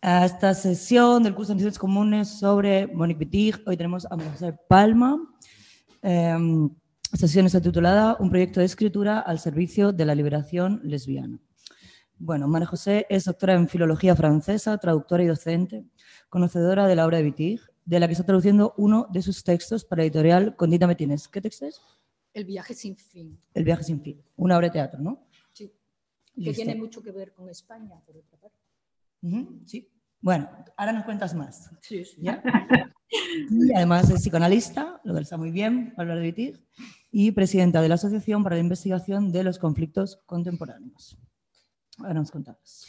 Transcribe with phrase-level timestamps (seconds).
[0.00, 3.62] a esta sesión del curso de Nociones Comunes sobre Monique Wittig.
[3.66, 5.18] Hoy tenemos a José Palma.
[6.02, 6.36] Eh,
[7.12, 11.38] esta sesión está titulada Un proyecto de escritura al servicio de la liberación lesbiana.
[12.16, 15.84] Bueno, María José es doctora en filología francesa, traductora y docente,
[16.28, 19.84] conocedora de la obra de Wittig, de la que está traduciendo uno de sus textos
[19.84, 21.28] para editorial Condita Metines.
[21.28, 21.80] ¿Qué texto es?
[22.34, 23.40] El viaje sin fin.
[23.54, 24.22] El viaje sin fin.
[24.36, 25.26] Una obra de teatro, ¿no?
[25.52, 25.72] Sí.
[26.36, 28.57] Que tiene mucho que ver con España, por otra parte.
[29.66, 29.90] Sí.
[30.20, 31.70] Bueno, ahora nos cuentas más.
[31.80, 32.16] Sí, sí.
[32.20, 32.42] ¿Ya?
[33.50, 36.60] y además es psicoanalista, lo que está muy bien, hablar de Wittig,
[37.10, 41.18] y presidenta de la Asociación para la Investigación de los Conflictos Contemporáneos.
[41.98, 42.86] Ahora nos contamos.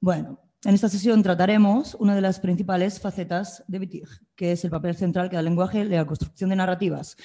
[0.00, 4.70] Bueno, en esta sesión trataremos una de las principales facetas de Wittig, que es el
[4.70, 7.16] papel central que da el lenguaje en la construcción de narrativas.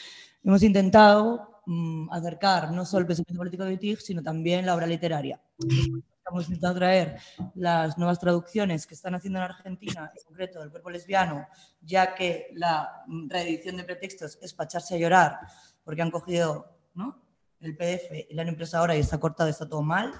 [0.43, 4.87] Hemos intentado mmm, acercar no solo el pensamiento político de Wittig, sino también la obra
[4.87, 5.41] literaria.
[6.29, 7.17] Estamos intentando traer
[7.55, 11.47] las nuevas traducciones que están haciendo en Argentina, en concreto del cuerpo lesbiano,
[11.81, 15.39] ya que la reedición de pretextos es para echarse a llorar,
[15.83, 17.19] porque han cogido ¿no?
[17.61, 20.13] el PDF y la han impreso ahora y está cortado, está todo mal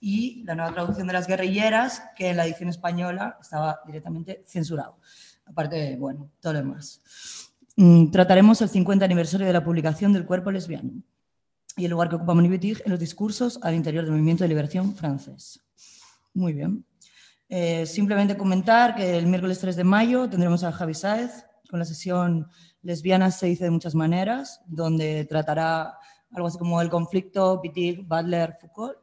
[0.00, 4.96] y la nueva traducción de las guerrilleras, que en la edición española estaba directamente censurado.
[5.44, 7.52] Aparte de, bueno, todo lo demás.
[7.76, 11.02] Mm, trataremos el 50 aniversario de la publicación del cuerpo lesbiano
[11.76, 14.48] y el lugar que ocupa Monique Wittig en los discursos al interior del movimiento de
[14.48, 15.60] liberación francés.
[16.34, 16.84] Muy bien.
[17.48, 21.84] Eh, simplemente comentar que el miércoles 3 de mayo tendremos a Javi Sáez con la
[21.84, 22.48] sesión
[22.82, 25.98] Lesbianas se dice de muchas maneras, donde tratará
[26.32, 28.96] algo así como el conflicto Wittig, Butler, Foucault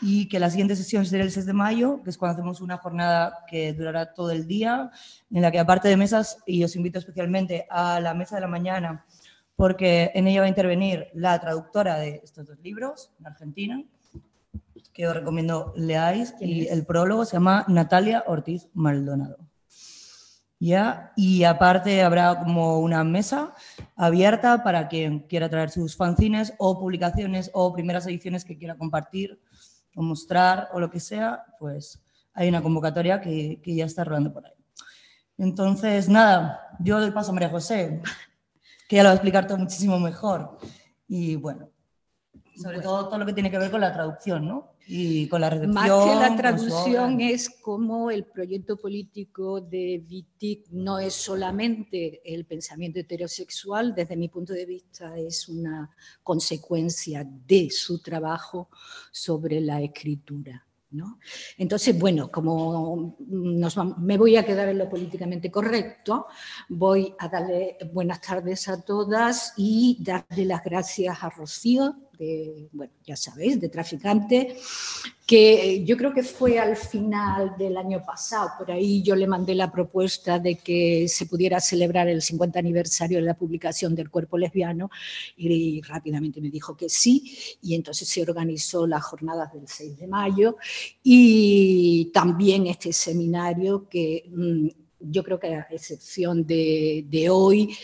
[0.00, 2.78] y que la siguiente sesión será el 6 de mayo, que es cuando hacemos una
[2.78, 4.90] jornada que durará todo el día,
[5.30, 8.48] en la que aparte de mesas, y os invito especialmente a la mesa de la
[8.48, 9.04] mañana,
[9.58, 13.82] porque en ella va a intervenir la traductora de estos dos libros, en Argentina,
[14.92, 19.38] que os recomiendo leáis, y el prólogo se llama Natalia Ortiz Maldonado.
[20.60, 21.12] ¿Ya?
[21.16, 23.52] Y aparte habrá como una mesa
[23.96, 29.40] abierta para quien quiera traer sus fanzines o publicaciones o primeras ediciones que quiera compartir
[29.96, 32.00] o mostrar o lo que sea, pues
[32.32, 34.52] hay una convocatoria que, que ya está rodando por ahí.
[35.36, 38.00] Entonces, nada, yo doy paso a María José,
[38.88, 40.58] que ya lo va a explicar todo muchísimo mejor.
[41.06, 41.70] Y bueno,
[42.56, 44.72] sobre todo todo lo que tiene que ver con la traducción, ¿no?
[44.86, 45.74] Y con la recepción.
[45.74, 52.46] Más que la traducción es como el proyecto político de Wittig no es solamente el
[52.46, 55.90] pensamiento heterosexual, desde mi punto de vista es una
[56.22, 58.70] consecuencia de su trabajo
[59.12, 60.67] sobre la escritura.
[60.90, 61.18] ¿No?
[61.58, 63.18] Entonces, bueno, como
[63.98, 66.26] me voy a quedar en lo políticamente correcto,
[66.70, 72.92] voy a darle buenas tardes a todas y darle las gracias a Rocío, de, bueno,
[73.06, 74.56] ya sabéis, de Traficante,
[75.26, 79.54] que yo creo que fue al final del año pasado, por ahí yo le mandé
[79.54, 84.38] la propuesta de que se pudiera celebrar el 50 aniversario de la publicación del cuerpo
[84.38, 84.90] lesbiano
[85.36, 90.06] y rápidamente me dijo que sí, y entonces se organizó las jornadas del 6 de
[90.06, 90.56] mayo.
[91.02, 94.68] Y también este seminario que mmm,
[95.00, 97.76] yo creo que a excepción de, de hoy,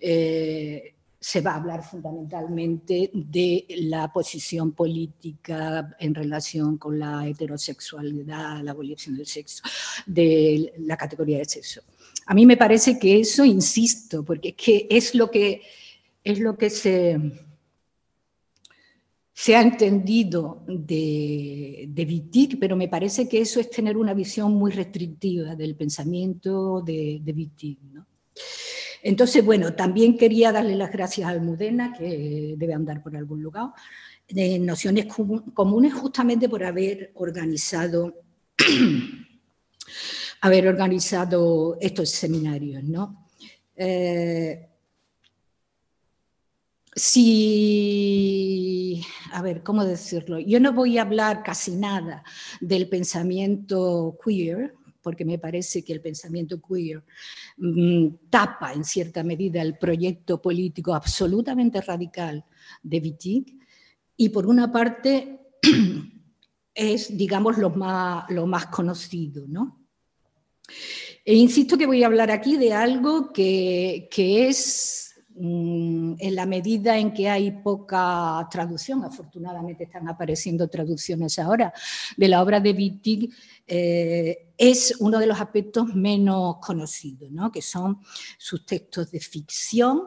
[0.00, 8.60] eh, se va a hablar fundamentalmente de la posición política en relación con la heterosexualidad,
[8.60, 9.62] la abolición del sexo,
[10.04, 11.82] de la categoría de sexo.
[12.26, 15.62] A mí me parece que eso, insisto, porque es que es lo que,
[16.24, 17.16] es lo que se,
[19.32, 24.54] se ha entendido de, de Wittig, pero me parece que eso es tener una visión
[24.54, 27.76] muy restrictiva del pensamiento de, de.
[27.92, 28.06] ¿no?
[29.02, 33.70] Entonces, bueno, también quería darle las gracias a Almudena, que debe andar por algún lugar,
[34.28, 38.22] de Nociones Comunes, justamente por haber organizado,
[40.40, 43.26] haber organizado estos seminarios, ¿no?
[43.74, 44.68] Eh,
[46.94, 47.42] si,
[49.32, 50.38] a ver, ¿cómo decirlo?
[50.38, 52.22] Yo no voy a hablar casi nada
[52.60, 57.02] del pensamiento queer, porque me parece que el pensamiento queer
[57.56, 62.44] mmm, tapa en cierta medida el proyecto político absolutamente radical
[62.82, 63.58] de Wittig
[64.16, 65.40] y por una parte
[66.74, 69.78] es, digamos, lo más, lo más conocido, ¿no?
[71.24, 76.46] E insisto que voy a hablar aquí de algo que, que es Mm, en la
[76.46, 81.72] medida en que hay poca traducción, afortunadamente están apareciendo traducciones ahora,
[82.16, 83.32] de la obra de Wittig,
[83.66, 87.50] eh, es uno de los aspectos menos conocidos, ¿no?
[87.50, 88.00] que son
[88.38, 90.02] sus textos de ficción.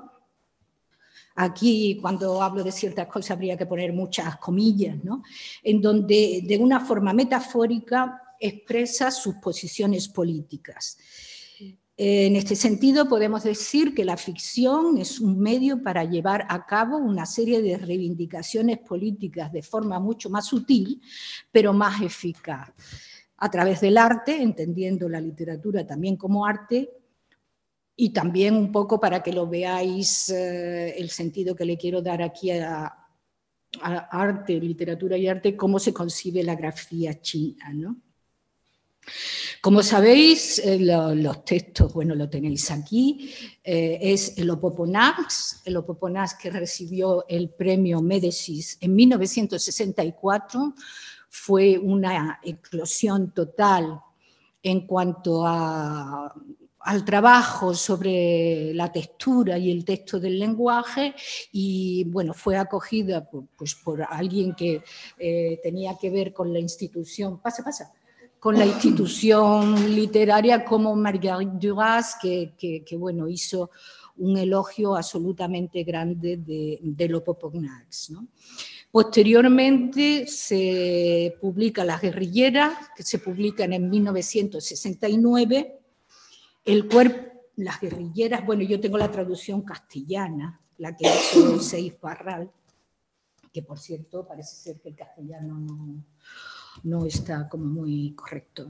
[1.36, 5.24] Aquí, cuando hablo de ciertas cosas, habría que poner muchas comillas, ¿no?
[5.64, 10.98] en donde de una forma metafórica expresa sus posiciones políticas.
[11.98, 16.98] En este sentido, podemos decir que la ficción es un medio para llevar a cabo
[16.98, 21.02] una serie de reivindicaciones políticas de forma mucho más sutil,
[21.52, 22.74] pero más eficaz.
[23.38, 26.92] A través del arte, entendiendo la literatura también como arte,
[27.96, 32.22] y también un poco para que lo veáis eh, el sentido que le quiero dar
[32.22, 32.94] aquí a,
[33.82, 37.72] a, arte, literatura y arte, cómo se concibe la grafía china.
[37.74, 38.02] ¿no?
[39.62, 43.32] Como sabéis, eh, los textos, bueno, lo tenéis aquí,
[43.64, 50.76] eh, es el Opoponax, el Opoponax que recibió el premio Médicis en 1964,
[51.30, 54.00] fue una eclosión total
[54.64, 61.14] en cuanto al trabajo sobre la textura y el texto del lenguaje
[61.52, 64.82] y bueno, fue acogida por, pues, por alguien que
[65.18, 67.40] eh, tenía que ver con la institución.
[67.42, 67.92] Pasa, pasa
[68.46, 73.72] con la institución literaria como Marguerite Duras, que, bueno, hizo
[74.18, 77.10] un elogio absolutamente grande de, de.
[77.10, 78.28] ¿no?
[78.92, 85.80] Posteriormente se publica Las guerrilleras, que se publican en 1969.
[86.66, 92.52] El cuerpo, las guerrilleras, bueno, yo tengo la traducción castellana, la que hizo Seif Barral,
[93.52, 96.06] que por cierto parece ser que el castellano no,
[96.86, 98.68] no está como muy correcto.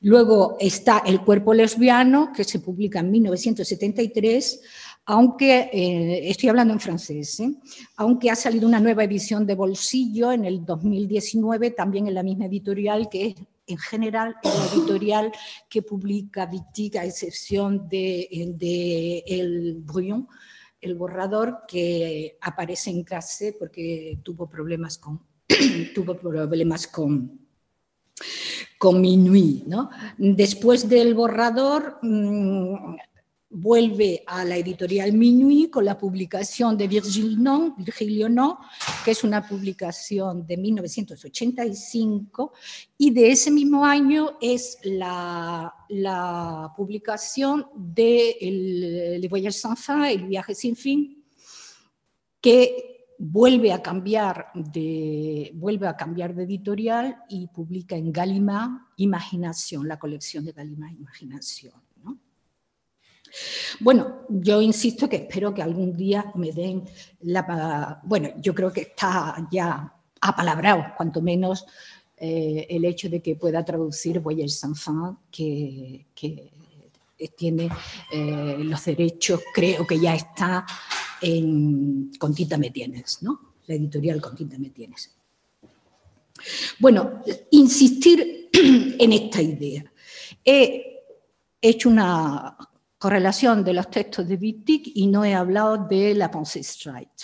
[0.00, 4.62] Luego está El cuerpo lesbiano, que se publica en 1973,
[5.06, 7.54] aunque, eh, estoy hablando en francés, ¿eh?
[7.96, 12.46] aunque ha salido una nueva edición de bolsillo en el 2019, también en la misma
[12.46, 13.34] editorial, que es
[13.66, 15.32] en general la editorial
[15.68, 20.26] que publica Wittig, a excepción de, El Brouillon,
[20.80, 25.20] el borrador que aparece en clase porque tuvo problemas con
[25.94, 27.40] tuvo problemas con,
[28.78, 29.64] con Minuit.
[29.66, 29.90] ¿no?
[30.18, 32.96] Después del borrador, mm,
[33.54, 38.58] vuelve a la editorial Minuit con la publicación de Virgilio No,
[39.04, 42.52] que es una publicación de 1985,
[42.98, 50.24] y de ese mismo año es la, la publicación de Le Voyage sans fin, El
[50.26, 51.24] viaje sin fin,
[52.40, 52.93] que
[53.26, 59.98] vuelve a cambiar de, vuelve a cambiar de editorial y publica en Gallimard Imaginación, la
[59.98, 61.72] colección de Gallimard Imaginación.
[63.80, 66.84] Bueno, yo insisto que espero que algún día me den
[67.22, 68.00] la...
[68.04, 71.66] Bueno, yo creo que está ya apalabrado, cuanto menos
[72.16, 76.52] eh, el hecho de que pueda traducir Voyage sans fin, que, que
[77.36, 77.70] tiene
[78.12, 80.66] eh, los derechos, creo que ya está
[81.24, 83.54] en, con Tinta Me Tienes, ¿no?
[83.66, 85.14] la editorial con Tinta Me Tienes.
[86.78, 89.84] Bueno, insistir en esta idea.
[90.44, 91.00] He
[91.60, 92.56] hecho una
[92.98, 97.22] correlación de los textos de Wittig y no he hablado de la Pensée Straight.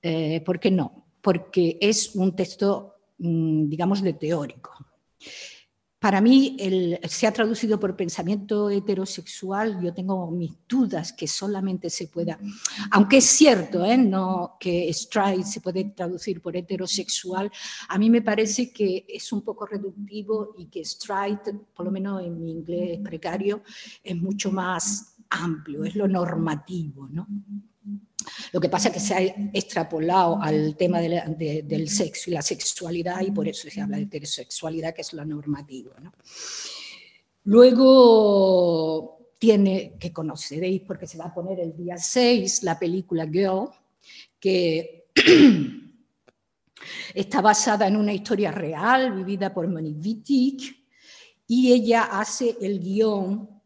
[0.00, 1.06] Eh, ¿Por qué no?
[1.20, 4.72] Porque es un texto, mm, digamos, de teórico.
[5.98, 6.56] Para mí
[7.08, 12.38] se ha traducido por pensamiento heterosexual, yo tengo mis dudas que solamente se pueda,
[12.92, 13.98] aunque es cierto ¿eh?
[13.98, 17.50] no, que straight se puede traducir por heterosexual,
[17.88, 21.40] a mí me parece que es un poco reductivo y que straight,
[21.74, 23.62] por lo menos en mi inglés precario,
[24.04, 27.08] es mucho más amplio, es lo normativo.
[27.10, 27.26] ¿no?
[28.52, 29.20] Lo que pasa es que se ha
[29.52, 34.94] extrapolado al tema del sexo y la sexualidad y por eso se habla de heterosexualidad,
[34.94, 35.92] que es lo normativo.
[37.44, 43.68] Luego tiene, que conoceréis porque se va a poner el día 6, la película Girl,
[44.40, 45.06] que
[47.14, 50.86] está basada en una historia real vivida por Monique Wittig
[51.46, 53.57] y ella hace el guion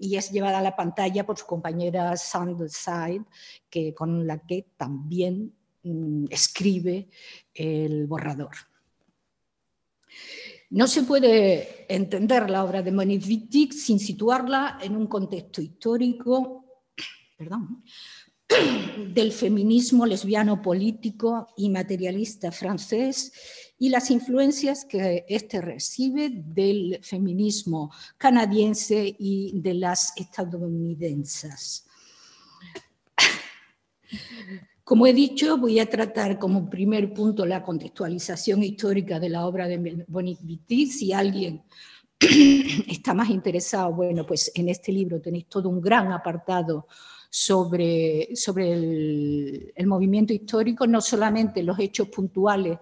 [0.00, 3.24] y es llevada a la pantalla por su compañera Side,
[3.68, 5.52] que, con la que también
[5.82, 7.08] mm, escribe
[7.52, 8.52] el borrador.
[10.70, 16.64] No se puede entender la obra de Monique Wittig sin situarla en un contexto histórico
[19.14, 23.32] del feminismo lesbiano político y materialista francés
[23.82, 31.86] y las influencias que éste recibe del feminismo canadiense y de las estadounidenses.
[34.84, 39.66] Como he dicho, voy a tratar como primer punto la contextualización histórica de la obra
[39.66, 40.92] de Monique Wittig.
[40.92, 41.62] Si alguien
[42.86, 46.86] está más interesado, bueno, pues en este libro tenéis todo un gran apartado
[47.30, 48.72] sobre, sobre
[49.74, 52.76] el movimiento histórico, no solamente los hechos puntuales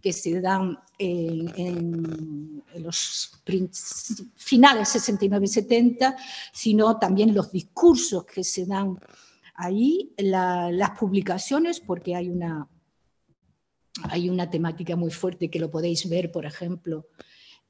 [0.00, 3.42] que se dan en, los
[4.36, 6.16] finales 69 y 70,
[6.52, 8.98] sino también los discursos que se dan
[9.54, 12.68] ahí, las publicaciones, porque hay una,
[14.04, 17.08] hay una temática muy fuerte que lo podéis ver, por ejemplo,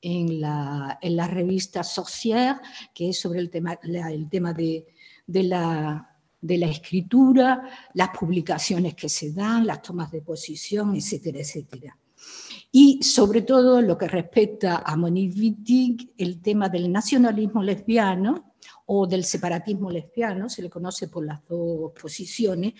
[0.00, 2.60] en la, en la revista Sorcière,
[2.94, 4.86] que es sobre el tema, el tema de,
[5.26, 11.40] de la de la escritura, las publicaciones que se dan, las tomas de posición, etcétera,
[11.40, 11.98] etcétera.
[12.70, 18.54] Y sobre todo lo que respecta a Monique Wittig, el tema del nacionalismo lesbiano
[18.86, 22.74] o del separatismo lesbiano, se le conoce por las dos posiciones,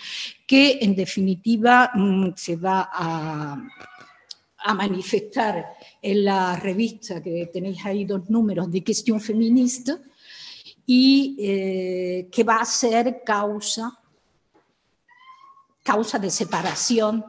[0.47, 3.63] que en definitiva mm, se va a,
[4.59, 5.65] a manifestar
[6.03, 9.99] en la revista que tenéis ahí dos números de cuestión feminista
[10.85, 13.99] y eh, que va a ser causa,
[15.83, 17.25] causa de separación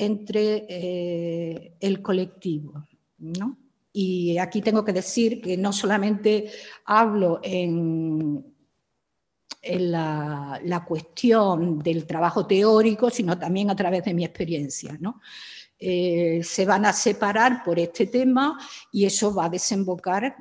[0.00, 2.84] entre eh, el colectivo.
[3.18, 3.58] ¿no?
[3.92, 6.50] Y aquí tengo que decir que no solamente
[6.86, 8.44] hablo en,
[9.62, 14.96] la, cuestión del trabajo teórico, sino también a través de mi experiencia.
[14.98, 15.20] ¿no?
[15.78, 18.58] Eh, se van a separar por este tema
[18.90, 20.34] y eso va a desembocar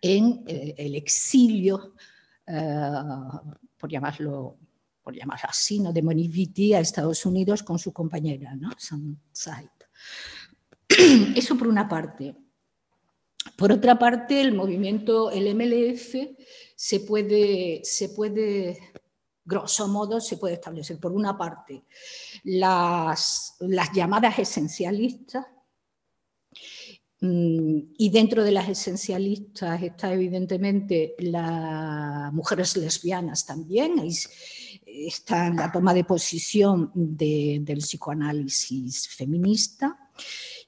[0.00, 1.94] en eh, el exilio,
[3.78, 4.58] por llamarlo
[5.02, 5.92] por llamarlo así, ¿no?
[5.92, 8.70] de Monique a Estados Unidos con su compañera, ¿no?
[11.36, 12.36] Eso por una parte.
[13.56, 16.14] Por otra parte, el movimiento, el MLF,
[16.76, 18.78] se puede, se puede,
[19.44, 21.84] grosso modo, se puede establecer, por una parte,
[22.44, 25.44] las, las llamadas esencialistas,
[27.20, 33.98] mm, y dentro de las esencialistas está evidentemente las mujeres lesbianas también,
[34.92, 39.98] está en la toma de posición del psicoanálisis feminista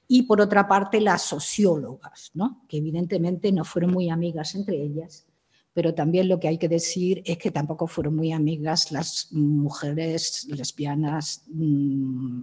[0.07, 2.65] y por otra parte las sociólogas, ¿no?
[2.67, 5.25] que evidentemente no fueron muy amigas entre ellas,
[5.73, 10.45] pero también lo que hay que decir es que tampoco fueron muy amigas las mujeres
[10.49, 12.41] lesbianas mm,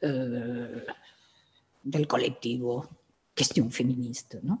[0.00, 0.84] eh,
[1.82, 2.88] del colectivo
[3.36, 4.38] cuestión feminista.
[4.42, 4.60] ¿no?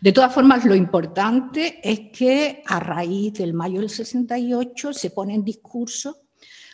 [0.00, 5.34] De todas formas, lo importante es que a raíz del mayo del 68 se pone
[5.34, 6.22] en discurso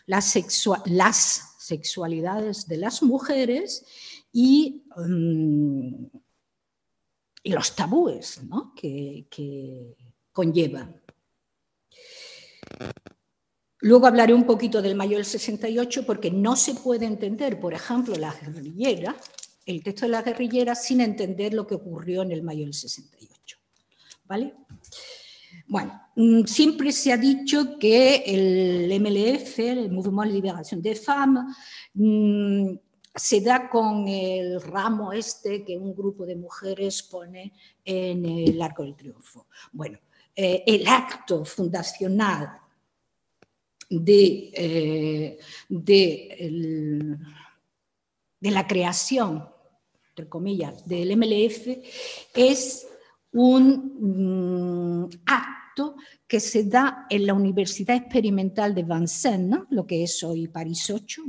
[0.07, 0.27] las,
[1.59, 3.85] sexualidades de las mujeres
[4.33, 6.07] y, mm,
[7.45, 8.41] los tabúes
[8.77, 9.97] que, que
[10.33, 11.01] conllevan.
[13.81, 18.15] Luego hablaré un poquito del mayo del 68 porque no se puede entender, por ejemplo,
[18.15, 19.17] la guerrillera
[19.67, 23.59] el texto de la guerrillera sin entender lo que ocurrió en el mayo del 68.
[24.25, 24.55] ¿Vale?
[25.67, 31.45] Bueno, mm, siempre se ha dicho que el MLF, el Movimiento de Liberación de Femmes,
[31.95, 32.75] mm,
[33.15, 37.53] se da con el ramo este que un grupo de mujeres pone
[37.85, 39.47] en el Arco del Triunfo.
[39.73, 39.99] Bueno,
[40.35, 42.59] eh, el acto fundacional
[43.91, 45.39] de, eh,
[48.41, 49.52] la creación
[50.13, 51.69] entre comillas, del MLF,
[52.35, 52.87] es
[53.33, 60.23] un mm, acto que se da en la Universidad Experimental de Vincennes, lo que es
[60.23, 61.23] hoy París 8,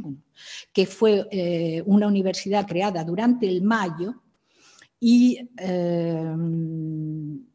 [0.73, 4.15] que fue eh, una universidad creada durante el mayo
[4.99, 6.35] y eh,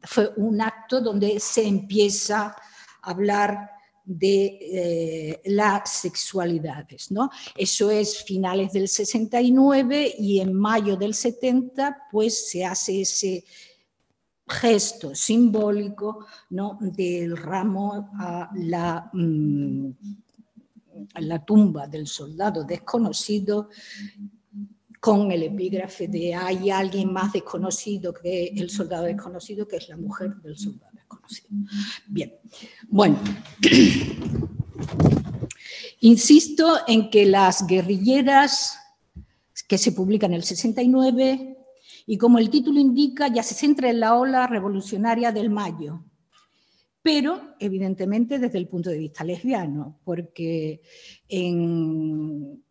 [0.01, 2.55] fue un acto donde se empieza
[3.03, 3.69] a hablar
[4.09, 7.11] de eh, las sexualidades.
[7.11, 7.29] ¿no?
[7.55, 13.43] Eso es finales del 69 y en mayo del 70 pues se hace ese
[14.47, 16.79] gesto simbólico ¿no?
[16.81, 19.89] del ramo a la, mm,
[21.13, 23.69] a la tumba del soldado desconocido
[24.99, 29.95] con el epígrafe de hay alguien más desconocido que el soldado desconocido, que es la
[29.95, 30.88] mujer del soldado.
[32.07, 32.33] Bien,
[32.87, 33.19] bueno,
[36.01, 38.77] insisto en que las guerrilleras
[39.67, 41.57] que se publican en el 69
[42.07, 46.03] y como el título indica, ya se centra en la ola revolucionaria del mayo,
[47.03, 50.81] pero evidentemente desde el punto de vista lesbiano, porque
[51.27, 52.63] en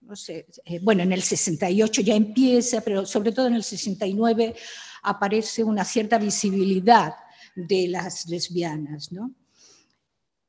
[0.00, 4.56] no sé, eh, bueno, en el 68 ya empieza, pero sobre todo en el 69
[5.02, 7.14] aparece una cierta visibilidad
[7.54, 9.32] de las lesbianas, ¿no?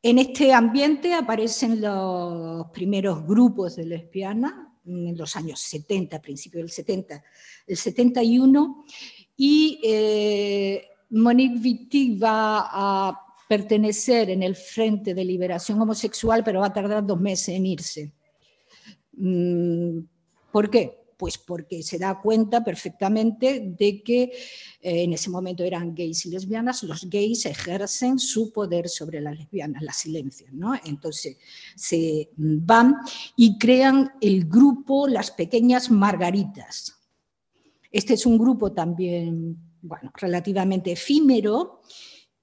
[0.04, 4.54] En este ambiente aparecen los primeros grupos de lesbianas
[4.86, 7.24] en los años 70, principios del 70,
[7.68, 8.86] el 71,
[9.38, 16.68] y eh, Monique Wittig va a pertenecer en el Frente de Liberación Homosexual, pero va
[16.68, 18.12] a tardar dos meses en irse.
[19.14, 20.00] Mm,
[20.52, 21.01] ¿Por qué?
[21.22, 24.32] Pues porque se da cuenta perfectamente de que eh,
[24.82, 29.84] en ese momento eran gays y lesbianas, los gays ejercen su poder sobre las lesbianas,
[29.84, 30.74] las silencian, ¿no?
[30.84, 31.38] Entonces
[31.76, 32.96] se van
[33.36, 37.00] y crean el grupo Las Pequeñas Margaritas.
[37.92, 41.82] Este es un grupo también, bueno, relativamente efímero,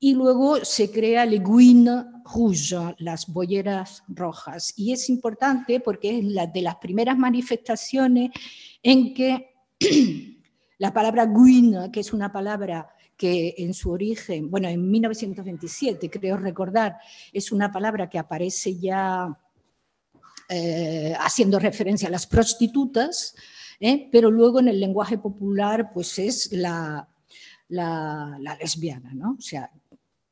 [0.00, 4.73] y luego se crea Le Guine Rouge, las bolleras rojas.
[4.76, 8.31] Y es importante porque es la de las primeras manifestaciones
[8.83, 9.50] en que
[10.78, 16.37] la palabra guine, que es una palabra que en su origen, bueno, en 1927, creo
[16.37, 16.99] recordar,
[17.33, 19.37] es una palabra que aparece ya
[20.49, 23.35] eh, haciendo referencia a las prostitutas,
[23.81, 24.09] ¿eh?
[24.12, 27.09] pero luego en el lenguaje popular pues es la,
[27.69, 29.35] la, la lesbiana, ¿no?
[29.37, 29.69] O sea,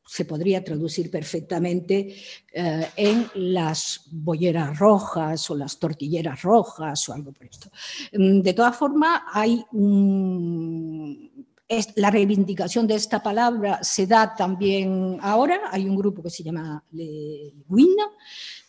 [0.06, 2.16] se podría traducir perfectamente
[2.52, 7.70] eh, en las bolleras rojas o las tortilleras rojas o algo por esto.
[8.12, 9.64] Mm, de todas formas, hay
[11.96, 16.82] la reivindicación de esta palabra se da también ahora, hay un grupo que se llama
[16.92, 17.52] Le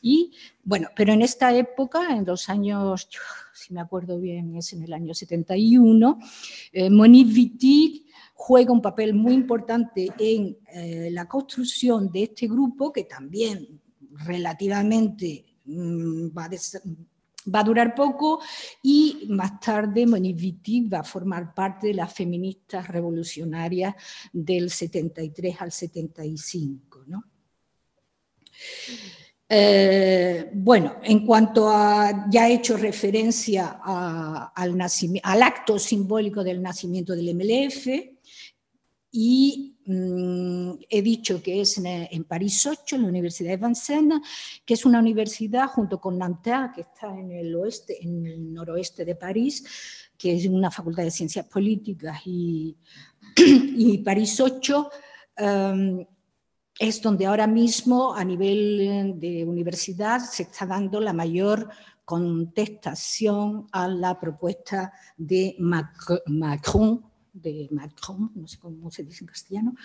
[0.01, 0.31] y
[0.63, 3.09] bueno, pero en esta época, en los años,
[3.53, 6.19] si me acuerdo bien, es en el año 71,
[6.71, 8.06] eh, Monique Wittig
[8.39, 15.43] juega un papel muy importante en eh, la construcción de este grupo, que también relativamente
[15.65, 16.47] mm, va,
[17.59, 18.39] a durar poco,
[18.83, 23.95] y más tarde Monique va a formar parte de las feministas revolucionarias
[24.31, 27.05] del 73 al 75.
[29.49, 37.33] Eh, bueno, en cuanto a, ya he hecho referencia al acto simbólico del nacimiento del
[37.33, 38.16] MLF,
[39.11, 44.19] y mm, he dicho que es en, París 8, en la Universidad de Vincennes,
[44.65, 49.05] que es una universidad junto con Nanterre, que está en el oeste, en el noroeste
[49.05, 49.63] de París,
[50.17, 52.19] que es una facultad de ciencias políticas.
[52.25, 52.75] Y,
[54.03, 54.89] París 8
[55.37, 56.05] em,
[56.79, 61.69] es donde ahora mismo a nivel de universidad se está dando la mayor
[62.05, 67.06] contestación a la propuesta de Macron
[67.41, 69.75] de Macron, no sé cómo se dice en castellano,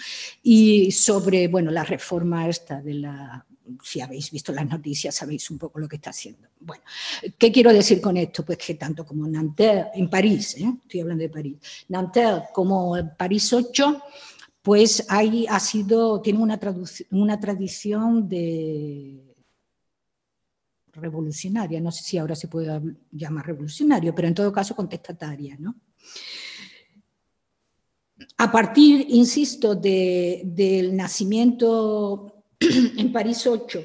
[0.42, 3.46] y sobre bueno, la reforma esta de la...
[3.82, 6.48] Si habéis visto las noticias, sabéis un poco lo que está haciendo.
[6.60, 6.82] Bueno,
[7.38, 8.44] ¿qué quiero decir con esto?
[8.44, 10.72] Pues que tanto como Nanterre, en París, ¿eh?
[10.82, 11.56] estoy hablando de París,
[11.88, 14.02] Nanterre como París 8,
[14.62, 16.58] pues ahí ha sido, tiene una,
[17.10, 19.32] una tradición de
[20.92, 25.74] revolucionaria, no sé si ahora se puede llamar revolucionario, pero en todo caso contestataria, ¿no?
[28.42, 33.80] A partir, insisto, del nacimiento en París 8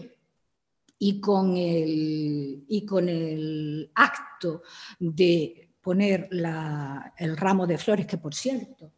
[0.98, 4.63] y con el, y con el acto
[4.98, 8.93] de poner el ramo de flores, que por cierto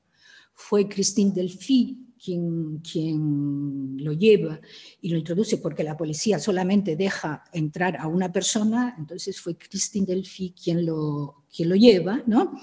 [0.53, 4.59] fue Christine Delphi quien, quien lo lleva
[5.01, 10.05] y lo introduce porque la policía solamente deja entrar a una persona, entonces fue Christine
[10.05, 12.59] Delphi quien lo, quien lo lleva, ¿no?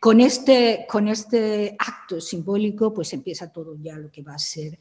[0.00, 4.78] Con este, con este acto simbólico pues empieza todo ya lo que va a ser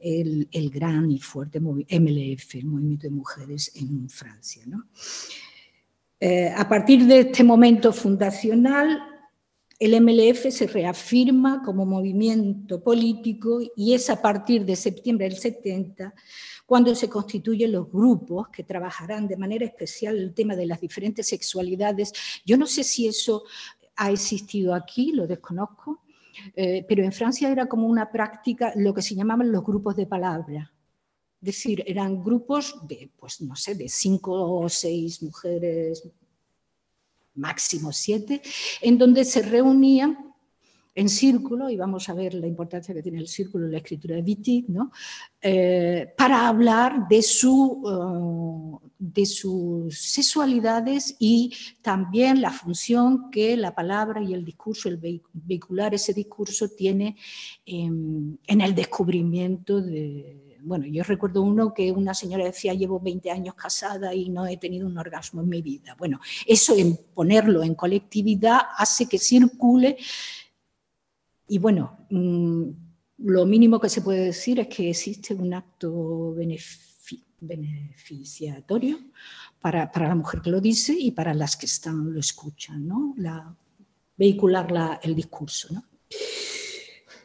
[0.00, 4.86] el, el gran y fuerte MLF, el Movimiento de Mujeres en Francia, ¿no?
[6.24, 9.11] Eh, a partir de este momento fundacional,
[9.82, 16.14] el MLF se reafirma como movimiento político y es a partir de septiembre del 70
[16.64, 21.26] cuando se constituyen los grupos que trabajarán de manera especial el tema de las diferentes
[21.26, 22.12] sexualidades.
[22.46, 23.42] Yo no sé si eso
[23.96, 26.04] ha existido aquí, lo desconozco,
[26.54, 30.06] eh, pero en Francia era como una práctica lo que se llamaban los grupos de
[30.06, 30.72] palabra.
[31.40, 36.08] Es decir, eran grupos de, pues no sé, de cinco o seis mujeres,
[37.34, 38.42] máximo siete,
[38.80, 40.32] en donde se reunían
[40.94, 44.16] en círculo, y vamos a ver la importancia que tiene el círculo en la escritura
[44.16, 44.92] de Wittig, ¿no?
[45.40, 53.74] Eh, para hablar de, su, eh, de sus sexualidades y también la función que la
[53.74, 57.16] palabra y el discurso, el vehicular ese discurso tiene
[57.64, 63.54] en, el descubrimiento de, bueno, yo recuerdo uno que una señora decía, llevo 20 años
[63.54, 65.94] casada y no he tenido un orgasmo en mi vida.
[65.98, 69.96] Bueno, eso en ponerlo en colectividad hace que circule
[71.48, 72.62] y bueno, mm,
[73.18, 76.34] lo mínimo que se puede decir es que existe un acto
[77.40, 78.98] beneficiatorio
[79.60, 83.14] para, la mujer que lo dice y para las que están lo escuchan, ¿no?
[83.18, 83.54] La,
[84.16, 85.68] vehicular el discurso.
[85.74, 85.84] ¿no?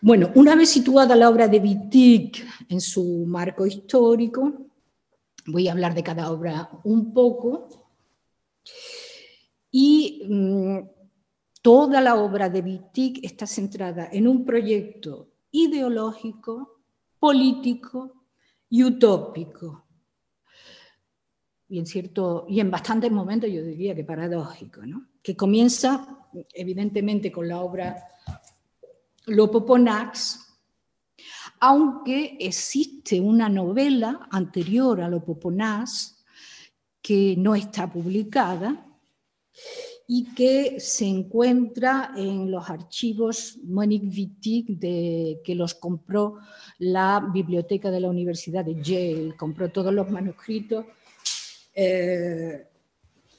[0.01, 4.53] Bueno, una vez situada la obra de Wittig en su marco histórico,
[5.47, 7.67] voy a hablar de cada obra un poco,
[9.71, 10.77] y mm,
[11.61, 16.81] toda la obra de Wittig está centrada en un proyecto ideológico,
[17.19, 18.25] político
[18.69, 19.83] y utópico.
[21.69, 25.07] Y en, cierto, y en bastantes momentos yo diría que paradójico, ¿no?
[25.23, 27.97] que comienza evidentemente con la obra
[29.27, 30.39] Lopoponax,
[31.59, 36.23] aunque existe una novela anterior a Lopoponax
[37.01, 38.85] que no está publicada
[40.07, 46.37] y que se encuentra en los archivos Monique Wittig de, que los compró
[46.79, 50.85] la biblioteca de la Universidad de Yale, compró todos los manuscritos
[51.75, 52.67] eh,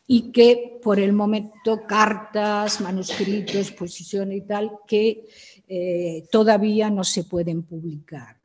[0.06, 5.26] y que por el momento cartas, manuscritos, exposiciones y tal, que
[5.70, 8.40] eh, todavía no se pueden publicar.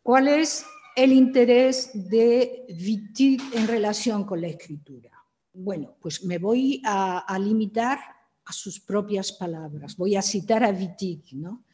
[0.00, 5.10] ¿Cuál es el interés de Wittig en relación con la escritura?
[5.52, 7.98] Bueno, pues me voy a, limitar
[8.44, 9.96] a sus propias palabras.
[9.96, 11.32] Voy a citar a Wittig.
[11.32, 11.64] ¿no?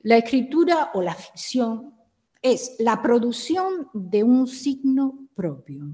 [0.00, 1.94] La escritura o la ficción
[2.42, 5.84] es la producción de un signo propio.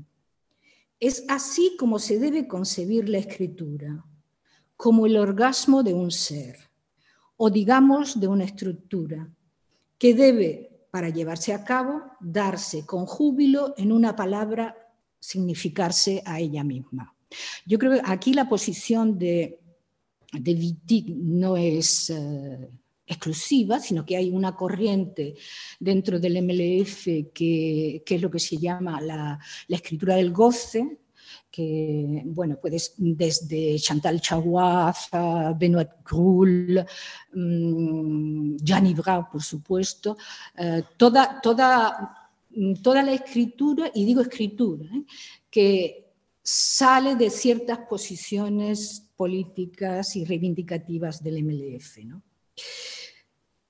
[0.99, 4.03] Es así como se debe concebir la escritura
[4.77, 6.57] como el orgasmo de un ser,
[7.37, 9.29] o digamos de una estructura,
[9.99, 14.77] que debe, para llevarse a cabo, darse con júbilo en una palabra,
[15.19, 17.15] significarse a ella misma.
[17.67, 19.59] Yo creo que aquí la posición de,
[20.33, 22.71] de Wittig no es eh,
[23.07, 25.35] exclusiva, sino que hay una corriente
[25.81, 30.99] dentro del MLF que, es lo que se llama la, la escritura del goce,
[31.55, 35.09] que, bueno, puedes desde Chantal Chaguaz,
[35.57, 36.85] Benoit Grull,
[37.33, 38.57] um,
[39.31, 40.17] por supuesto,
[40.59, 42.29] eh, toda, toda,
[42.83, 45.05] toda la escritura, y digo escritura, ¿eh?
[45.49, 46.11] que
[46.43, 51.99] sale de ciertas posiciones políticas y reivindicativas del MLF.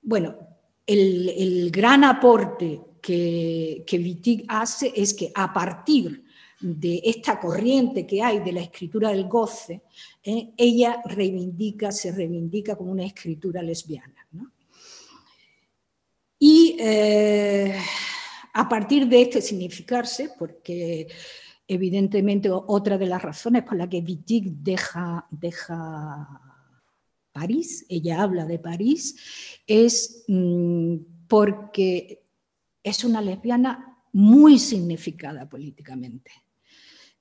[0.00, 0.38] Bueno,
[0.86, 6.23] el, gran aporte que, que hace es que a partir
[6.66, 9.82] de esta corriente que hay de la escritura del goce,
[10.22, 14.26] eh, ella reivindica, se reivindica como una escritura lesbiana.
[16.38, 17.76] Y eh,
[18.54, 21.06] a partir de este significarse, porque
[21.68, 26.40] evidentemente otra de las razones por las que Wittig deja, deja
[27.30, 29.16] París, ella habla de París,
[29.66, 30.96] es mm,
[31.28, 32.22] porque
[32.82, 36.43] es una lesbiana muy significada políticamente.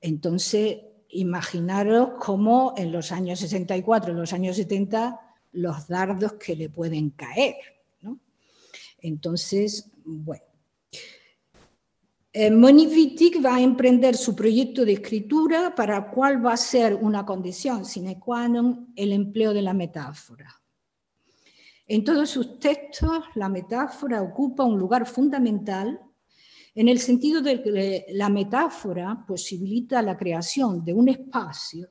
[0.03, 5.17] Entonces, imaginaros cómo en los años 64, en los años 70,
[5.53, 7.55] los dardos que le pueden caer.
[8.99, 10.43] Entonces, bueno.
[12.33, 16.57] Eh, Monique Wittig va a emprender su proyecto de escritura para el cual va a
[16.57, 20.51] ser una condición sine qua non el empleo de la metáfora.
[21.87, 26.01] En todos sus textos, la metáfora ocupa un lugar fundamental
[26.75, 31.89] en el sentido de que la metáfora posibilita la creación de un espacio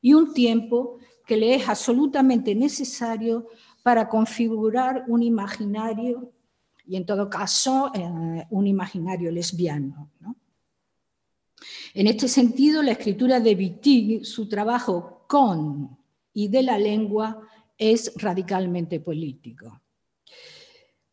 [0.00, 3.48] y un tiempo que le es absolutamente necesario
[3.82, 6.32] para configurar un imaginario,
[6.86, 10.10] y en todo caso eh, un imaginario lesbiano.
[11.94, 15.98] En este sentido, la escritura de Wittig, su trabajo con
[16.32, 17.40] y de la lengua,
[17.76, 19.80] es radicalmente político.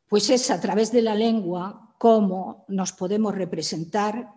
[0.08, 4.30] Pues es a través de la lengua cómo nos podemos representar,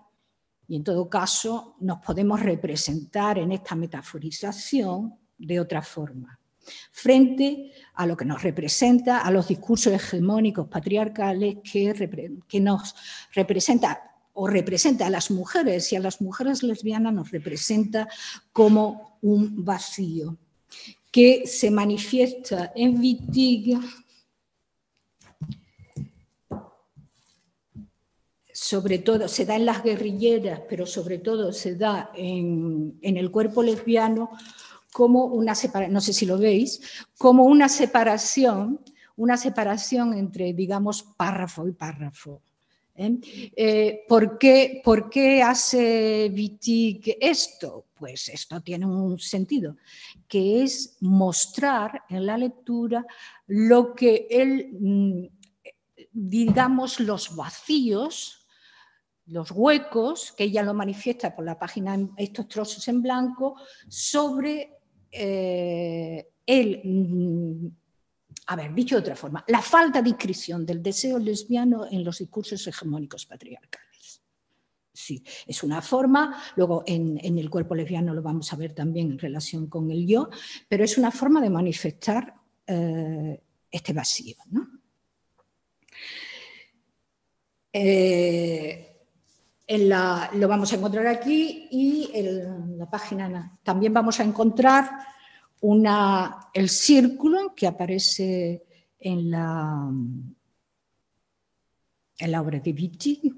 [0.66, 6.38] y en todo caso nos podemos representar en esta metaforización de otra forma,
[6.92, 12.94] frente a lo que nos representa, a los discursos hegemónicos patriarcales que, nos
[13.32, 14.02] representa
[14.34, 18.08] o representa a las mujeres y a las mujeres lesbianas nos representa
[18.52, 20.36] como un vacío
[21.10, 23.76] que se manifiesta en Wittig
[28.70, 33.64] sobre todo se da en las guerrilleras, pero sobre todo se da en, el cuerpo
[33.64, 34.30] lesbiano
[34.92, 36.80] como una separación, no sé si lo veis,
[37.18, 38.78] como una separación,
[39.16, 42.42] una separación entre, digamos, párrafo y párrafo.
[42.94, 43.18] ¿eh?
[43.56, 47.86] Eh, ¿por, qué, ¿por, qué, hace Wittig esto?
[47.98, 49.78] Pues esto tiene un sentido,
[50.28, 53.04] que es mostrar en la lectura
[53.48, 55.24] lo que él, mm,
[56.12, 58.39] digamos, los vacíos,
[59.30, 63.56] los huecos, que ella lo manifiesta por la página, estos trozos en blanco,
[63.88, 64.78] sobre
[65.10, 67.68] eh, el mm,
[68.50, 72.18] a ver, dicho de otra forma, la falta de inscripción del deseo lesbiano en los
[72.18, 74.22] discursos hegemónicos patriarcales.
[74.92, 79.18] Sí, es una forma, luego en, el cuerpo lesbiano lo vamos a ver también en
[79.20, 80.28] relación con el yo,
[80.68, 82.34] pero es una forma de manifestar
[82.66, 83.40] eh,
[83.70, 84.34] este vacío.
[87.72, 88.89] Eh,
[89.78, 94.90] lo vamos a encontrar aquí y en la página también vamos a encontrar
[96.52, 98.64] el círculo que aparece
[98.98, 99.88] en la,
[102.18, 103.32] en la obra de Vitti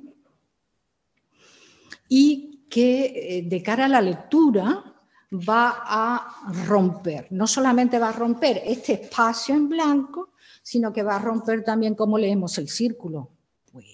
[2.09, 4.85] y que eh, de cara a la lectura
[5.33, 10.31] va a romper, no solamente va a romper este espacio en blanco,
[10.63, 13.31] sino que va a romper también cómo leemos el círculo.
[13.71, 13.87] Pues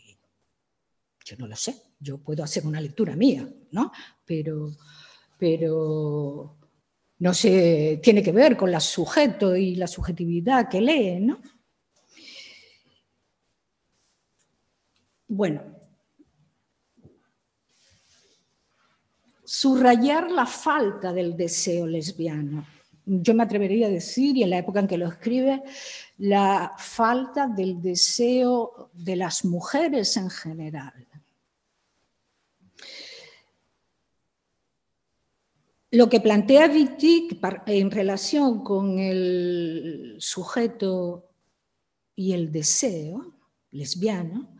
[1.24, 3.92] yo no lo sé, yo puedo hacer una lectura mía, ¿no?
[4.24, 4.70] Pero,
[5.38, 6.56] pero
[7.18, 11.40] no se tiene que ver con el sujeto y la subjetividad que lee, ¿no?
[15.26, 15.62] Bueno,
[19.44, 22.66] subrayar la falta del deseo lesbiano.
[23.04, 25.62] Yo me atrevería a decir, y en la época en que lo escribe,
[26.18, 31.07] la falta del deseo de las mujeres en general.
[35.90, 41.30] Lo que plantea Wittig en relación con el sujeto
[42.14, 43.34] y el deseo
[43.70, 44.54] lesbiano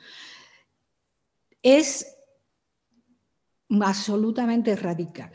[1.62, 2.16] es
[3.68, 5.32] absolutamente radical.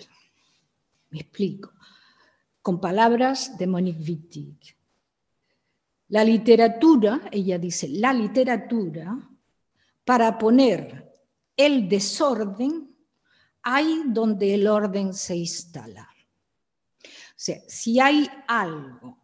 [1.11, 1.73] Me explico.
[2.63, 4.57] Con palabras de Monique Wittig.
[6.07, 9.29] La literatura, ella dice, la literatura,
[10.03, 11.11] para poner
[11.55, 12.92] el desorden
[13.63, 16.09] hay donde el orden se instala.
[17.03, 19.17] O sea, si hay algo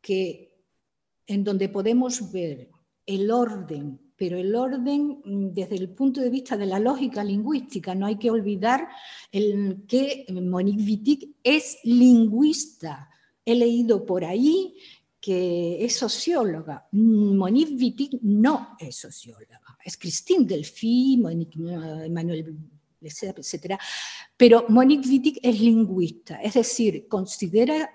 [0.00, 0.52] que
[1.26, 2.70] en donde podemos ver
[3.04, 7.94] el orden, pero el orden mm, desde el punto de vista de la lógica lingüística,
[7.94, 8.88] no hay que olvidar
[9.30, 13.08] que Monique Wittig es lingüista.
[13.44, 14.74] He leído por ahí
[15.20, 16.86] que es socióloga.
[16.92, 19.60] Monique Wittig no es socióloga.
[19.84, 21.58] Es Christine Delphi, Monique,
[22.04, 22.56] Emmanuel
[23.00, 23.78] etcétera.
[24.36, 27.90] Pero Monique Wittig es lingüista, es decir, considera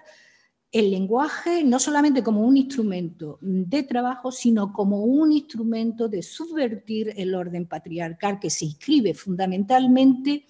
[0.72, 7.14] el lenguaje no solamente como un instrumento de trabajo, sino como un instrumento de subvertir
[7.18, 10.46] el orden patriarcal que se inscribe fundamentalmente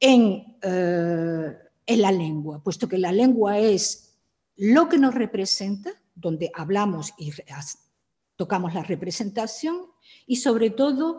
[0.00, 1.52] en, eh,
[1.86, 4.14] en la lengua, puesto que la lengua es
[4.56, 7.32] lo que nos representa, donde hablamos y
[8.36, 9.76] tocamos la representación,
[10.26, 11.18] y sobre todo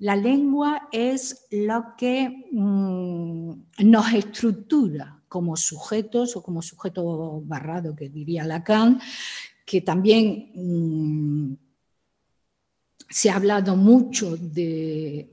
[0.00, 3.52] la lengua es lo que mm,
[3.84, 9.00] nos estructura como sujetos o como sujeto barrado, que diría Lacan,
[9.64, 11.54] que también mm,
[13.08, 15.28] se ha hablado mucho de,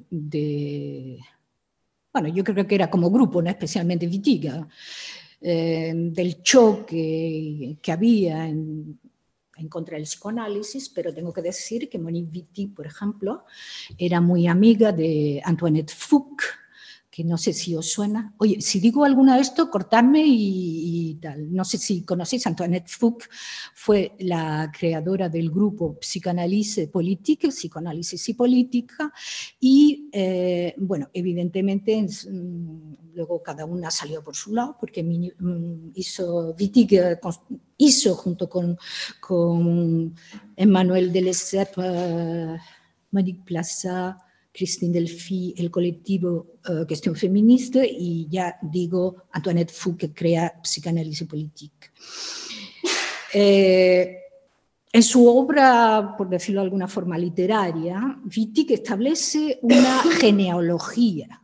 [2.12, 4.68] bueno, yo creo que era como grupo, no especialmente Vitiga,
[5.42, 9.00] eh, del choque que había en,
[9.58, 13.46] en contra del psicoanálisis, pero tengo que decir que Monique Wittig, por ejemplo,
[13.98, 16.46] era muy amiga de Antoinette Fouque,
[17.16, 18.34] que no sé si os suena.
[18.40, 21.54] Oye, si digo alguna de esto, cortadme y, tal.
[21.54, 23.28] No sé si conocéis, Antoinette Fouque
[23.74, 29.14] fue la creadora del grupo Psicoanálisis Política, Psicoanálisis y Política,
[29.62, 36.54] y eh, bueno, evidentemente mm, luego cada una salió por su lado, porque mm, hizo
[36.60, 37.18] Wittig eh,
[37.78, 38.78] hizo junto con,
[40.58, 42.58] Emmanuel Delessep, uh,
[43.12, 44.18] Monique Plaza,
[44.56, 51.28] Christine Delphi, el colectivo uh, Cuestión Feminista y ya digo Antoinette Fouque que crea Psicanálisis
[51.28, 51.92] Politique.
[53.34, 54.18] Eh,
[54.94, 61.42] en su obra, por decirlo de alguna forma literaria, Wittig establece una genealogía.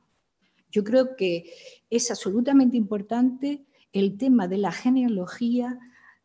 [0.72, 1.52] Yo creo que
[1.90, 5.78] es absolutamente importante el tema de la genealogía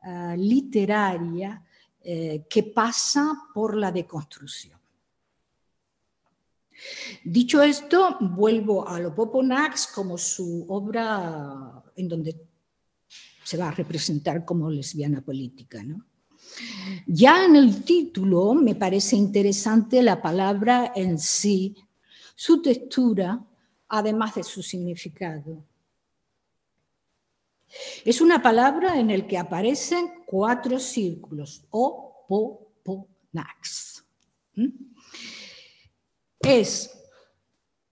[0.05, 1.64] uh, literaria
[2.01, 4.75] eh, que pasa por la deconstrucción.
[7.24, 12.36] Dicho esto, vuelvo a Lopoponax como su obra en donde
[13.42, 15.84] se va a representar como lesbiana política.
[17.06, 21.76] Ya en el título me parece interesante la palabra en sí,
[22.34, 23.40] su textura,
[23.88, 25.64] además de su significado.
[28.04, 32.26] Es una palabra en la que aparecen cuatro círculos, o,
[32.84, 34.04] po, nax.
[36.46, 36.96] Es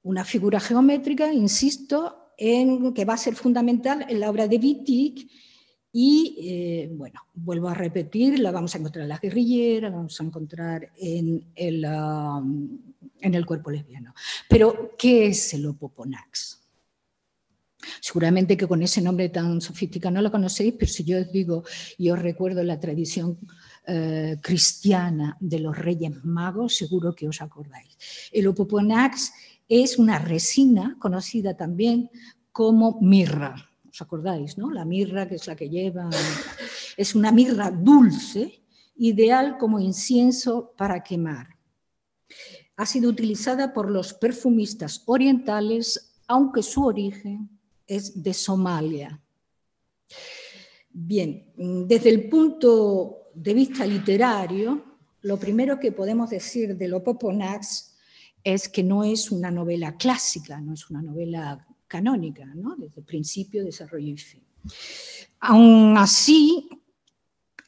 [0.03, 5.29] una figura geométrica, insisto, en, que va a ser fundamental en la obra de Wittig
[5.93, 10.21] y, eh, bueno, vuelvo a repetir, la vamos a encontrar en las guerrilleras, la vamos
[10.21, 12.79] a encontrar en el, um,
[13.21, 14.15] en el cuerpo lesbiano.
[14.49, 16.61] Pero, ¿qué es el opoponax?
[18.01, 21.65] Seguramente que con ese nombre tan sofisticado no lo conocéis, pero si yo os digo
[21.99, 23.37] y os recuerdo la tradición
[23.87, 27.99] eh, cristiana de los reyes magos, seguro que os acordáis.
[28.33, 29.33] El opoponax
[29.69, 32.11] es una resina conocida también
[32.51, 33.55] como mirra.
[33.91, 34.57] ¿Os acordáis?
[34.57, 34.71] No?
[34.71, 36.09] La mirra, que es la que lleva,
[36.97, 38.63] es una mirra dulce,
[38.97, 41.49] ideal como incienso para quemar.
[42.77, 47.51] Ha sido utilizada por los perfumistas orientales, aunque su origen
[47.87, 49.21] es de Somalia.
[50.91, 57.97] Bien, desde el punto de vista literario, lo primero que podemos decir de Lopoponax
[58.43, 62.77] es que no es una novela clásica, no es una novela canónica, ¿no?
[62.77, 64.43] desde principio, desarrollo y fin.
[65.41, 66.69] Aún así,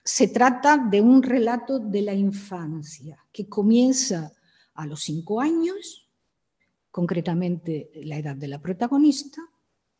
[0.04, 4.32] se trata de un relato de la infancia que comienza
[4.74, 6.08] a los cinco años,
[6.90, 9.42] concretamente la edad de la protagonista,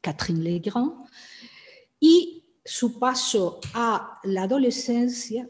[0.00, 0.92] Catherine Legrand,
[1.98, 5.48] y su paso a la adolescencia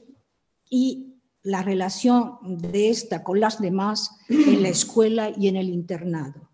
[0.70, 6.50] y la relación de esta con las demás en la escuela y en el internado.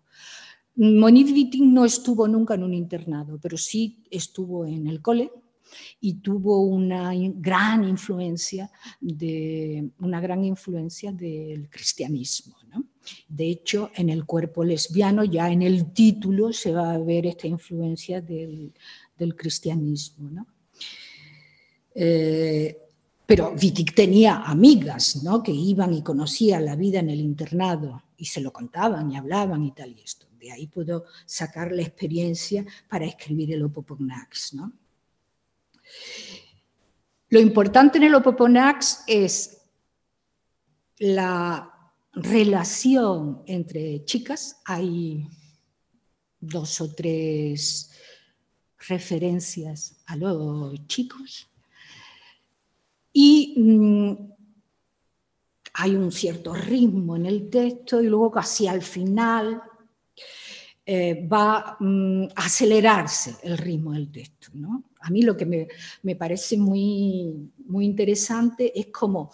[0.75, 5.31] Monique Witting no estuvo nunca en un internado, pero sí estuvo en el cole
[5.99, 12.55] y tuvo una gran influencia, de, una gran influencia del cristianismo.
[13.27, 17.47] De hecho, en el cuerpo lesbiano, ya en el título, se va a ver esta
[17.47, 18.73] influencia del,
[19.35, 20.45] cristianismo.
[21.95, 22.82] Eh,
[23.35, 25.41] pero Wittig tenía amigas ¿no?
[25.41, 29.63] que iban y conocían la vida en el internado y se lo contaban y hablaban
[29.63, 30.27] y tal y esto.
[30.39, 34.53] De ahí puedo sacar la experiencia para escribir el Opopognax.
[34.53, 34.71] ¿no?
[37.29, 39.57] Lo importante en el Opoponax es
[40.99, 44.61] la relación entre chicas.
[44.63, 45.27] Hay
[46.39, 47.89] dos o tres
[48.77, 51.49] referencias a los chicos.
[53.13, 54.33] Y mm,
[55.75, 59.61] hay un cierto ritmo en el texto y luego casi al final
[60.85, 64.49] eh, va mm, a acelerarse el ritmo del texto.
[64.53, 64.83] ¿no?
[64.99, 69.31] A mí lo que me, parece muy, muy interesante es como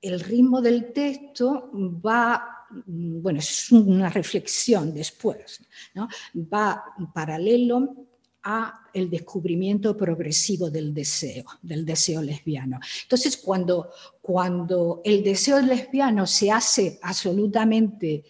[0.00, 1.70] el ritmo del texto
[2.04, 5.62] va, mm, bueno, es una reflexión después,
[5.94, 6.08] ¿no?
[6.34, 8.05] va paralelo
[8.48, 12.78] a el descubrimiento progresivo del deseo, del deseo lesbiano.
[13.02, 13.90] Entonces, cuando,
[14.22, 18.24] cuando el deseo lesbiano se hace absolutamente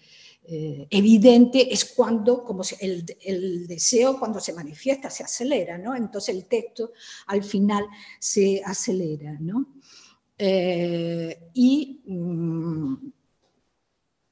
[0.49, 5.95] eh, evidente es cuando como el, el, deseo cuando se manifiesta se acelera, ¿no?
[5.95, 6.93] Entonces el texto
[7.27, 7.85] al final
[8.21, 9.75] se acelera, ¿no?
[10.39, 12.95] Eh, y mm,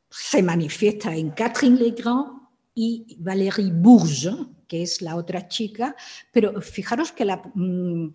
[0.08, 2.42] se manifiesta en Catherine Legrand
[2.74, 4.36] y Valérie Bourges,
[4.66, 5.96] que es la otra chica,
[6.32, 7.42] pero fijaros que la...
[7.54, 8.10] Mm,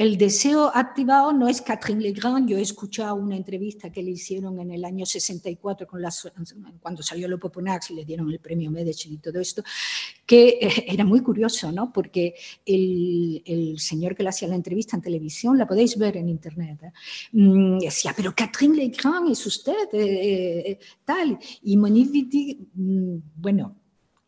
[0.00, 2.48] el deseo activado no es Catherine Legrand.
[2.48, 6.00] Yo he escuchado una entrevista que le hicieron en el año 64 con
[6.80, 9.62] cuando salió Lopoponax y le dieron el premio Medici y todo esto,
[10.24, 11.92] que eh, era muy curioso, ¿no?
[11.92, 16.80] Porque el, señor que le hacía la entrevista en televisión, la podéis ver en internet,
[16.82, 16.92] ¿eh?
[17.32, 21.38] mm, decía, pero Catherine Legrand es usted, eh, tal.
[21.62, 23.79] Y Monique mm, bueno,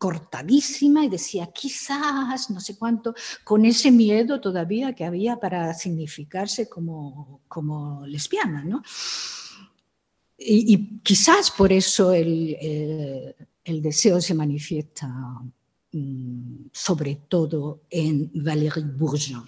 [0.03, 6.67] cortadísima y decía quizás, no sé cuánto, con ese miedo todavía que había para significarse
[6.67, 8.83] como, como lesbiana, ¿no?
[10.37, 12.53] Y, quizás por eso el,
[13.63, 15.07] el, deseo se manifiesta
[15.93, 19.45] mm, sobre todo en Valérie Bourgeon.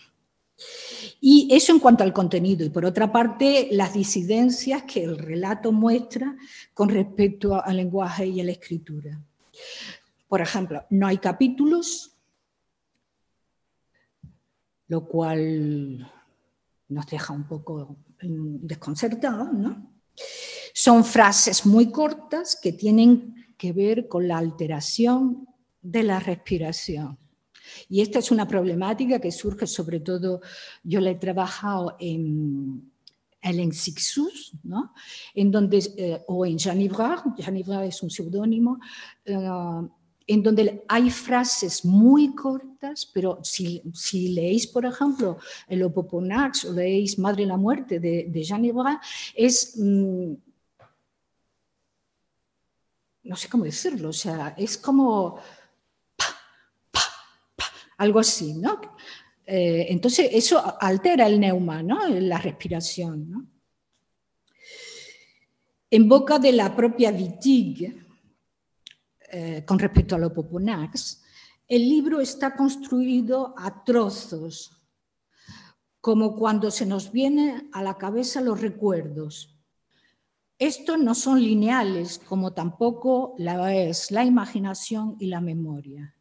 [1.19, 2.65] Y eso en cuanto al contenido.
[2.65, 6.37] Y por otra parte, las disidencias que el relato muestra
[6.73, 9.19] con respecto al lenguaje y a la escritura.
[10.35, 12.11] Por ejemplo, no hay capítulos,
[14.89, 16.11] lo cual
[16.89, 19.93] nos deja un poco desconcertados, ¿no?
[20.73, 25.47] Son frases muy cortas que tienen que ver con la alteración
[25.81, 27.17] de la respiración.
[27.87, 30.41] Y esta es una problemática que surge sobre todo,
[30.83, 32.91] yo la he trabajado en,
[33.41, 34.93] Ellen Sixus, ¿no?
[35.33, 38.79] en donde, eh, o en Jean Ivrard, Jean Ivrard es un seudónimo,
[39.23, 39.37] eh,
[40.27, 43.81] en donde hay frases muy cortas, pero si,
[44.29, 48.65] leéis, por ejemplo, el Opoponax o leéis Madre la Muerte de, de Jean
[49.35, 49.77] es...
[49.77, 50.33] Mm,
[53.23, 55.39] no sé cómo decirlo, o sea, es como
[57.97, 58.79] algo así, ¿no?
[59.45, 62.07] Eh, entonces, eso altera el neuma, ¿no?
[62.07, 63.51] La respiración.
[65.89, 68.04] En boca de la propia Wittig,
[69.37, 71.21] eh, con respecto a lo Poponax,
[71.67, 74.81] el libro está construido a trozos,
[75.99, 79.53] como cuando se nos vienen a la cabeza los recuerdos.
[80.57, 86.15] Estos no son lineales, como tampoco la es la imaginación y la memoria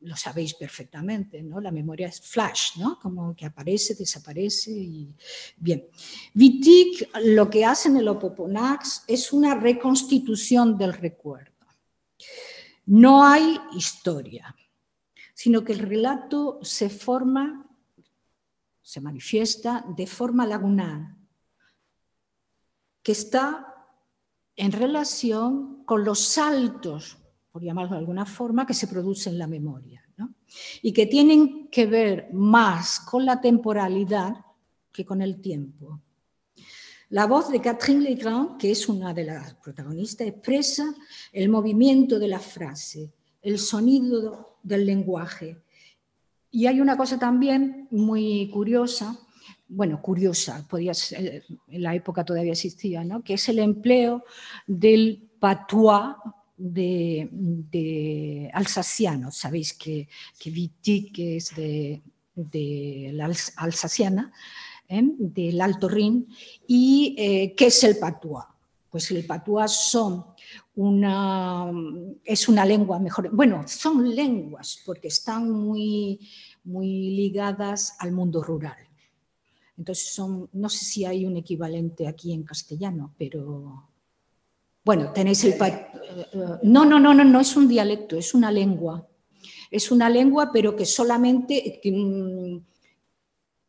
[0.00, 1.60] lo sabéis perfectamente, ¿no?
[1.60, 2.98] La memoria es flash, ¿no?
[3.00, 5.14] Como que aparece, desaparece y
[5.56, 5.86] bien.
[6.34, 11.57] Wittig lo que hace en el Opoponax es una reconstitución del recuerdo.
[12.88, 14.54] No hay historia,
[15.34, 17.66] sino que el relato se forma,
[18.82, 21.16] se manifiesta de forma lagunal,
[23.02, 23.74] que está
[24.56, 27.18] en relación con los saltos
[27.50, 30.02] por llamarlo de alguna forma, que se produce en la memoria
[30.80, 34.34] y que tienen que ver más con la temporalidad
[34.92, 36.00] que con el tiempo.
[37.10, 40.94] La voz de Catherine Legrand, que es una de las protagonistas, expresa
[41.32, 45.56] el movimiento de la frase, el sonido del lenguaje.
[46.50, 49.18] Y hay una cosa también muy curiosa,
[49.68, 53.22] bueno, curiosa, podía ser, en la época todavía existía, ¿no?
[53.22, 54.24] que es el empleo
[54.66, 56.16] del patois
[56.58, 59.30] de, alsaciano.
[59.30, 60.70] Sabéis que, que
[61.12, 62.02] que es de,
[63.14, 64.32] la alsaciana,
[64.88, 65.02] ¿eh?
[65.02, 66.26] del Alto Rin,
[66.66, 68.44] y eh, ¿qué es el patois?
[68.90, 70.24] Pues el patois son
[70.76, 71.70] una,
[72.24, 76.20] es una lengua mejor, bueno, son lenguas porque están muy,
[76.64, 78.76] muy ligadas al mundo rural.
[79.76, 83.88] Entonces son, no sé si hay un equivalente aquí en castellano, pero
[84.84, 85.54] bueno, tenéis el...
[86.62, 89.06] No, no, no, no, no es un dialecto, es una lengua.
[89.70, 92.56] Es una lengua, pero que solamente mm,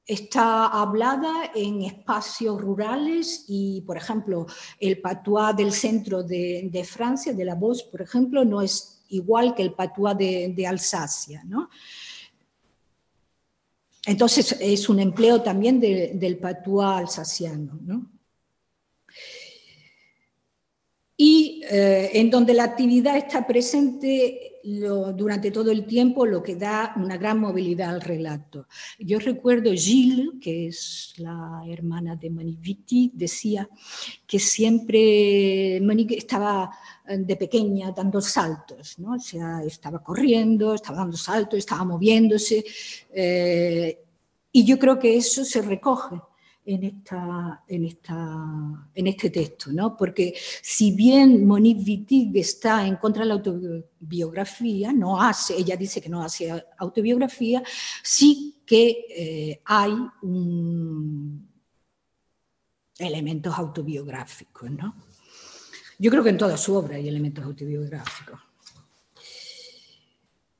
[0.10, 4.47] está hablada en espacios rurales y, por ejemplo,
[4.80, 9.62] el patois del centro de, Francia, de la voz, por ejemplo, no es igual que
[9.62, 11.70] el patois de, Alsacia, ¿no?
[14.05, 18.10] Entonces es un empleo también del patois alsaciano, ¿no?
[21.22, 26.93] y eh, en donde la actividad está presente durante todo el tiempo, lo que da
[26.95, 28.68] una gran movilidad al relato.
[28.97, 33.70] Yo recuerdo Gilles, que es la hermana de Monique decía
[34.26, 36.72] que siempre Monique estaba
[37.07, 39.14] eh, de pequeña dando saltos, ¿no?
[39.14, 42.64] o sea, estaba corriendo, estaba dando saltos, estaba moviéndose,
[43.14, 43.99] eh,
[44.51, 46.20] y yo creo que eso se recoge
[46.70, 49.97] en, esta, en, esta, en este texto, ¿no?
[49.97, 55.99] porque si bien Monique Wittig está en contra de la autobiografía, no hace, ella dice
[55.99, 57.63] que no hace autobiografía,
[58.03, 59.93] sí que eh, hay
[62.99, 64.70] elementos autobiográficos.
[64.70, 64.95] ¿no?
[65.97, 68.39] Yo creo que en toda su obra hay elementos autobiográficos.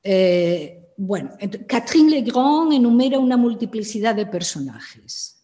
[0.02, 1.36] Eh, bueno,
[1.68, 5.39] Catherine Legrand enumera una multiplicidad de personajes.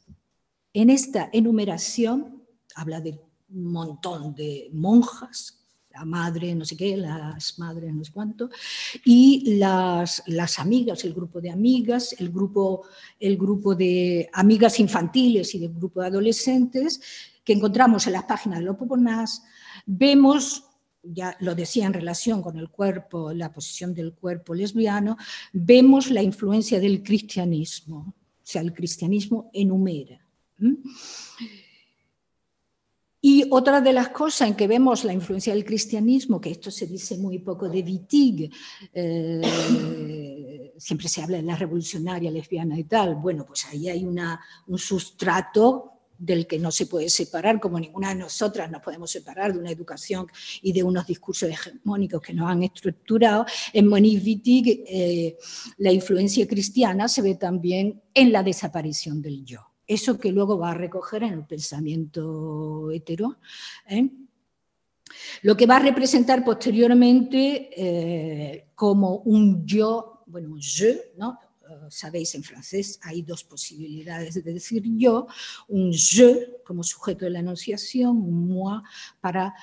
[0.77, 2.43] En esta enumeración
[2.75, 3.19] habla de
[3.49, 5.59] un montón de monjas,
[5.91, 8.51] la madre, no sé qué, las madres, no sé cuánto,
[9.03, 12.83] y las, las amigas, el grupo de amigas, el grupo,
[13.19, 17.01] el grupo de amigas infantiles y el grupo de adolescentes
[17.43, 19.45] que encontramos en las páginas de Lopoponás,
[19.87, 20.63] vemos
[21.03, 25.17] ya lo decía en relación con el cuerpo, la posición del cuerpo lesbiano,
[25.55, 28.13] vemos la influencia del cristianismo.
[28.19, 30.26] O sea, el cristianismo enumera.
[33.29, 36.87] Y otra de las cosas en que vemos la influencia del cristianismo, que esto se
[36.87, 38.53] dice muy poco de Wittig,
[38.95, 44.41] eh, siempre se habla de la revolucionaria lesbiana y tal, bueno, pues ahí hay una,
[44.69, 49.53] un sustrato del que no se puede separar, como ninguna de nosotras nos podemos separar
[49.53, 50.29] de una educación
[50.63, 53.45] y de unos discursos hegemónicos que nos han estructurado.
[53.73, 55.37] En Monique Wittig eh,
[55.79, 60.71] la influencia cristiana se ve también en la desaparición del yo eso que luego va
[60.71, 63.39] a recoger en el pensamiento hetero,
[63.89, 64.09] ¿eh?
[65.43, 71.39] lo que va a representar posteriormente eh, como un yo, bueno, un je, ¿no?
[71.69, 75.27] Eh, sabéis, en francés hay dos posibilidades de decir yo,
[75.69, 78.83] un je como sujeto de la enunciación, un moi
[79.21, 79.55] para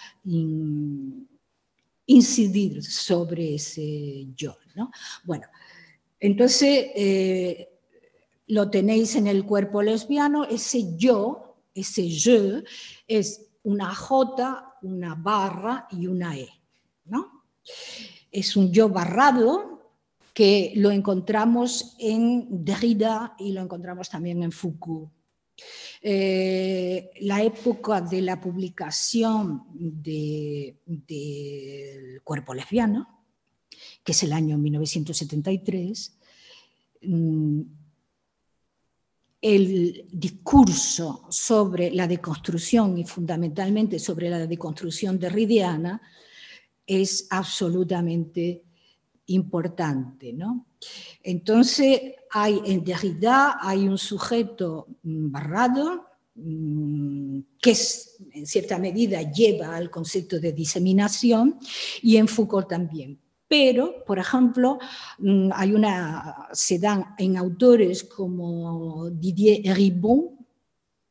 [2.05, 4.57] incidir sobre ese yo.
[4.75, 4.91] ¿no?
[5.23, 5.47] Bueno,
[6.19, 7.69] entonces
[8.47, 12.63] lo tenéis en el cuerpo lesbiano, ese yo, ese je,
[13.07, 16.49] es una J, una barra y una E.
[17.05, 17.45] ¿no?
[18.31, 19.73] Es un yo barrado
[20.33, 25.11] que lo encontramos en Derrida y lo encontramos también en Foucault.
[26.01, 30.75] Eh, la época de la publicación del
[32.23, 33.25] cuerpo lesbiano,
[34.03, 36.17] que es el año 1973,
[37.03, 37.61] mm,
[39.43, 46.01] el discurso sobre la deconstrucción y fundamentalmente sobre la deconstrucción derridiana
[46.87, 48.63] es absolutamente
[49.25, 50.31] importante.
[50.31, 50.67] ¿no?
[51.21, 57.75] Entonces, hay, en Derrida hay un sujeto mm, barrado mm, que
[58.31, 61.59] en cierta medida lleva al concepto de diseminación
[62.01, 63.19] y en Foucault también.
[63.53, 64.79] Pero, por ejemplo,
[65.19, 70.39] mm, hay una, se dan en autores como Didier Ribon,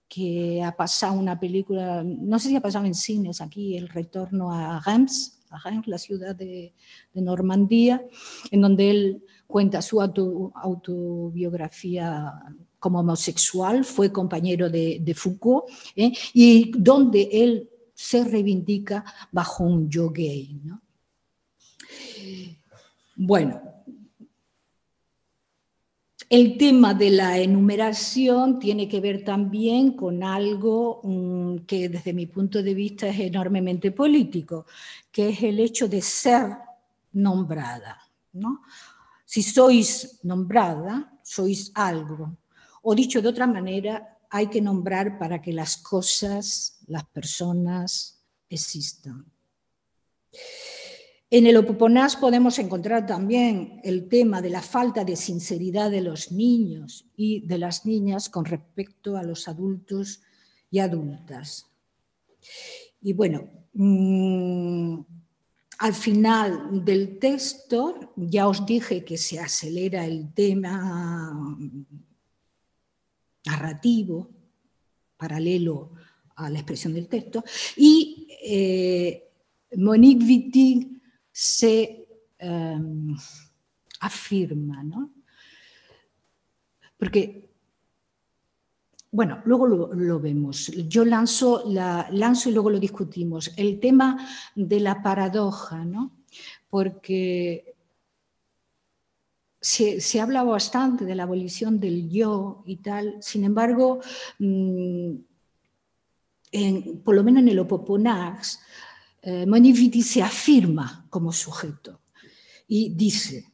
[0.08, 4.52] que ha pasado una película, no sé si ha pasado en cines aquí, El retorno
[4.52, 5.38] a Reims,
[5.86, 6.74] la ciudad de,
[7.14, 8.04] Normandía,
[8.50, 12.42] en donde él cuenta su autobiografía
[12.80, 16.12] como homosexual, fue compañero de, Foucault, ¿eh?
[16.34, 20.60] y donde él se reivindica bajo un yo gay.
[23.16, 23.60] Bueno,
[26.28, 32.24] el tema de la enumeración tiene que ver también con algo mm, que desde mi
[32.24, 34.64] punto de vista es enormemente político,
[35.10, 36.56] que es el hecho de ser
[37.12, 38.00] nombrada.
[38.32, 38.62] ¿no?
[39.26, 42.36] Si sois nombrada, sois algo.
[42.82, 49.26] O dicho de otra manera, hay que nombrar para que las cosas, las personas existan.
[51.34, 56.30] En el Opoponás podemos encontrar también el tema de la falta de sinceridad de los
[56.30, 60.20] niños y de las niñas con respecto a los adultos
[60.70, 61.70] y adultas.
[63.00, 64.98] Y bueno, mm,
[65.78, 71.32] al final del texto ya os dije que se acelera el tema
[73.46, 74.28] narrativo
[75.16, 75.92] paralelo
[76.36, 77.42] a la expresión del texto
[77.78, 79.30] y eh,
[79.76, 81.01] Monique Wittig
[81.32, 82.06] se
[82.38, 83.16] em,
[84.00, 85.10] afirma, ¿no?
[86.98, 87.50] Porque,
[89.10, 90.68] bueno, luego lo, vemos.
[90.88, 93.52] Yo lanzo, la, lanzo y luego lo discutimos.
[93.56, 96.12] El tema de la paradoja, ¿no?
[96.70, 97.74] Porque
[99.60, 104.00] se, se, habla bastante de la abolición del yo y tal, sin embargo,
[104.38, 105.14] mm,
[107.02, 108.60] por lo menos en el Opoponax,
[109.22, 112.00] eh, se afirma como sujeto
[112.66, 113.52] y dice,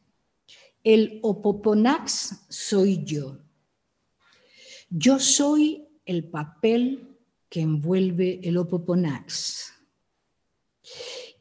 [0.83, 3.39] el opoponax soy yo.
[4.89, 7.16] Yo soy el papel
[7.49, 9.73] que envuelve el opoponax.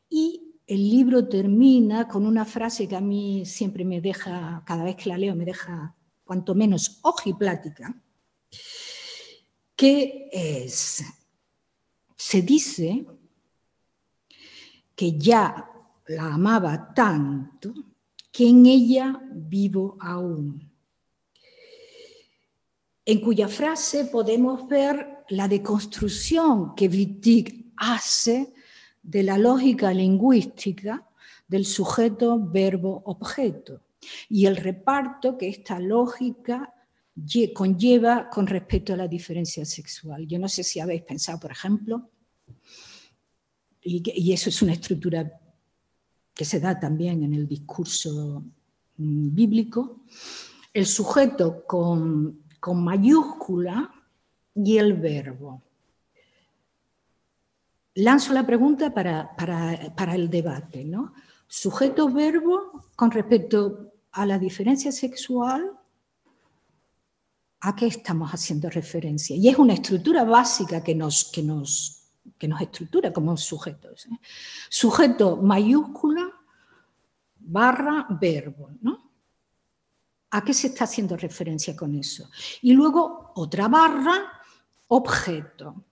[0.10, 4.96] Y el libro termina con una frase que a mí siempre me deja, cada vez
[4.96, 7.96] que la leo, me deja cuanto menos ojiplática,
[9.76, 11.04] que es,
[12.18, 13.06] se dice
[14.98, 15.70] que ya
[16.08, 17.72] la amaba tanto
[18.32, 20.72] que en ella vivo aún.
[23.06, 28.54] En cuya frase podemos ver la deconstrucción que Wittig hace
[29.04, 31.08] de la lógica lingüística
[31.48, 33.84] del sujeto, verbo, objeto
[34.30, 36.74] y el reparto que esta lógica
[37.54, 40.28] conlleva con respecto a la diferencia sexual.
[40.28, 42.10] Yo no sé si habéis pensado, por ejemplo,
[43.88, 45.40] y, eso es una estructura
[46.34, 48.44] que se da también en el discurso
[48.98, 50.02] mm, bíblico,
[50.74, 53.90] el sujeto con, mayúscula
[54.54, 55.62] y el verbo.
[57.96, 60.84] Lanzo la pregunta para, para el debate.
[60.84, 61.14] ¿no?
[61.48, 65.72] Sujeto-verbo con respecto a la diferencia sexual,
[67.62, 69.36] ¿a qué estamos haciendo referencia?
[69.36, 72.07] Y es una estructura básica que nos, que nos,
[72.38, 74.06] que nos estructura como sujetos.
[74.08, 74.20] ¿eh?
[74.70, 76.32] Sujeto mayúscula
[77.40, 79.08] barra verbo, ¿no?
[80.32, 82.30] ¿A qué se está haciendo referencia con eso?
[82.62, 84.42] Y luego otra barra,
[84.90, 85.86] objeto.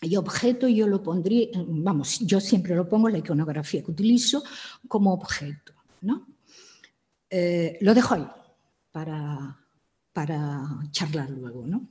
[0.00, 4.44] Y objeto yo lo pondría, vamos, yo siempre lo pongo en la iconografía que utilizo
[4.86, 6.28] como objeto, ¿no?
[7.28, 8.26] Eh, lo dejo ahí.
[8.92, 9.58] para,
[10.12, 11.66] para charlar luego.
[11.66, 11.88] ¿no?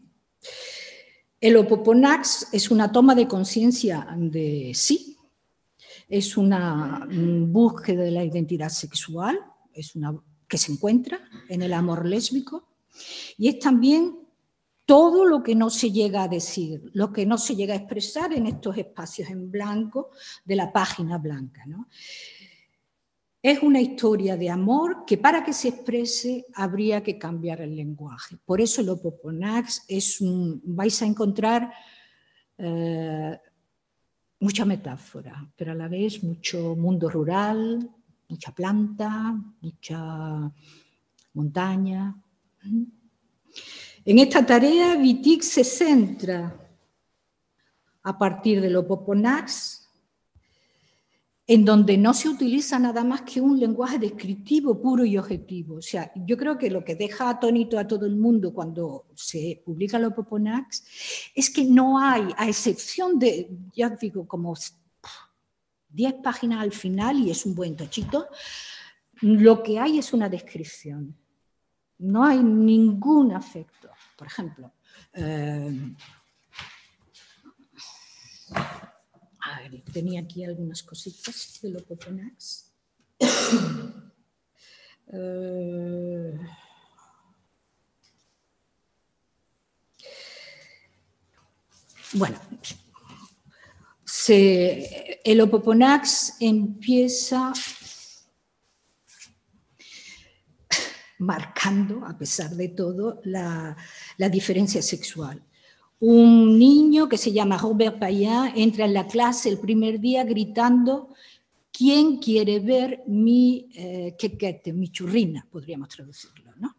[1.39, 5.17] El opoponax es una toma de conciencia de sí,
[6.09, 9.39] es una búsqueda de la identidad sexual,
[9.73, 10.15] es una
[10.47, 11.19] que se encuentra
[11.49, 12.69] en el amor lésbico
[13.37, 14.17] y es también
[14.85, 18.31] todo lo que no se llega a decir, lo que no se llega a expresar
[18.31, 20.11] en estos espacios en blanco
[20.45, 21.65] de la página blanca.
[23.41, 28.37] Es una historia de amor que para que se exprese habría que cambiar el lenguaje.
[28.43, 31.71] Por eso el Opoponax es un, vais a encontrar
[32.57, 33.39] eh,
[34.39, 37.89] mucha metáfora, pero a la vez mucho mundo rural,
[38.27, 40.51] mucha planta, mucha
[41.33, 42.15] montaña.
[44.05, 46.55] En esta tarea, Vitic se centra
[48.03, 49.76] a partir de lo Poponax,
[51.49, 55.75] en donde no se utiliza nada más que un lenguaje descriptivo puro y objetivo.
[55.75, 59.61] O sea, yo creo que lo que deja atónito a todo el mundo cuando se
[59.65, 64.55] publica lo Poponax es que no hay, a excepción de, ya digo, como
[65.89, 68.27] 10 páginas al final y es un buen tochito,
[69.21, 71.15] lo que hay es una descripción.
[71.99, 73.89] No hay ningún afecto.
[74.17, 74.73] Por ejemplo,
[75.13, 75.95] eh,
[79.91, 82.71] tenía aquí algunas cositas de lo Poponax.
[85.09, 86.37] Eh,
[92.13, 92.37] bueno,
[94.29, 97.53] el Opoponax empieza
[101.19, 103.75] marcando, a pesar de todo, la,
[104.29, 105.41] diferencia sexual.
[105.99, 111.09] Un niño que se llama Robert Payan entra en la clase el primer día gritando
[111.77, 115.47] ¿Quién quiere ver mi eh, quequete, mi churrina?
[115.47, 116.75] Podríamos traducirlo, ¿no?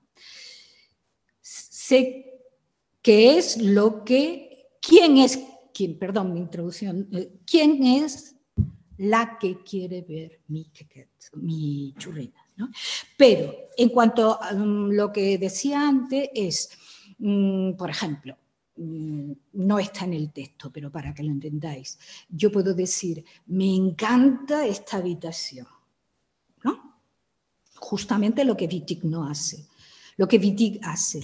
[1.40, 2.42] Sé
[3.00, 5.38] qué es lo que, quién es,
[5.72, 8.34] quién, perdón, mi introducción, eh, quién es
[8.96, 12.44] la que quiere ver mi quequete, mi churrina.
[13.16, 16.70] Pero en cuanto a mm, lo que decía antes es,
[17.18, 18.36] mm, por ejemplo,
[18.78, 21.98] no está en el texto, pero para que lo entendáis,
[22.28, 25.66] yo puedo decir, me encanta esta habitación,
[26.62, 27.00] ¿no?
[27.76, 29.66] Justamente lo que Wittig no hace.
[30.16, 31.20] Lo que Wittig hace,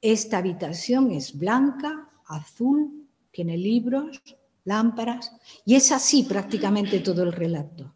[0.00, 4.22] esta habitación es blanca, azul, tiene libros,
[4.64, 5.32] lámparas,
[5.64, 7.94] y es así prácticamente todo el relato.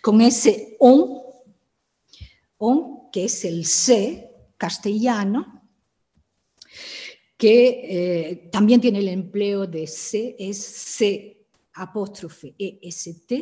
[0.00, 1.28] Con ese on
[2.58, 5.57] on, que es el C castellano,
[7.38, 11.36] que eh, también tiene el empleo de C, es C
[11.78, 13.32] apóstrofe EST,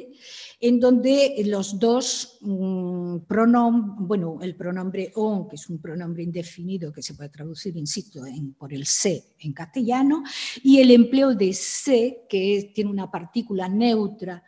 [0.61, 6.93] en donde los dos mm, pronombres, bueno, el pronombre on, que es un pronombre indefinido
[6.93, 10.23] que se puede traducir, insisto, en, por el C en castellano,
[10.63, 14.43] y el empleo de C, que tiene una partícula neutra,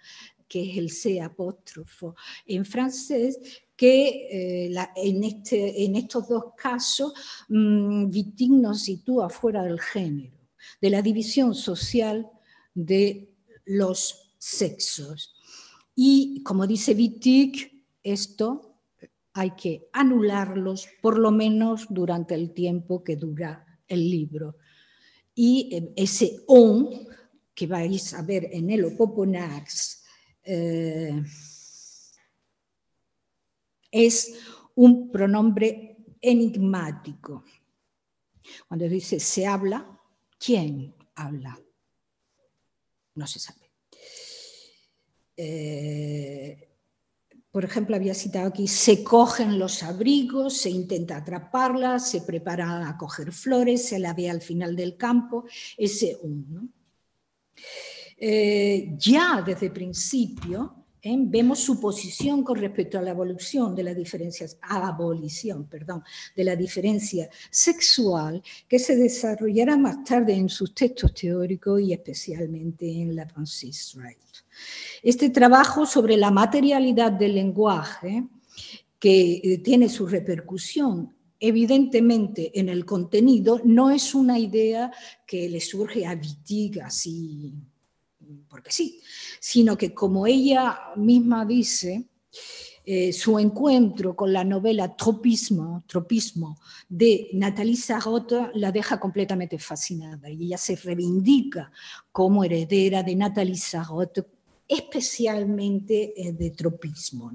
[0.46, 2.14] que es el apóstrofo
[2.46, 3.38] en francés,
[3.79, 7.12] que eh, en, este, en, estos dos casos
[7.49, 8.11] mmm,
[8.61, 10.37] nos sitúa fuera del género,
[10.81, 12.29] de la división social
[12.74, 13.33] de
[13.64, 15.33] los sexos.
[15.95, 18.81] Y como dice Wittig, esto
[19.33, 24.57] hay que anularlos por lo menos durante el tiempo que dura el libro.
[25.37, 26.89] Y eh, ese on
[27.55, 30.03] que vais a ver en el Opoponax,
[30.43, 31.22] eh,
[33.91, 34.39] es
[34.74, 37.45] un pronombre enigmático.
[38.66, 40.01] Cuando dice se habla,
[40.39, 41.59] ¿quién habla?
[43.14, 43.70] No se sabe.
[45.36, 46.68] Eh,
[47.51, 52.97] por ejemplo, había citado aquí, se cogen los abrigos, se intenta atraparlas, se prepara a
[52.97, 55.45] coger flores, se la ve al final del campo,
[55.76, 56.68] ese uno.
[58.16, 61.16] Eh, ya desde principio ¿eh?
[61.18, 66.03] vemos su posición con respecto a la evolución de la diferencia, abolición, perdón,
[66.34, 72.90] de la diferencia sexual que se desarrollará más tarde en sus textos teóricos y especialmente
[72.90, 74.18] en la Francis Wright.
[75.03, 78.24] Este trabajo sobre la materialidad del lenguaje,
[78.99, 84.90] que eh, tiene su repercusión evidentemente en el contenido, no es una idea
[85.26, 87.55] que le surge a Wittig así
[88.49, 89.01] porque sí,
[89.41, 92.09] sino que como ella misma dice,
[92.91, 95.85] eh, su encuentro con la novela Tropismo,
[96.89, 101.70] de Nathalie Sarraute la deja completamente fascinada y ella se reivindica
[102.11, 104.24] como heredera de Nathalie Sarraute,
[104.66, 107.31] especialmente eh, de Tropismo.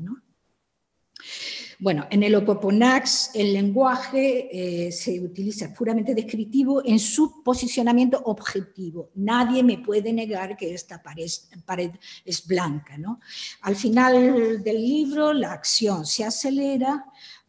[1.84, 9.10] Bueno, en el Opoponax el lenguaje eh, se utiliza puramente descriptivo en su posicionamiento objetivo.
[9.16, 11.92] Nadie me puede negar que esta pared,
[12.24, 12.98] es blanca.
[12.98, 13.20] ¿no?
[13.64, 17.04] Al final del libro la acción se acelera,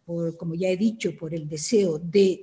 [0.05, 2.43] por, como ya he dicho, por el deseo de,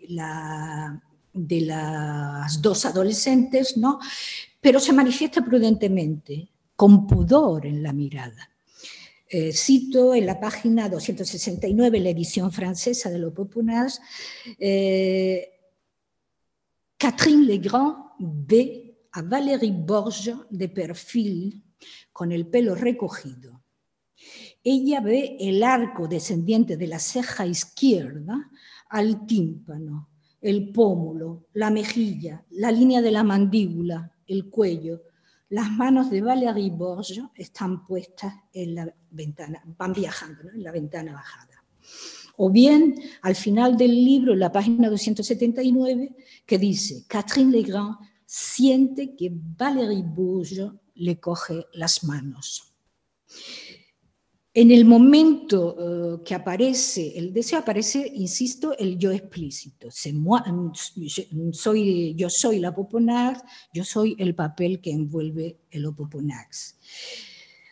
[1.34, 4.00] de las dos adolescentes, ¿no?
[4.62, 8.51] pero se manifiesta prudentemente, con pudor en la mirada.
[9.34, 13.34] Eh, cito en la página 269, la edición francesa de Lo
[14.60, 15.50] eh,
[16.98, 21.64] Catherine Legrand ve a Valérie Borges de perfil
[22.12, 23.64] con el pelo recogido.
[24.66, 28.52] Ella ve el arco descendiente de la ceja izquierda
[28.90, 30.10] al tímpano,
[30.42, 35.04] el pómulo, la mejilla, la línea de la mandíbula, el cuello,
[35.52, 41.14] las manos de Valérie Borges están puestas en la ventana, van viajando en la ventana
[41.14, 41.64] bajada.
[42.38, 49.14] O bien, al final del libro, en la página 279, que dice, Catherine Legrand siente
[49.16, 52.74] que Valérie Borges le coge las manos.
[54.54, 59.88] En el momento eh, que aparece el deseo, aparece, insisto, el yo explícito.
[61.54, 63.44] soy, yo soy la Poponax,
[63.74, 66.78] yo soy el papel que envuelve el Opoponax.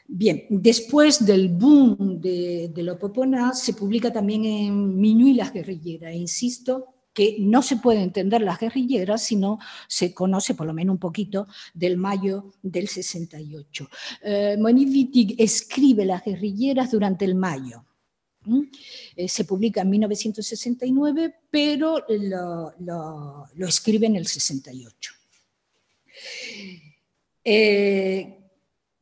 [0.08, 6.16] Bien, después del boom de, de Opoponax, se publica también en Minuit las guerrilleras.
[6.16, 10.93] Insisto, que no se puede entender las guerrilleras si no se conoce por lo menos
[10.93, 13.89] un poquito del mayo del 68.
[14.24, 17.86] Eh, Monique Wittig escribe las guerrilleras durante el mayo.
[19.16, 25.12] Eh, se publica en 1969, pero lo, escribe en el 68.
[27.43, 28.38] Eh,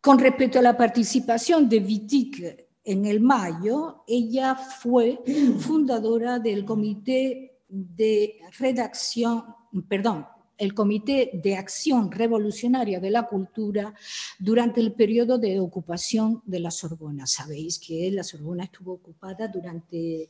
[0.02, 5.20] con respecto a la participación de Wittig en el mayo, ella fue
[5.60, 9.44] fundadora del comité de redacción,
[9.88, 10.26] perdón,
[10.58, 13.94] el Comité de Acción Revolucionaria de la Cultura
[14.40, 17.28] durante el periodo de ocupación de la Sorbona.
[17.28, 20.30] Sabéis que la Sorbona estuvo ocupada durante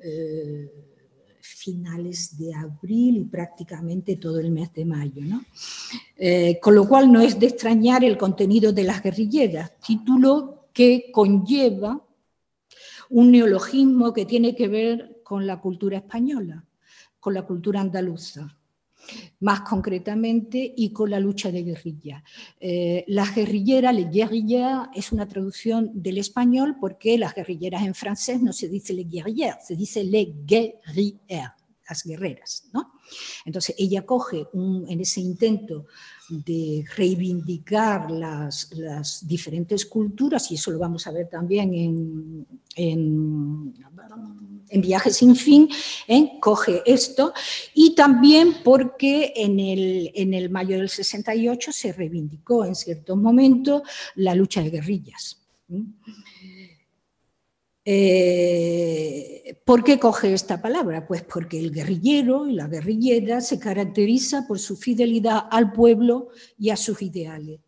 [0.00, 0.70] eh,
[1.40, 5.22] finales de abril y prácticamente todo el mes de mayo.
[6.16, 11.10] Eh, con lo cual no es de extrañar el contenido de las guerrilleras, título que
[11.12, 12.02] conlleva
[13.10, 16.64] un neologismo que tiene que ver con la cultura española,
[17.20, 18.58] con la cultura andaluza,
[19.38, 22.24] más concretamente, y con la lucha de guerrilla.
[22.58, 28.42] Eh, la guerrillera, le guerrilla, es una traducción del español porque las guerrilleras en francés
[28.42, 31.52] no se dice le guerrières, se dice le guerrières,
[31.90, 32.64] las guerreras.
[32.72, 32.92] ¿no?
[33.44, 35.86] Entonces ella coge en ese intento
[36.30, 38.70] de reivindicar las,
[39.26, 43.74] diferentes culturas, y eso lo vamos a ver también en, en,
[44.72, 45.68] Viajes sin fin,
[46.06, 46.38] ¿eh?
[46.40, 47.34] coge esto,
[47.74, 53.82] y también porque en el, en el mayo del 68 se reivindicó en cierto momento
[54.14, 55.40] la lucha de guerrillas.
[57.84, 61.06] ¿Por qué coge esta palabra?
[61.06, 66.28] Pues porque el guerrillero y la guerrillera se caracteriza por su fidelidad al pueblo
[66.58, 67.60] y a sus ideales.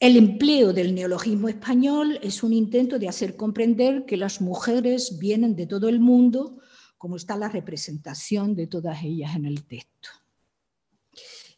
[0.00, 5.56] El empleo del neologismo español es un intento de hacer comprender que las mujeres vienen
[5.56, 6.60] de todo el mundo,
[6.96, 10.08] como está la representación de todas ellas en el texto.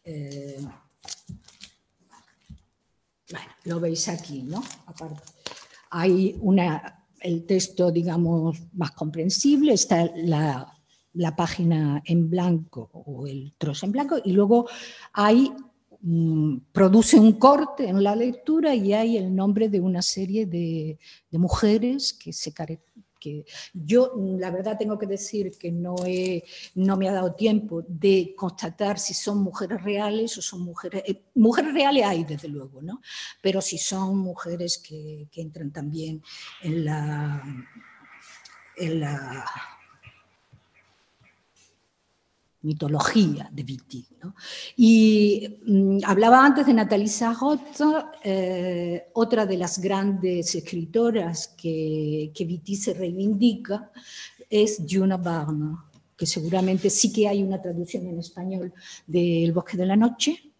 [0.04, 0.58] Eh,
[3.64, 4.62] lo veis aquí, ¿no?
[5.90, 10.76] Hay una, el texto, digamos, más comprensible, está la,
[11.36, 14.68] página en blanco o el trozo en blanco, y luego
[15.12, 15.52] hay,
[16.00, 20.98] mm, produce un corte en la lectura y hay el nombre de una serie de,
[21.30, 22.89] de mujeres que se caracterizan
[23.20, 25.94] que yo la verdad tengo que decir que no,
[26.74, 31.22] no me ha dado tiempo de constatar si son mujeres reales o son mujeres, eh,
[31.34, 33.00] mujeres reales hay desde luego, ¿no?
[33.40, 36.22] pero si son mujeres que, que entran también
[36.62, 37.42] en la
[42.62, 44.06] mitología de Wittig.
[44.76, 47.84] Y mm, hablaba antes de Nathalie Sarraute,
[48.22, 53.90] eh, otra de las grandes escritoras que, que Wittig se reivindica
[54.48, 55.84] es Juna Barna,
[56.16, 58.72] que seguramente sí que hay una traducción en español
[59.06, 60.52] de El bosque de la noche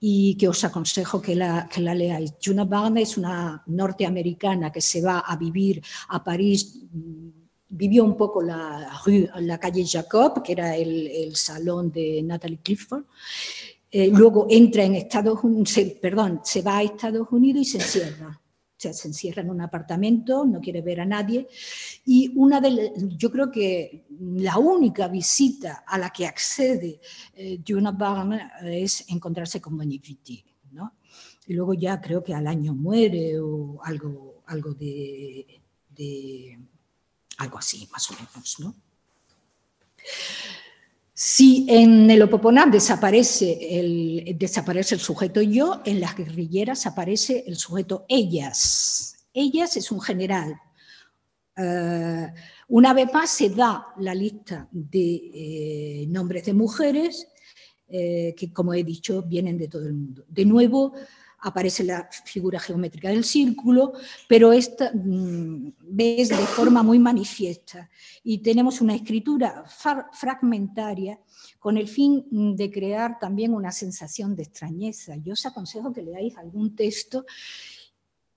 [0.00, 2.34] y que os aconsejo que la, que la leáis.
[2.42, 6.84] Juna Barna es una norteamericana que se va a vivir a París
[7.68, 9.00] vivió un poco la,
[9.40, 13.04] la calle Jacob, que era el, salón de Natalie Clifford.
[13.90, 18.40] Eh, luego entra en Estados Unidos, perdón, se va a Estados Unidos y se encierra.
[18.76, 21.48] sea, se encierra en un apartamento, no quiere ver a nadie.
[22.04, 27.00] Y una de, yo creo que la única visita a la que accede
[27.34, 27.96] eh, Juna
[28.62, 30.44] es encontrarse con Bonifiti.
[30.72, 30.94] ¿no?
[31.46, 35.46] Y luego ya creo que al año muere o algo, algo de,
[35.88, 36.58] de
[37.38, 38.60] algo así, más o menos.
[38.60, 38.74] ¿no?
[41.14, 47.56] Si en el Opoponá desaparece el, desaparece el sujeto yo, en las guerrilleras aparece el
[47.56, 49.26] sujeto ellas.
[49.32, 50.60] Ellas es un general.
[51.56, 52.32] Eh,
[52.68, 57.26] una vez más se da la lista de eh, nombres de mujeres
[57.88, 60.24] eh, que, como he dicho, vienen de todo el mundo.
[60.28, 60.92] De nuevo,
[61.40, 63.92] aparece la figura geométrica del círculo,
[64.26, 67.88] pero esta mm, ves de forma muy manifiesta.
[68.24, 69.64] Y tenemos una escritura
[70.12, 71.20] fragmentaria
[71.58, 75.16] con el fin mm, de crear también una sensación de extrañeza.
[75.16, 77.24] Yo os aconsejo que leáis algún texto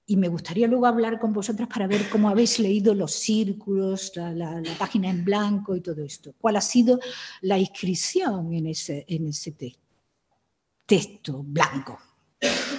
[0.06, 4.62] y me gustaría luego hablar con vosotras para ver cómo habéis leído los círculos, la,
[4.78, 6.34] página en blanco y todo esto.
[6.38, 7.00] ¿Cuál ha sido
[7.42, 9.56] la inscripción en ese, en ese
[10.86, 12.11] texto blanco?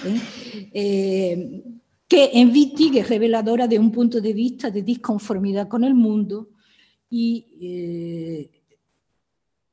[0.05, 0.69] ¿Eh?
[0.73, 1.63] Eh,
[2.07, 6.49] que en Wittig es reveladora de un punto de vista de disconformidad con el mundo
[7.09, 8.61] y eh,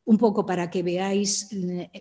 [0.04, 1.50] un poco para que veáis,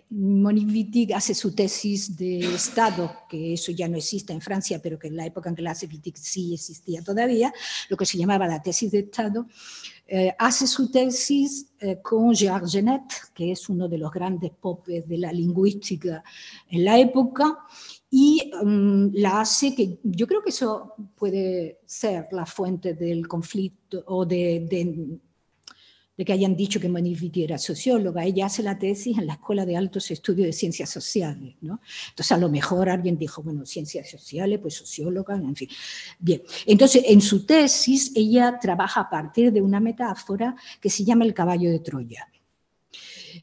[0.08, 4.98] Monique Wittig hace su tesis de Estado, que eso ya no existe en Francia, pero
[4.98, 7.52] que en la época en que la hace Wittig sí existía todavía,
[7.88, 9.46] lo que se llamaba la tesis de Estado,
[10.38, 11.68] hace su tesis
[12.02, 16.24] con Gérard Genet, que es uno de los grandes popes de la lingüística
[16.68, 17.58] en la época,
[18.10, 24.02] y mm, la hace que yo creo que eso puede ser la fuente del conflicto
[24.06, 28.24] o de, de, que hayan dicho que Manifiti era socióloga.
[28.24, 31.54] Ella hace la tesis en la Escuela de Altos Estudios de Ciencias Sociales.
[31.60, 31.80] ¿no?
[32.10, 35.68] Entonces a lo mejor alguien dijo, bueno, ciencias sociales, pues socióloga, en fin.
[36.18, 41.24] Bien, entonces en su tesis ella trabaja a partir de una metáfora que se llama
[41.24, 42.28] el caballo de Troya.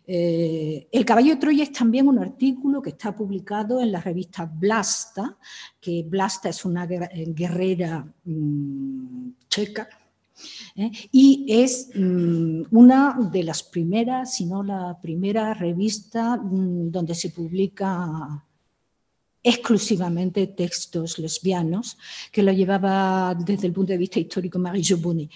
[0.05, 4.45] Eh, el caballo de Troya es también un artículo que está publicado en la revista
[4.45, 5.37] Blasta,
[5.79, 9.87] que Blasta es una guerrera mm, checa,
[10.75, 10.91] ¿eh?
[11.11, 17.29] y es mm, una de las primeras, si no la primera revista mm, donde se
[17.29, 18.43] publica
[19.43, 21.97] exclusivamente textos lesbianos,
[22.31, 25.29] que lo llevaba desde el punto de vista histórico Marie Joboni.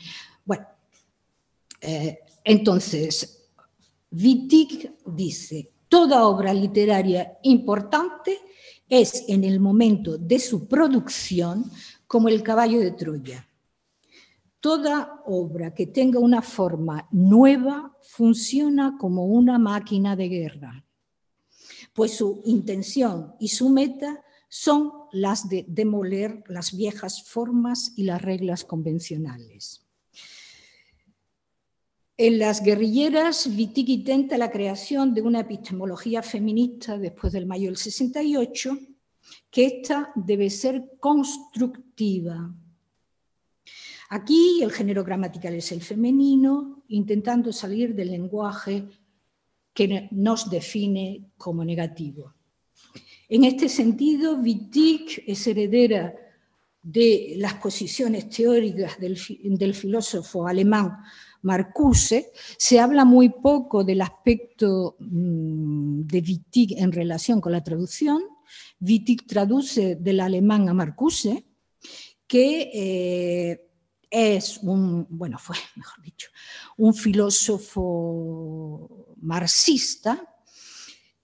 [0.43, 0.67] Bueno,
[1.79, 3.40] eh, entonces,
[4.11, 8.39] Wittig dice, toda obra literaria importante
[8.89, 11.71] es en el momento de su producción
[12.07, 13.47] como el caballo de Troya.
[14.59, 20.85] Toda obra que tenga una forma nueva funciona como una máquina de guerra,
[21.93, 28.21] pues su intención y su meta son las de demoler las viejas formas y las
[28.21, 29.87] reglas convencionales.
[32.23, 37.77] En las guerrilleras, Wittig intenta la creación de una epistemología feminista después del mayo del
[37.77, 38.77] 68,
[39.49, 42.53] que ésta debe ser constructiva.
[44.11, 48.87] Aquí el género gramatical es el femenino, intentando salir del lenguaje
[49.73, 52.35] que nos define como negativo.
[53.29, 56.13] En este sentido, Wittig es heredera
[56.83, 59.17] de las posiciones teóricas del,
[59.57, 60.99] del filósofo alemán
[61.43, 68.21] Marcuse, se habla muy poco del aspecto mm, de Wittig en relación con la traducción.
[68.79, 71.45] Wittig traduce del alemán a Marcuse,
[72.27, 73.69] que eh,
[74.09, 76.29] es un, bueno, fue, mejor dicho,
[76.77, 77.55] un filósofo
[79.21, 80.27] marxista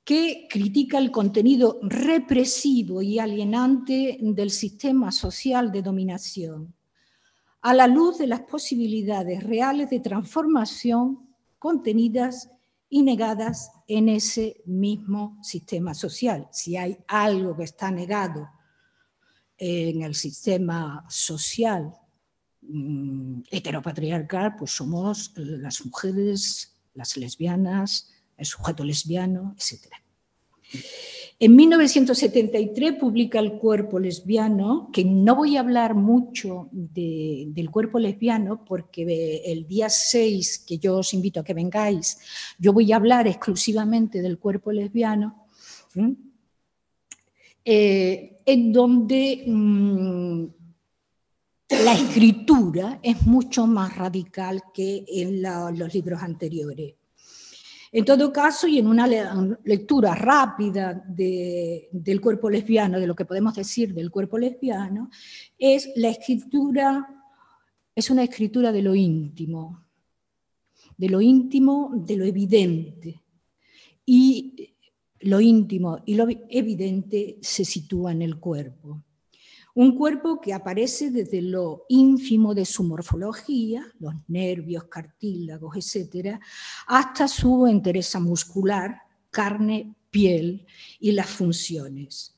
[0.04, 6.77] que critica el contenido represivo y alienante del sistema social de dominación
[7.68, 11.28] a la luz de las posibilidades reales de transformación
[11.60, 12.50] contenidas
[12.88, 16.48] y negadas en ese mismo sistema social.
[16.54, 18.48] Si hay algo que está negado
[19.58, 21.94] en el sistema social
[22.62, 29.92] mm, heteropatriarcal, pues somos las mujeres, las lesbianas, el sujeto lesbiano, etc.
[31.40, 38.66] En 1973 publica El cuerpo lesbiano, que no voy a hablar mucho del cuerpo lesbiano
[38.66, 42.18] porque el día 6, que yo os invito a que vengáis,
[42.58, 45.46] yo voy a hablar exclusivamente del cuerpo lesbiano,
[47.64, 50.44] eh, en donde mm,
[51.84, 55.44] la escritura es mucho más radical que en
[55.78, 56.97] los libros anteriores.
[57.92, 59.08] En todo caso, y en una
[59.64, 65.10] lectura rápida del cuerpo lesbiano, de lo que podemos decir del cuerpo lesbiano,
[65.58, 67.08] es la escritura,
[67.96, 69.86] es una escritura de lo íntimo,
[70.98, 73.22] de lo íntimo, de lo evidente.
[74.06, 74.74] Y
[75.22, 79.04] lo íntimo y lo evidente se sitúa en el cuerpo.
[79.78, 86.40] Un cuerpo que aparece desde lo ínfimo de su morfología, los nervios, cartílagos, etc.,
[86.88, 90.66] hasta su entereza muscular, carne, piel
[91.00, 92.36] y las funciones.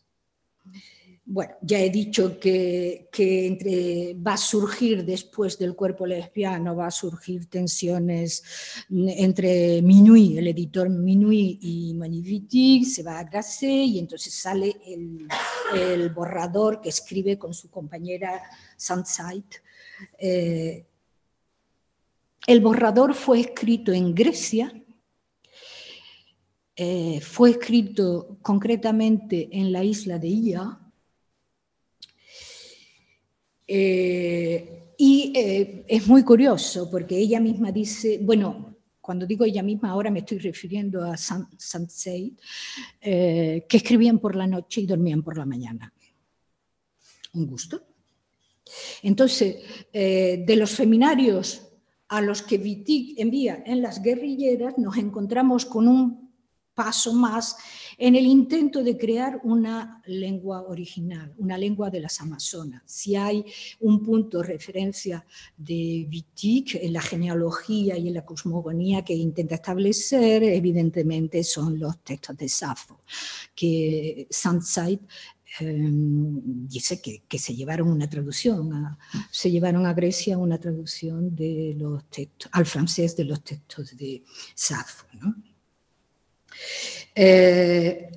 [1.32, 6.92] Bueno, ya he dicho que, entre, va a surgir después del cuerpo lesbiano, va a
[6.92, 8.44] surgir tensiones
[8.90, 16.10] entre Minuit, el editor Minuit y Magnifique, se va a Grasset y entonces sale el,
[16.10, 18.42] borrador que escribe con su compañera
[18.76, 19.54] Sanzait.
[20.18, 20.84] Eh,
[22.48, 24.74] el borrador fue escrito en Grecia,
[26.76, 30.80] eh, fue escrito concretamente en la isla de Ia,
[33.72, 39.92] eh, y eh, es muy curioso porque ella misma dice, bueno, cuando digo ella misma,
[39.92, 42.36] ahora me estoy refiriendo a Sansei,
[43.00, 45.94] eh, que escribían por la noche y dormían por la mañana.
[47.34, 47.80] Un gusto.
[49.04, 49.58] Entonces,
[49.92, 51.68] de los seminarios
[52.08, 56.32] a los que Wittig envía en las guerrilleras, nos encontramos con un
[56.74, 57.56] paso más
[58.02, 62.82] en el intento de crear una lengua original, una lengua de las Amazonas.
[62.86, 63.44] Si hay
[63.82, 65.26] un punto de referencia
[65.58, 72.00] de Wittig en la genealogía y en la cosmogonía que intenta establecer, evidentemente son los
[72.00, 73.02] textos de Safo,
[73.54, 75.02] que Sanzait
[75.60, 78.98] em, dice que, se llevaron una traducción,
[79.30, 84.24] se llevaron a Grecia una traducción de los textos, al francés de los textos de
[84.56, 85.06] Safo.
[85.20, 85.36] ¿no?
[87.16, 88.10] Eh,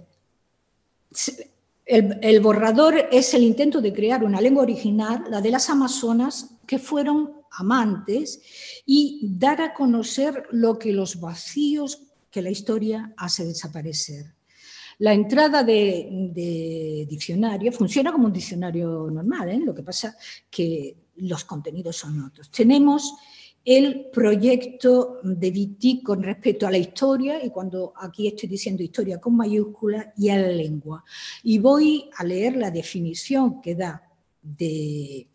[1.84, 6.78] el, borrador es el intento de crear una lengua original, la de las amazonas, que
[6.78, 8.40] fueron amantes,
[8.86, 14.34] y dar a conocer lo que los vacíos que la historia hace desaparecer.
[14.98, 19.60] La entrada de, diccionario funciona como un diccionario normal, ¿eh?
[19.64, 20.16] lo que pasa
[20.48, 22.50] que los contenidos son otros.
[22.50, 23.14] Tenemos
[23.64, 29.20] el proyecto de Viti con respecto a la historia, y cuando aquí estoy diciendo historia
[29.20, 31.04] con mayúscula, y a la lengua.
[31.44, 34.02] Y voy a leer la definición que da
[34.42, 35.28] de,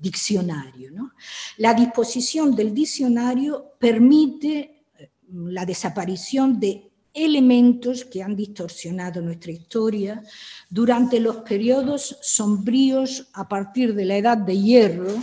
[0.00, 1.12] diccionario.
[1.58, 10.22] La disposición del diccionario permite eh, la desaparición de elementos que han distorsionado nuestra historia
[10.68, 15.14] durante los periodos sombríos a partir de la edad de hierro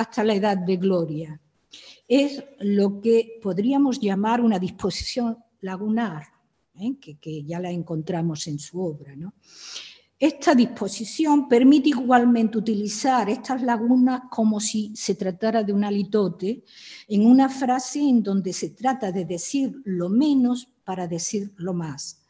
[0.00, 1.40] hasta la edad de gloria.
[2.08, 6.24] Es lo que podríamos llamar una disposición lagunar,
[6.74, 6.96] ¿eh?
[6.98, 9.14] que, ya la encontramos en su obra.
[10.18, 16.64] Esta disposición permite igualmente utilizar estas lagunas como si se tratara de un alitote
[17.08, 22.22] en una frase en donde se trata de decir lo menos para decir lo más.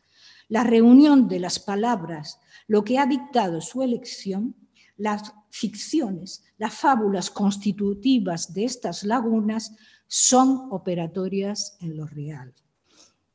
[0.48, 4.56] La reunión de las palabras, lo que ha dictado su elección,
[4.96, 9.72] las ficciones, las fábulas constitutivas de estas lagunas
[10.06, 12.54] son operatorias en lo real.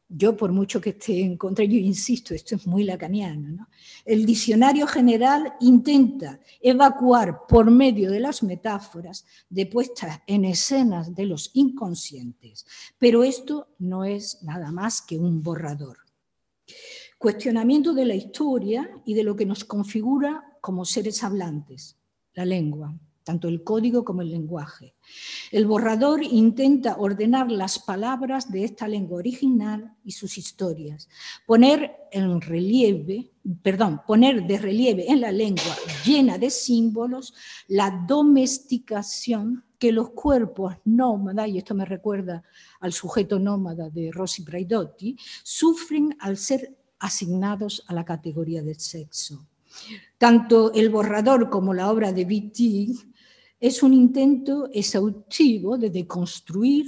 [0.08, 3.68] Yo, por mucho que esté en contra, yo insisto, esto es muy lacaniano.
[4.06, 11.26] El diccionario general intenta evacuar por medio de las metáforas de puestas en escenas de
[11.26, 12.68] los inconscientes,
[13.00, 15.98] pero esto no es nada más que un borrador.
[17.18, 21.98] Cuestionamiento de la historia y de lo que nos configura como seres hablantes,
[22.36, 24.94] la lengua, tanto el código como el lenguaje.
[25.52, 31.10] El borrador intenta ordenar las palabras de esta lengua original y sus historias,
[31.48, 33.32] poner en relieve,
[33.64, 35.76] perdón, poner de relieve en la lengua
[36.06, 37.34] llena de símbolos
[37.68, 42.44] la domesticación que los cuerpos nómadas, y esto me recuerda
[42.80, 49.48] al sujeto nómada de Rossi Braidotti, sufren al ser asignados a la categoría del sexo.
[50.18, 52.96] Tanto el borrador como la obra de Wittig
[53.60, 56.86] es un intento exhaustivo de deconstruir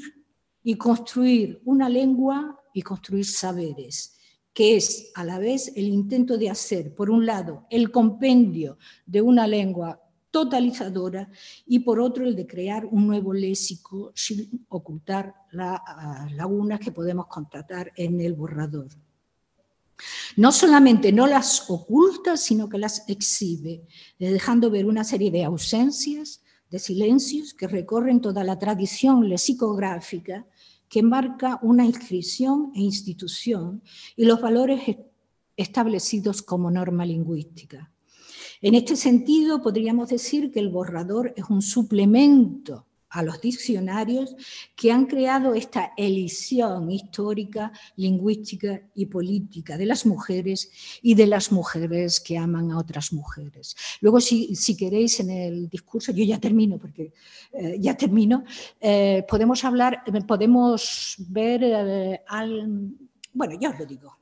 [0.64, 4.18] y construir una lengua y construir saberes,
[4.54, 9.22] que es a la vez el intento de hacer, por un lado, el compendio de
[9.22, 10.02] una lengua
[10.32, 11.30] totalizadora
[11.66, 16.92] y por otro el de crear un nuevo léxico sin ocultar las ah, lagunas que
[16.92, 18.90] podemos contratar en el borrador.
[20.36, 23.86] No solamente no las oculta, sino que las exhibe,
[24.20, 30.46] dejando ver una serie de ausencias, de silencios que recorren toda la tradición lexicográfica
[30.90, 33.82] que marca una inscripción e institución
[34.16, 34.82] y los valores
[35.56, 37.92] establecidos como norma lingüística.
[38.62, 44.36] En este sentido, podríamos decir que el borrador es un suplemento a los diccionarios
[44.76, 51.52] que han creado esta elisión histórica, lingüística y política de las mujeres y de las
[51.52, 53.76] mujeres que aman a otras mujeres.
[54.02, 57.14] Luego, si, queréis, en el discurso, yo ya termino, porque
[57.54, 58.44] eh, ya termino,
[58.80, 62.92] eh, podemos hablar, podemos ver eh, al...
[63.34, 64.18] Bueno, ya os lo digo.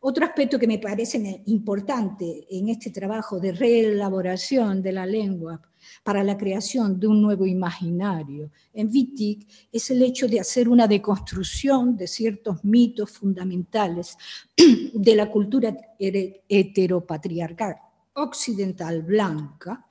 [0.00, 5.60] Otro aspecto que me parece importante en este trabajo de reelaboración de la lengua
[6.02, 10.86] para la creación de un nuevo imaginario en Wittig es el hecho de hacer una
[10.86, 14.16] deconstrucción de ciertos mitos fundamentales
[14.92, 17.76] de la cultura heteropatriarcal
[18.18, 19.86] occidental blanca,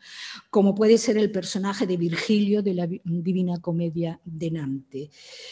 [0.50, 5.10] como puede ser el personaje de Virgilio de la Divina Comedia de Nantes.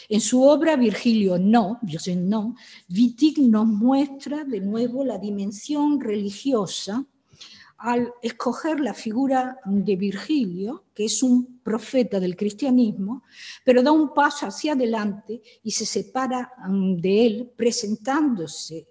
[0.08, 1.80] En su obra Virgilio no,
[2.16, 2.54] no,
[2.88, 7.06] Wittig nos muestra de nuevo la dimensión religiosa
[7.78, 13.22] al escoger la figura de Virgilio, que es un profeta del cristianismo,
[13.64, 18.88] pero da un paso hacia adelante y se separa mm, de él presentándose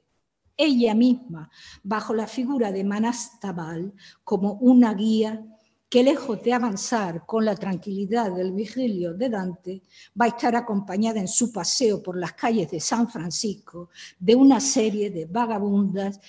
[0.57, 1.49] ella misma
[1.83, 5.45] bajo la figura de Manastabal como una guía
[5.89, 9.83] que lejos de avanzar con la tranquilidad del Virgilio de Dante,
[10.19, 14.59] va a estar acompañada en su paseo por las calles de San Francisco de una
[14.59, 16.19] serie de vagabundas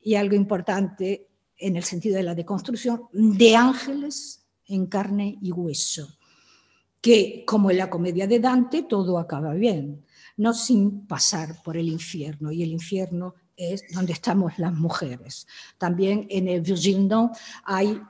[0.00, 1.28] y algo importante,
[1.62, 6.08] en el sentido de la deconstrucción, de ángeles en carne y hueso,
[7.00, 10.04] que como en la comedia de Dante todo acaba bien,
[10.36, 15.46] no sin pasar por el infierno, y el infierno es donde estamos las mujeres.
[15.78, 17.08] También en el Virgin
[17.64, 18.00] hay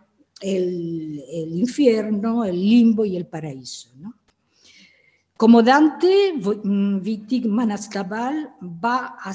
[0.40, 1.22] el,
[1.54, 3.90] infierno, el limbo y el paraíso.
[5.36, 9.34] Como Dante, Wittig Manastabal va a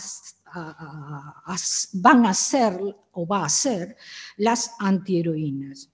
[1.93, 2.79] van a ser
[3.11, 3.95] o va a ser
[4.37, 5.89] las antiheroínas.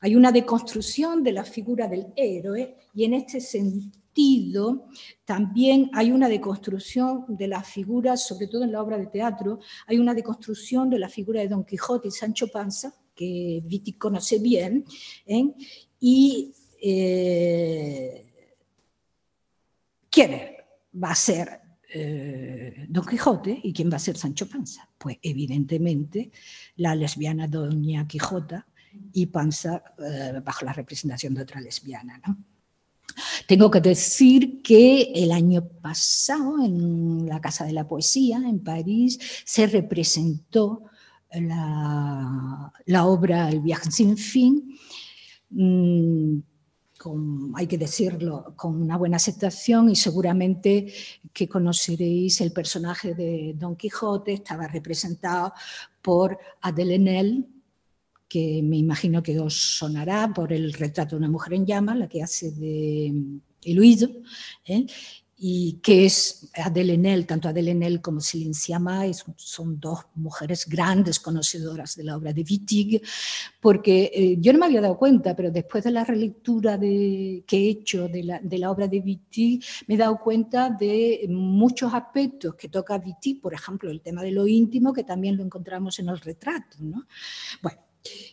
[0.00, 4.00] Hay una deconstrucción de la figura del héroe y en este sentido
[5.24, 9.98] también hay una deconstrucción de la figura, sobre todo en la obra de teatro, hay
[9.98, 14.84] una deconstrucción de la figura de Don Quijote y Sancho Panza, que Viti conoce bien,
[15.26, 15.52] ¿eh?
[16.00, 18.26] y eh,
[20.08, 20.40] ¿quién
[21.02, 24.88] va a ser eh, Don Quijote y quién va a ser Sancho Panza.
[24.96, 26.30] Pues evidentemente
[26.76, 28.66] la lesbiana Doña Quijota
[29.12, 32.20] y Panza eh, bajo la representación de otra lesbiana.
[33.46, 39.18] Tengo que decir que el año pasado en la Casa de la Poesía en París
[39.44, 40.84] se representó
[41.32, 44.78] la, obra El viaje sin fin.
[47.54, 50.92] Hay que decirlo, con una buena aceptación y seguramente
[51.32, 55.52] que conoceréis el personaje de Don Quijote, estaba representado
[56.02, 57.46] por Adele Haenel,
[58.28, 62.08] que me imagino que os sonará por el retrato de una mujer en llama, la
[62.08, 63.12] que hace de
[63.62, 64.08] Eluido,
[64.64, 64.86] ¿eh?
[65.42, 69.04] Y que es Adele Nel, tanto Adele Nel como Silenciama,
[69.36, 73.02] son dos mujeres grandes conocedoras de la obra de Wittig,
[73.58, 77.56] porque eh, yo no me había dado cuenta, pero después de la relectura de, que
[77.56, 81.94] he hecho de la, de la, obra de Wittig, me he dado cuenta de muchos
[81.94, 85.98] aspectos que toca Wittig, por ejemplo, el tema de lo íntimo, que también lo encontramos
[86.00, 86.76] en el retrato.
[86.80, 87.06] ¿no?
[87.62, 87.78] Bueno,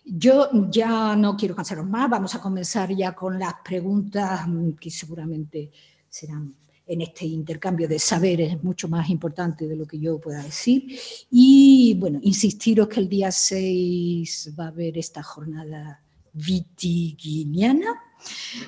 [0.03, 4.91] yo ya no quiero cansaros más, vamos a comenzar ya con las preguntas mm, que
[4.91, 5.71] seguramente
[6.09, 6.53] serán
[6.87, 10.97] en este intercambio de saberes mucho más importante de lo que yo pueda decir.
[11.29, 16.01] Y bueno, insistiros que el día 6 va a haber esta jornada
[16.33, 18.01] vitiguiniana,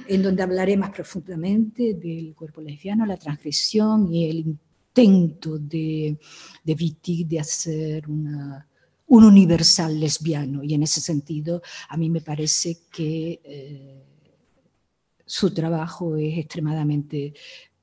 [0.07, 6.17] en donde hablaré más profundamente del cuerpo lesbiano, la transgresión y el intento de,
[6.63, 8.67] de Wittig de hacer una,
[9.07, 10.63] un universal lesbiano.
[10.63, 14.03] Y en ese sentido, a mí me parece que eh,
[15.25, 17.33] su trabajo es extremadamente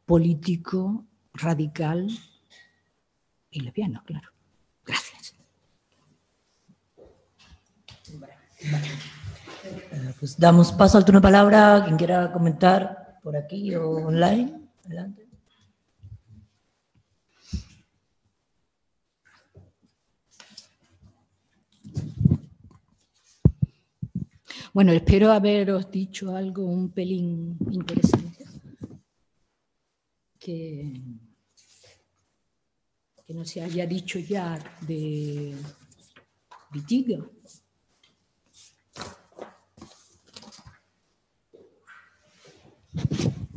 [0.06, 1.04] político,
[1.34, 2.08] radical
[3.50, 4.30] y lesbiano, claro.
[4.86, 5.34] Gracias.
[9.64, 11.82] Eh, pues damos paso al turno de palabra.
[11.84, 14.54] Quien quiera comentar por aquí o online.
[14.84, 15.26] Adelante.
[24.72, 28.35] Bueno, espero haberos dicho algo un pelín interesante
[30.46, 30.92] que,
[33.34, 35.56] no se haya dicho ya de
[36.70, 37.28] Vitigo.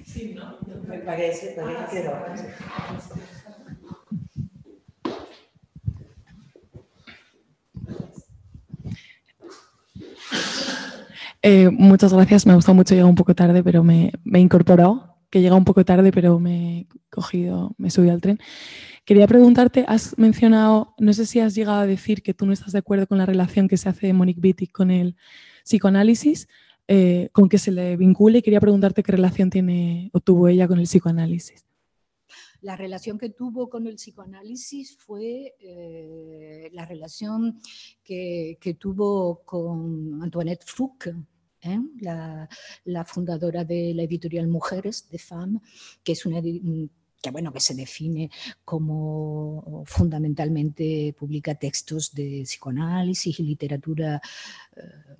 [0.03, 0.57] Sí, ¿no?
[1.05, 1.99] Para que, para que
[11.41, 15.08] Eh, muchas gracias, me ha gustado mucho, llega un poco tarde, pero me, he incorporado,
[15.29, 18.39] que llega un poco tarde, pero me he cogido, me he subido al tren.
[19.05, 22.73] Quería preguntarte, has mencionado, no sé si has llegado a decir que tú no estás
[22.73, 25.15] de acuerdo con la relación que se hace de Monique Wittig con el
[25.63, 26.47] psicoanálisis,
[26.87, 30.67] eh, con que se le vincule, y quería preguntarte qué relación tiene o tuvo ella
[30.67, 31.65] con el psicoanálisis.
[32.61, 37.59] La relación que tuvo con el psicoanálisis fue eh, la relación
[38.03, 41.15] que, tuvo con Antoinette Fouque,
[41.61, 41.79] ¿eh?
[41.99, 45.59] la, fundadora de la editorial Mujeres de FAM,
[46.03, 48.31] que es una que bueno, que se define
[48.63, 54.21] como fundamentalmente publica textos de psicoanálisis y literatura
[54.75, 55.19] eh,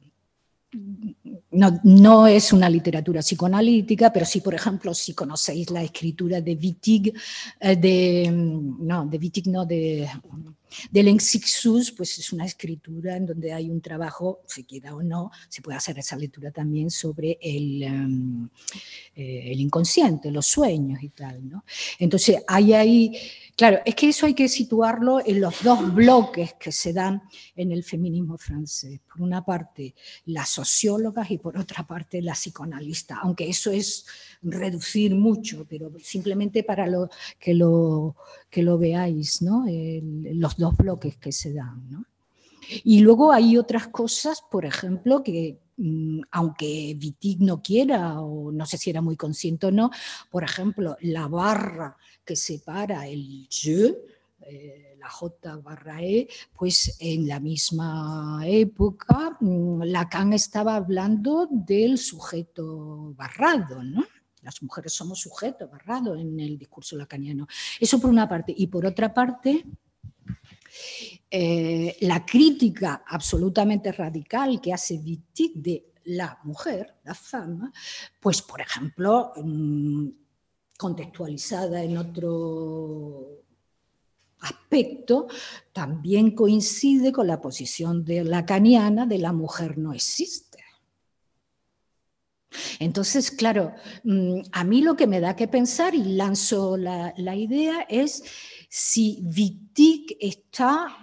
[1.51, 6.53] no, no, es una literatura psicoanalítica, pero sí, por ejemplo, si conocéis la escritura de
[6.53, 7.13] Wittig,
[7.59, 10.07] eh, de, no, de Wittig, no, de,
[10.91, 15.31] de Lensixus, pues es una escritura en donde hay un trabajo, se queda o no,
[15.47, 18.49] se puede hacer esa lectura también sobre el, em,
[19.15, 21.63] eh, el inconsciente, los sueños y tal, ¿no?
[21.99, 23.11] Entonces, hay ahí
[23.59, 27.21] Claro, es que eso hay que situarlo en los dos bloques que se dan
[27.57, 29.01] en el feminismo francés.
[29.05, 29.95] Por una parte,
[30.27, 33.17] las sociólogas y por otra parte, las psicoanalistas.
[33.21, 34.05] Aunque eso es
[34.41, 37.09] reducir mucho, pero simplemente para lo,
[37.39, 39.65] que, lo, veáis, ¿no?
[39.67, 42.05] los dos bloques que se dan.
[42.83, 48.65] Y luego hay otras cosas, por ejemplo, que mm, aunque Wittig no quiera, o no
[48.65, 49.89] sé si era muy consciente o no,
[50.29, 53.97] por ejemplo, la barra que separa el je,
[54.41, 61.97] eh, la J barra E, pues en la misma época mm, Lacan estaba hablando del
[61.97, 64.05] sujeto barrado, ¿no?
[64.41, 67.47] Las mujeres somos sujeto barrado en el discurso lacaniano.
[67.79, 68.53] Eso por una parte.
[68.55, 69.65] Y por otra parte,
[71.29, 77.71] eh, la crítica absolutamente radical que hace Wittig de la mujer, la fama,
[78.19, 80.07] pues por ejemplo, mm,
[80.77, 83.43] contextualizada en otro
[84.39, 85.27] aspecto,
[85.73, 90.48] también coincide con la posición lacaniana de la mujer no existe.
[92.79, 93.73] Entonces, claro,
[94.03, 98.23] mm, a mí lo que me da que pensar, y lanzo la, la idea, es
[98.69, 100.95] si Wittig está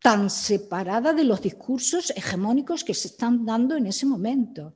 [0.00, 4.74] tan separada de los discursos hegemónicos que se están dando en ese momento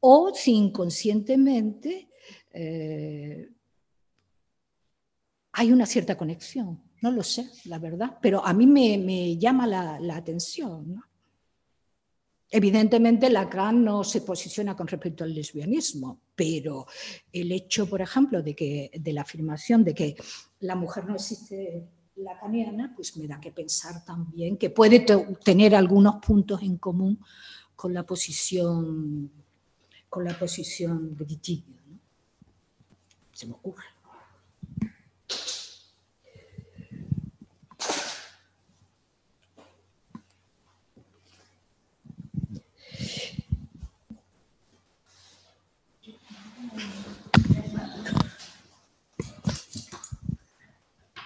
[0.00, 2.08] o si inconscientemente
[2.52, 3.50] eh,
[5.52, 6.80] hay una cierta conexión.
[7.02, 11.02] No lo sé, la verdad, pero a mí me, llama la, atención.
[12.50, 16.86] Evidentemente, Lacan no se posiciona con respecto al lesbianismo, pero
[17.32, 20.16] el hecho, por ejemplo, de, que, de la afirmación de que
[20.60, 25.04] la mujer no existe lacaniana, pues me da que pensar también que puede
[25.44, 27.18] tener algunos puntos en común
[27.74, 29.30] con la posición
[30.08, 31.76] con la posición de Vitigno.
[31.86, 31.98] ¿no?
[33.32, 33.84] Se me ocurre.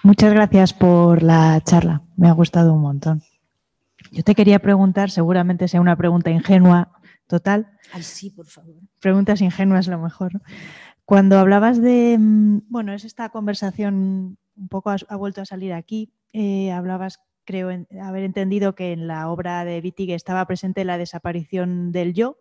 [0.03, 3.21] Muchas gracias por la charla, me ha gustado un montón.
[4.11, 6.91] Yo te quería preguntar, seguramente sea una pregunta ingenua,
[7.27, 7.77] total.
[7.93, 8.75] Ay, sí, por favor.
[8.99, 10.41] Preguntas ingenuas lo mejor.
[11.05, 16.11] Cuando hablabas de, mm, bueno, es esta conversación un poco ha, vuelto a salir aquí,
[16.33, 17.69] eh, hablabas, creo,
[18.01, 22.37] haber entendido que en la obra de Wittig estaba presente la desaparición del yo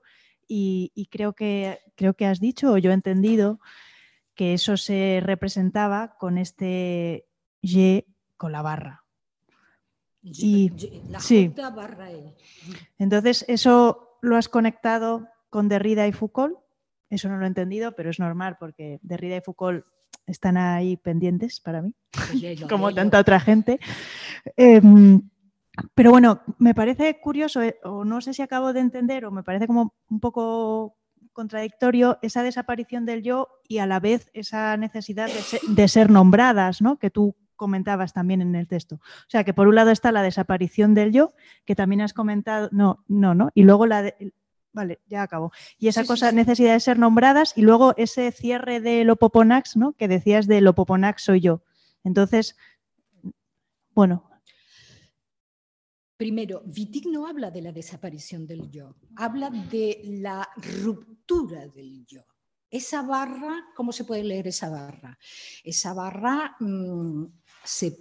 [0.48, 3.60] y, creo, que, creo que has dicho, o yo he entendido,
[4.34, 7.29] que eso se representaba con este
[7.62, 8.06] je
[8.36, 9.04] con la barra.
[10.22, 10.70] Y,
[11.08, 11.48] la sí.
[11.48, 12.34] barra e.
[12.98, 16.58] Entonces, eso lo has conectado con Derrida y Foucault.
[17.08, 19.84] Eso no lo he entendido, pero es normal porque Derrida y Foucault
[20.26, 23.80] están ahí pendientes para mí, pues como tanta otra gente.
[24.56, 25.22] Em,
[25.94, 29.42] pero bueno, me parece curioso, eh, o no sé si acabo de entender, o me
[29.42, 30.96] parece como un poco
[31.32, 36.10] contradictorio esa desaparición del yo y a la vez esa necesidad de ser, de ser
[36.10, 36.98] nombradas, ¿no?
[36.98, 38.94] Que tú comentabas también en el texto.
[38.94, 41.34] O sea, que por un lado está la desaparición del yo,
[41.66, 44.14] que también has comentado, no, no, no, y luego la,
[44.72, 45.52] vale, ya acabo.
[45.78, 49.92] Y esa cosa, necesidad de ser nombradas, y luego ese cierre de Lopoponax, ¿no?
[49.92, 51.62] Que decías de Lopoponax soy yo.
[52.02, 52.56] Entonces,
[53.94, 54.24] bueno.
[56.16, 60.48] Primero, Wittig no habla de la desaparición del yo, habla de la
[60.82, 62.22] ruptura del yo.
[62.70, 65.18] Esa barra, ¿cómo se puede leer esa barra?
[65.64, 67.24] Esa barra mm,
[67.64, 67.98] se,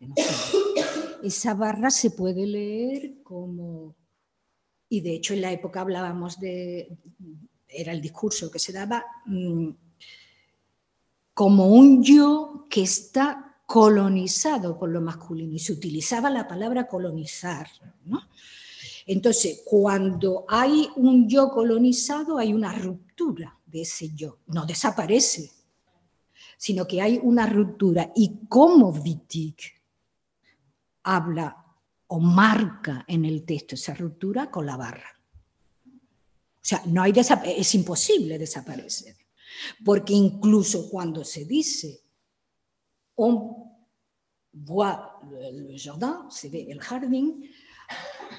[0.00, 0.14] no
[1.22, 3.94] esa barra se puede leer como,
[4.88, 6.96] y de hecho en la época hablábamos de,
[7.68, 9.70] era el discurso que se daba, mm,
[11.34, 17.68] como un yo que está colonizado por lo masculino y se utilizaba la palabra colonizar.
[19.06, 25.50] Entonces, cuando hay un yo colonizado, hay una ruptura de ese yo, no desaparece,
[26.60, 28.12] sino que hay una ruptura.
[28.14, 29.56] Y cómo Wittig
[31.04, 31.56] habla
[32.08, 35.18] o marca en el texto esa ruptura con la barra.
[35.86, 39.16] O sea, no hay es imposible desaparecer,
[39.82, 42.02] porque incluso cuando se dice
[43.14, 43.54] on
[44.52, 44.98] voit
[45.30, 47.42] le, jardin, se ve el jardín,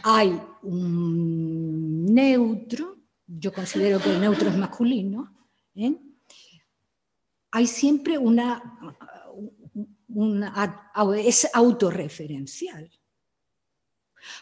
[0.03, 5.35] hay un neutro, yo considero que el neutro es masculino,
[5.73, 6.10] ¿eh?
[7.51, 8.61] Hay siempre una,
[11.17, 12.89] es autorreferencial.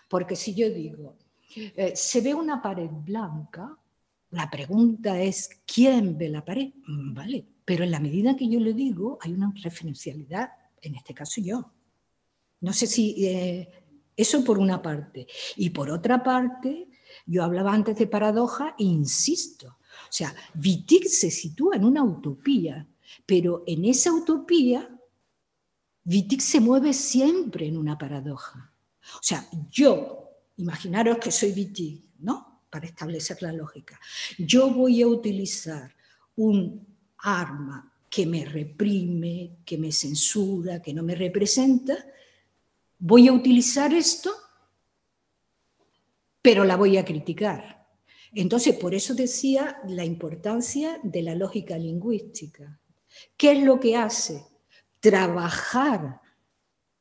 [0.07, 1.18] Porque si yo digo,
[1.56, 3.77] eh, se ve una pared blanca,
[4.31, 6.72] la pregunta es, ¿quién ve la pared?
[6.86, 10.49] Mm, vale, pero en la medida que yo le digo, hay una referencialidad,
[10.81, 11.72] en este caso yo.
[12.61, 13.69] No sé si eh,
[14.15, 15.27] eso por una parte.
[15.56, 16.90] Y por otra parte,
[17.26, 19.68] yo hablaba antes de paradoja insisto.
[19.68, 22.88] O sea, Wittig se sitúa en una utopía,
[23.26, 24.90] pero en esa utopía,
[26.06, 28.73] Wittig se mueve siempre en una paradoja.
[29.15, 32.64] O sea, yo, imaginaros que soy Wittig, ¿no?
[32.69, 33.99] Para establecer la lógica.
[34.38, 35.95] Yo voy a utilizar
[36.36, 36.88] un
[37.18, 41.95] arma que me reprime, que me censura, que no me representa,
[42.98, 44.31] voy a utilizar esto,
[46.41, 47.88] pero la voy a criticar.
[48.34, 52.78] Entonces, por eso decía la importancia de la lógica lingüística.
[53.37, 54.45] ¿Qué es lo que hace?
[54.99, 56.21] Trabajar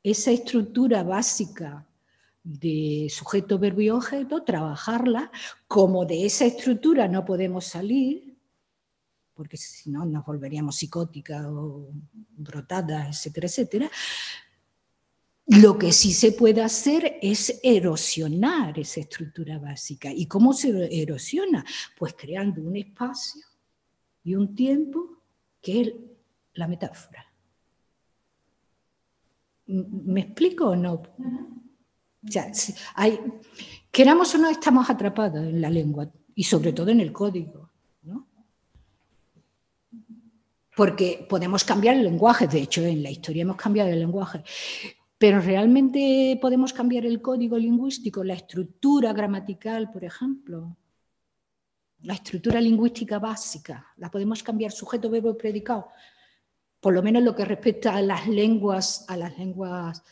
[0.03, 1.87] esa estructura básica
[2.43, 5.31] de sujeto, verbo y objeto, trabajarla,
[5.67, 8.37] como de esa estructura no podemos salir,
[9.35, 11.91] porque si no nos volveríamos psicóticas o
[12.37, 13.91] brotadas, etcétera, etcétera.
[15.47, 20.13] Lo que sí se puede hacer es erosionar esa estructura básica.
[20.13, 21.65] ¿Y cómo se erosiona?
[21.97, 23.43] Pues creando un espacio
[24.25, 25.23] y un tiempo
[25.63, 25.93] que es
[26.59, 27.25] la metáfora.
[29.67, 31.03] ¿Me explico o no?
[32.95, 33.21] hay,
[33.91, 37.69] queramos o no, estamos atrapados en la lengua y sobre todo en el código.
[40.77, 44.45] porque podemos cambiar el lenguaje, de hecho en la historia hemos cambiado el lenguaje,
[45.19, 50.77] pero realmente podemos cambiar el código lingüístico, la estructura gramatical, por ejemplo,
[52.03, 55.89] la estructura lingüística básica, la podemos cambiar sujeto, verbo, predicado,
[56.81, 60.03] por lo menos lo que respecta a las lenguas, a las lenguas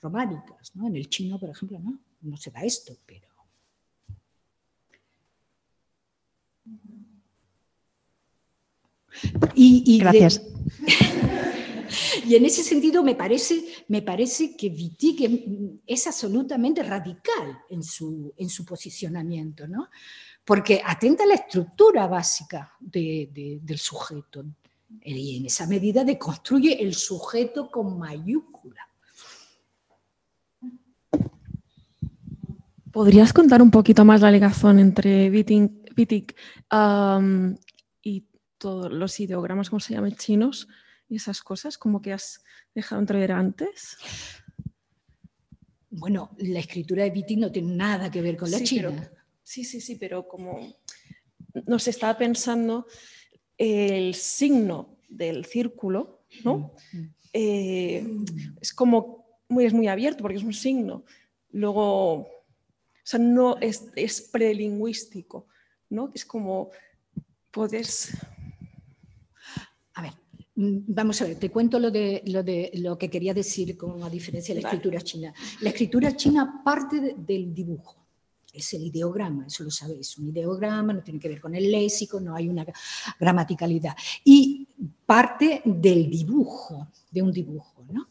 [0.00, 0.86] románicas, ¿no?
[0.86, 3.28] En el chino, por ejemplo, no, no se da esto, pero
[9.54, 10.42] Y, Gracias.
[12.26, 18.34] y en ese sentido me parece, me parece que Wittig es absolutamente radical en su,
[18.36, 19.88] en su posicionamiento, ¿no?
[20.44, 24.44] porque atenta a la estructura básica del sujeto
[25.02, 28.88] y en esa medida deconstruye el sujeto con mayúscula.
[32.90, 36.36] ¿Podrías contar un poquito más la ligación entre Wittig,
[38.02, 38.26] y
[38.56, 40.68] todos los ideogramas, como se llaman, chinos
[41.08, 42.44] y esas cosas, como que has
[42.74, 43.96] dejado entrever antes?
[45.90, 49.10] Bueno, la escritura de Wittig no tiene nada que ver con la china.
[49.42, 50.76] sí, sí, sí, pero como
[51.66, 52.86] nos estaba pensando
[53.58, 56.72] el signo del círculo, ¿no?
[57.32, 58.06] Eh,
[58.60, 61.04] es como muy, es muy abierto porque es un signo.
[61.52, 62.28] Luego, o
[63.02, 65.46] sea, no es, es prelingüístico,
[65.90, 66.10] ¿no?
[66.14, 66.70] Es como
[67.50, 68.16] puedes
[69.94, 70.12] a ver,
[70.56, 74.02] mm, vamos a ver, te cuento lo de, lo de lo que quería decir con
[74.02, 75.34] a diferencia de la escritura china.
[75.60, 78.03] La escritura china parte del dibujo,
[78.54, 82.20] es el ideograma, eso lo sabéis, un ideograma no tiene que ver con el léxico,
[82.20, 82.64] no hay una
[83.18, 83.96] gramaticalidad.
[84.24, 84.68] Y
[85.04, 87.84] parte del dibujo, de un dibujo.
[87.90, 88.08] ¿no?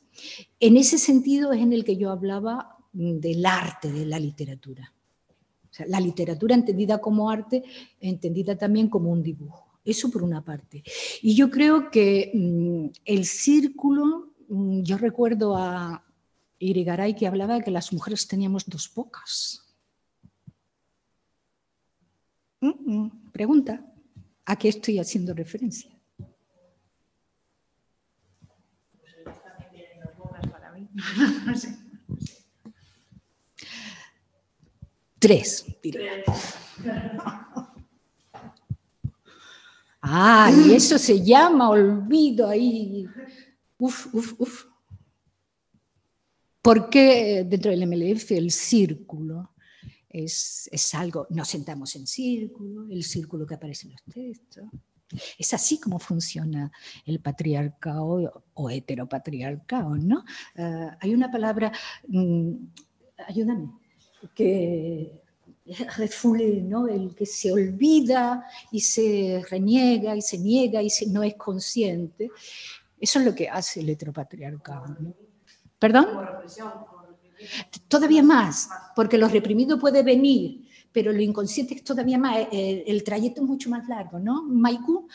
[0.60, 4.94] En ese sentido es en el que yo hablaba mm, del arte de la literatura.
[5.88, 7.64] La literatura entendida como arte,
[7.99, 9.80] entendida también como un dibujo.
[9.84, 10.84] Eso por una parte.
[11.22, 16.06] Y yo creo que mm, el círculo, mm, yo recuerdo a
[16.60, 19.62] Irigaray que hablaba de que las mujeres teníamos dos bocas.
[23.31, 23.85] Pregunta,
[24.45, 25.91] ¿a qué estoy haciendo referencia?
[35.19, 35.65] Tres.
[40.02, 43.07] Ah, y eso se llama olvido ahí.
[43.77, 44.65] Uf, uf, uf.
[46.61, 49.52] ¿Por qué dentro del MLF el círculo
[50.14, 54.65] es, es, algo, nos sentamos en círculo, el círculo que aparece en los textos?
[55.38, 56.72] Es así como funciona
[57.06, 60.23] el patriarcado o heteropatriarcado, ¿no?
[60.56, 61.72] Uh, hay una palabra,
[62.07, 62.53] mmm,
[63.27, 63.72] ayúdame,
[64.34, 65.22] que
[65.98, 66.88] refoulé, ¿no?
[66.88, 72.30] El que se olvida y se reniega y se niega y se, no es consciente.
[72.99, 74.95] Eso es lo que hace el heteropatriarcado.
[74.99, 75.14] ¿no?
[75.80, 76.07] ¿Perdón?
[77.88, 82.38] Todavía más, porque lo reprimido puede venir, pero lo inconsciente es todavía más.
[82.38, 84.44] El, eh, el trayecto es mucho más largo, ¿no?
[84.44, 85.07] Maiku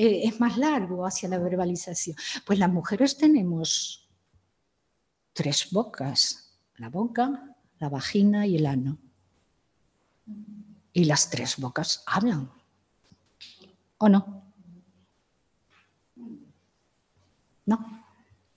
[0.00, 2.14] eh, es más largo hacia la verbalización.
[2.46, 4.08] Pues las mujeres tenemos
[5.32, 8.96] tres bocas, la boca, la vagina y el ano.
[10.92, 12.48] Y las tres bocas hablan.
[13.98, 14.44] ¿O no?
[17.66, 18.04] ¿No?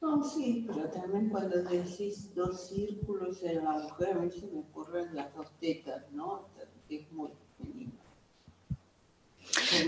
[0.01, 4.59] No, sí, pero también cuando decís dos círculos en la mujer, a mí se me
[4.59, 6.47] ocurren las dos tetas, ¿no?
[6.89, 7.91] Es muy femenino.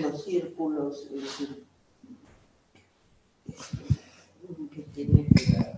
[0.01, 1.07] Los círculos,
[4.71, 5.73] que tiene que ver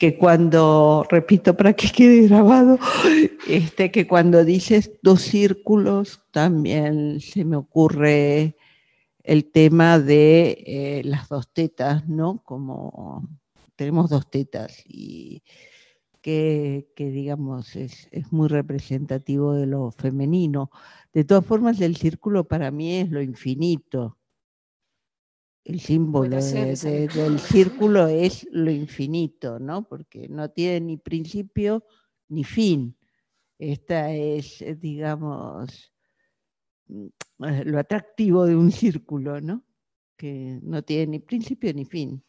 [0.00, 2.78] que cuando, repito para que quede grabado,
[3.46, 8.56] este, que cuando dices dos círculos, también se me ocurre
[9.22, 12.42] el tema de eh, las dos tetas, ¿no?
[12.44, 13.28] Como
[13.76, 15.42] tenemos dos tetas y
[16.20, 20.70] que, que digamos, es, es, muy representativo de lo femenino.
[21.12, 24.18] De todas formas, el círculo para mí es lo infinito,
[25.64, 29.86] el símbolo de, de, del círculo es lo infinito, ¿no?
[29.86, 31.84] Porque no tiene ni principio
[32.28, 32.96] ni fin.
[33.58, 35.89] Esta es, eh, digamos,
[37.38, 39.64] lo atractivo de un círculo, ¿no?
[40.16, 42.22] Que no tiene ni principio ni fin.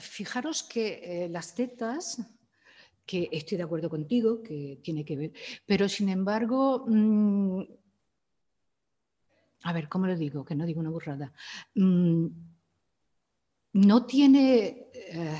[0.00, 2.20] Fijaros que eh, las tetas
[3.04, 5.32] que estoy de acuerdo contigo, que tiene que ver,
[5.64, 7.62] pero sin embargo, mmm,
[9.62, 10.44] a ver, ¿cómo lo digo?
[10.44, 11.32] Que no digo una burrada.
[11.74, 12.26] Mmm,
[13.72, 14.88] no tiene...
[14.94, 15.38] Eh,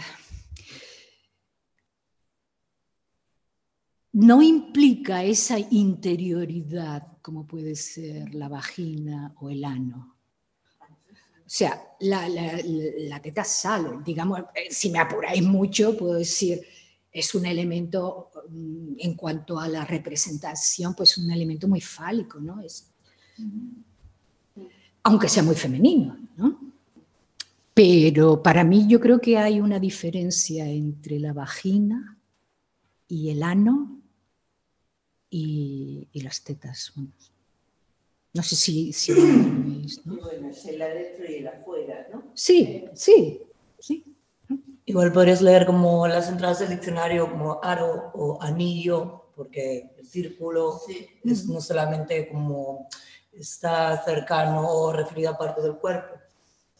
[4.13, 10.17] no implica esa interioridad como puede ser la vagina o el ano.
[10.81, 16.61] O sea, la, teta sale, digamos, eh, si me apuráis mucho, puedo decir,
[17.11, 22.61] es un elemento, mm, en cuanto a la representación, pues un elemento muy fálico, ¿no?
[22.61, 22.91] Es,
[25.03, 26.61] aunque sea muy femenino, ¿no?
[27.73, 32.19] Pero para mí yo creo que hay una diferencia entre la vagina
[33.07, 33.98] y el ano
[35.31, 36.93] y, y las tetas.
[38.35, 38.93] No sé si...
[38.93, 40.17] si veis, ¿no?
[40.17, 42.31] Bueno, es el adentro y el afuera, ¿no?
[42.35, 43.43] Sí, sí,
[43.79, 44.17] sí.
[44.85, 50.81] Igual podrías leer como las entradas del diccionario como aro o anillo, porque el círculo
[50.87, 51.07] sí.
[51.25, 52.89] es no solamente como
[53.33, 56.15] está cercano o referido a parte del cuerpo,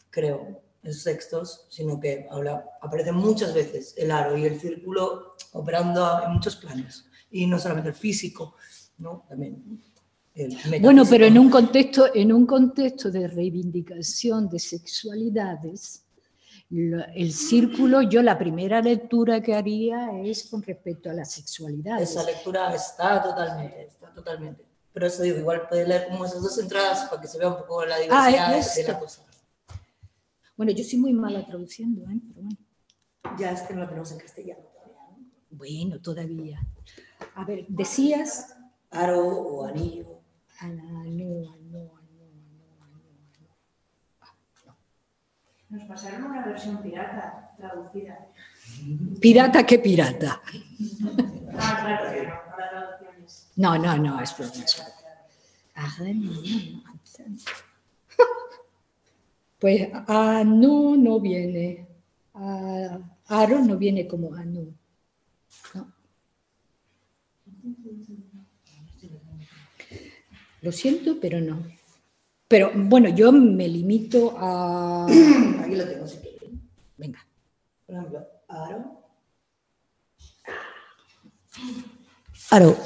[0.09, 5.35] creo, en sus textos, sino que habla, aparece muchas veces el aro y el círculo
[5.53, 8.55] operando en muchos planos, y no solamente el físico,
[8.97, 9.25] ¿no?
[9.29, 9.79] También
[10.81, 16.05] bueno, pero en un contexto, en un contexto de reivindicación de sexualidades,
[16.69, 22.01] el círculo, yo la primera lectura que haría es con respecto a la sexualidad.
[22.01, 24.65] Esa lectura está totalmente, está totalmente.
[24.93, 27.57] Pero eso digo, igual puede leer como esas dos entradas para que se vea un
[27.57, 29.25] poco la diversidad ah, de la cosa.
[30.55, 32.19] Bueno, yo soy muy mala traduciendo, ¿eh?
[32.27, 32.57] pero bueno.
[33.37, 35.01] Ya es que no lo tenemos en castellano todavía.
[35.09, 35.27] ¿no?
[35.49, 36.59] Bueno, todavía.
[37.39, 38.57] A ver, decías...
[38.91, 40.19] Aro o anillo.
[40.59, 41.55] Anillo.
[45.69, 48.27] Nos pasaron una versión pirata traducida.
[49.21, 50.41] ¿Pirata qué pirata?
[51.57, 53.51] Ah, claro, que no, no la traducción es.
[53.55, 54.53] No, no, no, es broma.
[54.55, 54.81] Es
[59.59, 61.87] Pues a no no viene.
[62.33, 64.78] A aro no viene como a no.
[70.61, 71.63] Lo siento, pero no.
[72.47, 75.05] Pero bueno, yo me limito a...
[75.61, 76.19] Aquí lo tengo, si
[76.97, 77.25] Venga.
[77.85, 79.03] Por ejemplo, aro.
[82.51, 82.77] Aro.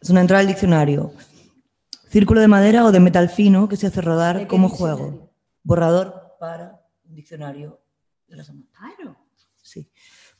[0.00, 1.12] Es una entrada al diccionario.
[2.08, 5.30] Círculo de madera o de metal fino que se hace rodar como juego.
[5.62, 7.80] Borrador para un diccionario
[8.26, 8.66] de la semana.
[8.74, 9.16] Aro.
[9.62, 9.90] Sí.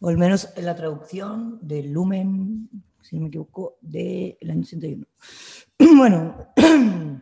[0.01, 2.69] O al menos en la traducción del Lumen,
[3.13, 5.07] si no me equivoco, del año 81.
[5.99, 6.35] Bueno,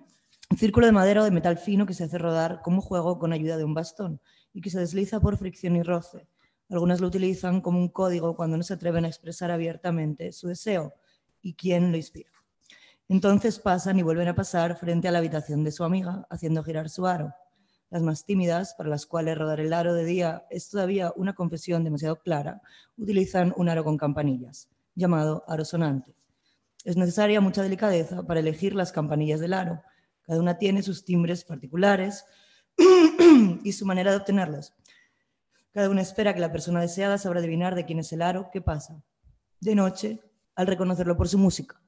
[0.56, 3.56] círculo de madera o de metal fino que se hace rodar como juego con ayuda
[3.56, 4.20] de un bastón
[4.52, 6.28] y que se desliza por fricción y roce.
[6.68, 10.94] Algunas lo utilizan como un código cuando no se atreven a expresar abiertamente su deseo
[11.42, 12.30] y quién lo inspira.
[13.08, 16.88] Entonces pasan y vuelven a pasar frente a la habitación de su amiga, haciendo girar
[16.88, 17.34] su aro.
[17.90, 21.82] Las más tímidas, para las cuales rodar el aro de día es todavía una confesión
[21.82, 22.62] demasiado clara,
[22.96, 26.14] utilizan un aro con campanillas, llamado aro sonante.
[26.84, 29.82] Es necesaria mucha delicadeza para elegir las campanillas del aro.
[30.22, 32.24] Cada una tiene sus timbres particulares
[33.64, 34.72] y su manera de obtenerlos.
[35.72, 38.60] Cada una espera que la persona deseada sabrá adivinar de quién es el aro, qué
[38.60, 39.02] pasa.
[39.60, 40.20] De noche,
[40.54, 41.80] al reconocerlo por su música.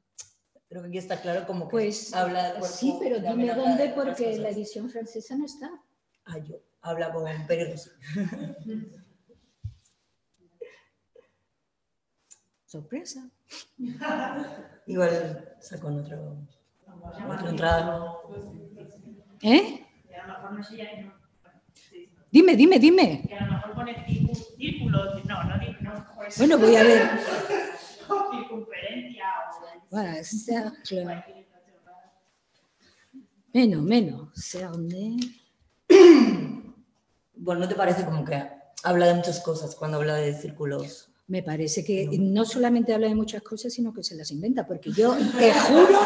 [0.69, 4.39] Creo que aquí está claro como que pues, habla del Sí, pero dime dónde porque
[4.39, 5.71] la edición francesa no está.
[6.25, 7.91] Ah, yo habla con Pérez.
[12.73, 13.29] Sorpresa.
[14.87, 16.39] Igual sacó otro,
[17.29, 18.15] otra entrada.
[19.43, 19.87] ¿Eh?
[22.31, 23.25] Dime, dime, dime.
[23.29, 24.07] Que a lo mejor pone
[24.57, 26.07] círculos, no, no, no.
[26.17, 27.11] Pues, bueno, voy a ver.
[28.41, 29.25] circunferencia.
[29.91, 31.25] Voilà, cercle.
[33.53, 34.31] Menos, menos.
[34.35, 35.19] Cerne.
[37.35, 38.43] Bueno, ¿no te parece como que
[38.83, 41.12] habla de muchas cosas cuando habla de círculos?
[41.29, 44.93] Me parece que no solamente habla de muchas cosas, sino que se las inventa, porque
[44.93, 45.99] yo te juro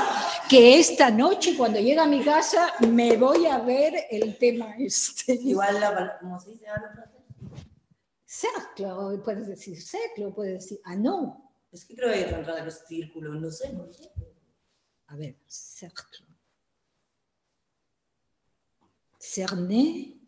[0.49, 5.33] que esta noche, cuando llegue a mi casa, me voy a ver el tema este.
[5.33, 6.67] Igual, la, ¿cómo se dice
[8.27, 11.51] Cercle, puedes decir cercle, puedes decir, ah, no.
[11.73, 14.11] Es que creo que hay otra entrada que es círculo, no sé, no sé.
[15.07, 16.27] A ver, cercle.
[19.19, 20.21] Cerné,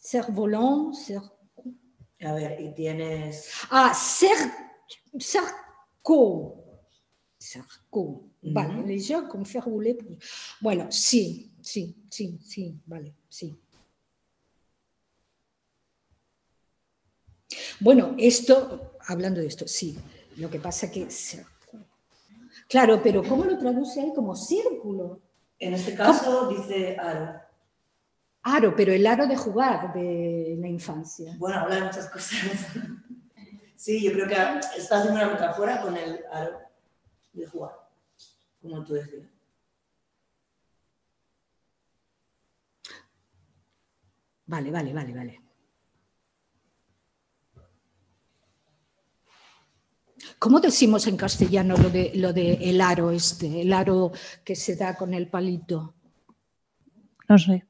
[0.00, 1.24] cerf-volant, cerf...
[2.20, 3.50] A ver, y tienes...
[3.70, 4.36] Ah, cer...
[5.18, 6.64] cerco.
[7.38, 8.24] Cerco.
[8.42, 9.96] Vale, déjà con faire rouler.
[10.60, 13.58] Bueno, sí, sí, sí, sí, vale, sí.
[17.80, 19.98] Bueno, esto, hablando de esto, sí.
[20.36, 21.08] Lo que pasa que...
[22.68, 25.20] Claro, pero ¿cómo lo traduce ahí como círculo?
[25.58, 27.40] En este caso dice aro.
[28.48, 31.34] Aro, pero el aro de jugar de la infancia.
[31.36, 32.38] Bueno, habla de muchas cosas.
[33.76, 36.60] sí, yo creo que está haciendo una metáfora con el aro
[37.32, 37.72] de jugar,
[38.62, 39.26] como tú decías.
[44.46, 45.40] Vale, vale, vale, vale.
[50.38, 54.12] ¿Cómo decimos en castellano lo de, lo de el aro este, el aro
[54.44, 55.94] que se da con el palito?
[57.28, 57.66] No sé.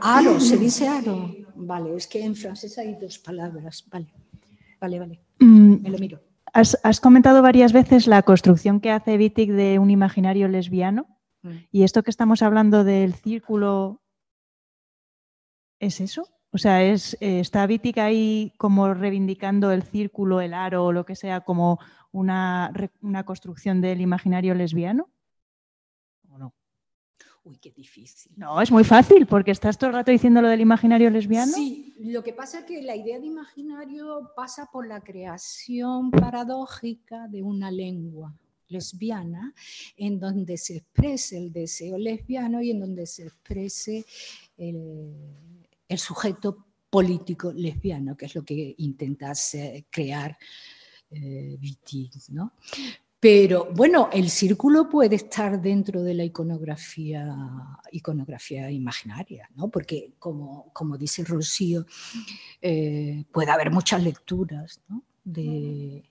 [0.00, 1.34] Aro, se dice aro.
[1.54, 3.84] Vale, es que en francés hay dos palabras.
[3.90, 4.06] Vale,
[4.80, 5.20] vale, vale.
[5.38, 6.20] Mm, Me lo miro.
[6.52, 11.06] Has, has, comentado varias veces la construcción que hace Wittig de un imaginario lesbiano.
[11.42, 11.50] Mm.
[11.70, 14.00] Y esto que estamos hablando del círculo,
[15.78, 16.26] ¿es eso?
[16.52, 21.04] O sea, es, eh, ¿está Wittig ahí como reivindicando el círculo, el aro o lo
[21.04, 21.78] que sea como
[22.10, 25.08] una, una construcción del imaginario lesbiano?
[27.42, 28.32] Uy, qué difícil.
[28.36, 31.52] No, es muy fácil, porque estás todo el rato diciendo lo del imaginario lesbiano.
[31.52, 37.28] Sí, lo que pasa es que la idea de imaginario pasa por la creación paradójica
[37.28, 38.34] de una lengua
[38.68, 39.54] lesbiana
[39.96, 44.04] en donde se exprese el deseo lesbiano y en donde se exprese
[44.56, 45.14] el,
[45.88, 49.32] el sujeto político lesbiano, que es lo que intenta
[49.90, 50.36] crear
[51.10, 51.58] eh,
[52.28, 52.52] ¿no?
[53.20, 57.36] Pero bueno, el círculo puede estar dentro de la iconografía,
[57.92, 59.68] iconografía imaginaria, ¿no?
[59.68, 61.84] porque como, como dice Rocío,
[62.62, 64.80] eh, puede haber muchas lecturas
[65.22, 66.10] de,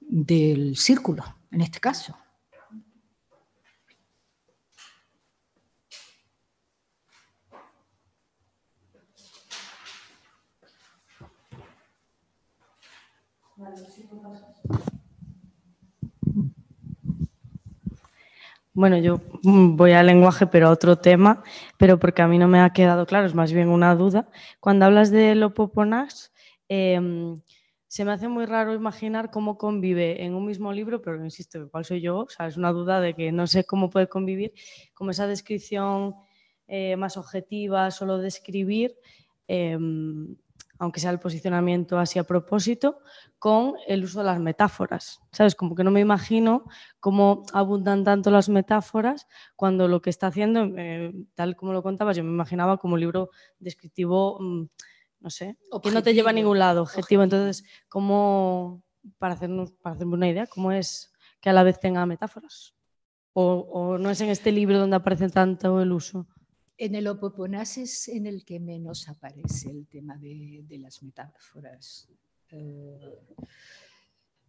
[0.00, 2.14] del círculo, en este caso.
[18.74, 21.42] Bueno, yo voy al lenguaje, pero a otro tema,
[21.78, 24.28] pero porque a mí no me ha quedado claro, es más bien una duda.
[24.60, 26.32] Cuando hablas de lo poponas,
[26.68, 27.00] eh,
[27.86, 31.84] se me hace muy raro imaginar cómo convive en un mismo libro, pero insisto, ¿cuál
[31.84, 32.18] soy yo?
[32.20, 34.52] O sea, es una duda de que no sé cómo puede convivir,
[34.92, 36.16] como esa descripción
[36.66, 38.96] eh, más objetiva, solo describir,
[39.46, 40.34] em,
[40.78, 42.98] aunque sea el posicionamiento así a propósito,
[43.38, 45.20] con el uso de las metáforas.
[45.32, 45.54] ¿Sabes?
[45.54, 46.64] Como que no me imagino
[47.00, 49.26] cómo abundan tanto las metáforas
[49.56, 53.00] cuando lo que está haciendo, eh, tal como lo contabas, yo me imaginaba como un
[53.00, 54.38] libro descriptivo.
[54.40, 54.66] Mm,
[55.20, 57.22] no sé, que no te lleva a ningún lado, objetivo.
[57.22, 58.82] Entonces, ¿cómo,
[59.18, 62.74] para hacernos, para hacerme una idea, cómo es que a la vez tenga metáforas?
[63.32, 66.26] ¿O, no es en este libro donde aparece tanto el uso?
[66.76, 72.08] En el Opoponas es en el que menos aparece el tema de, las metáforas.
[72.50, 73.18] Eh,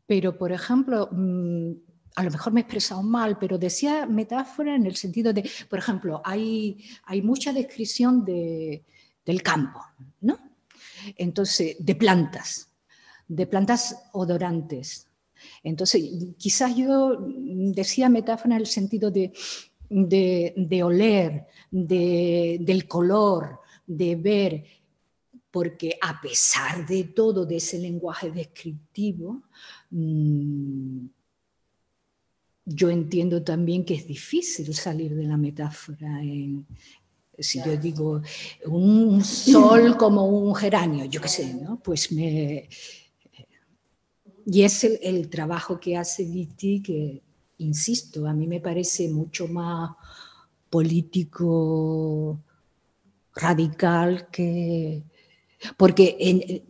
[0.07, 1.71] pero, por ejemplo, mm,
[2.15, 5.79] a lo mejor me he expresado mal, pero decía metáfora en el sentido de, por
[5.79, 8.83] ejemplo, hay, hay mucha descripción de,
[9.25, 9.81] del campo,
[10.21, 10.39] ¿no?
[11.17, 12.69] Entonces, de plantas,
[13.27, 15.07] de plantas odorantes.
[15.63, 16.01] Entonces,
[16.37, 19.33] quizás yo decía metáfora en el sentido de,
[19.89, 24.65] de, oler, de, del color, de ver,
[25.51, 29.43] porque a pesar de todo, de ese lenguaje descriptivo,
[29.91, 31.05] mm,
[32.65, 36.65] yo entiendo también que es difícil salir de la metáfora en,
[37.37, 38.21] si yo digo
[38.65, 41.79] un sol como un geranio, yo qué sé, ¿no?
[41.79, 42.69] Pues me...
[44.47, 47.23] Y es el, trabajo que hace Viti que,
[47.57, 49.91] insisto, a mí me parece mucho más
[50.69, 52.39] político,
[53.35, 55.03] radical que...
[55.77, 56.63] Porque,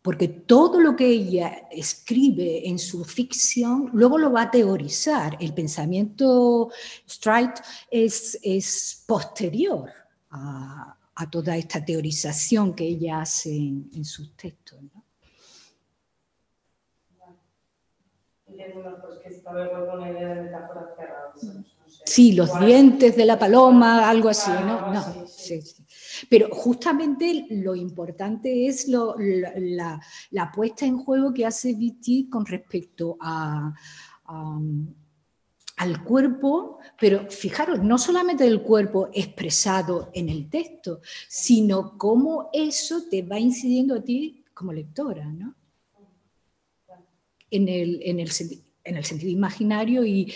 [0.00, 5.36] porque todo lo que ella escribe en su ficción luego lo va a teorizar.
[5.40, 6.70] El pensamiento
[7.08, 7.60] Streit
[7.90, 9.90] es, es posterior
[10.30, 10.96] a,
[11.30, 14.78] toda esta teorización que ella hace en, sus textos.
[22.04, 24.92] Sí, los dientes de la paloma, algo así, ¿no?
[24.92, 25.84] no sí, sí.
[26.28, 30.00] Pero justamente lo importante es la,
[30.54, 33.72] puesta en juego que hace Viti con respecto a
[35.76, 43.02] al cuerpo, pero fijaros, no solamente el cuerpo expresado en el texto, sino cómo eso
[43.10, 45.56] te va incidiendo a ti como lectora, ¿no?
[47.56, 48.30] En el, en el,
[49.04, 50.32] sentido imaginario y,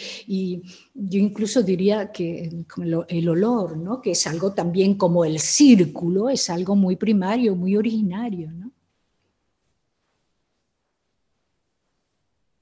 [0.95, 2.65] yo incluso diría que
[3.09, 4.01] el olor, ¿no?
[4.01, 8.53] que es algo también como el círculo, es algo muy primario, muy originario.
[8.53, 8.71] ¿no?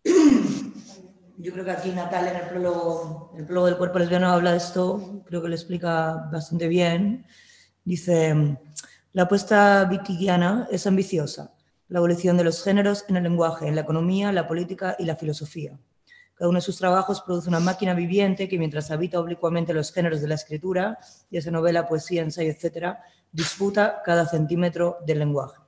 [1.39, 4.59] yo creo que aquí Natal en el prólogo, el prólogo del cuerpo lesbiano habla de
[4.59, 7.27] esto, creo que lo explica bastante bien.
[7.85, 8.59] Dice,
[9.13, 11.56] la apuesta vitigiana es ambiciosa,
[11.89, 15.17] la evolución de los géneros en el lenguaje, en la economía, la política y la
[15.17, 15.79] filosofía.
[16.35, 20.21] Cada uno de sus trabajos produce una máquina viviente que mientras habita oblicuamente los géneros
[20.21, 20.99] de la escritura,
[21.31, 22.97] ya sea novela, poesía, ensayo, etc.,
[23.33, 25.61] disputa cada centímetro del lenguaje.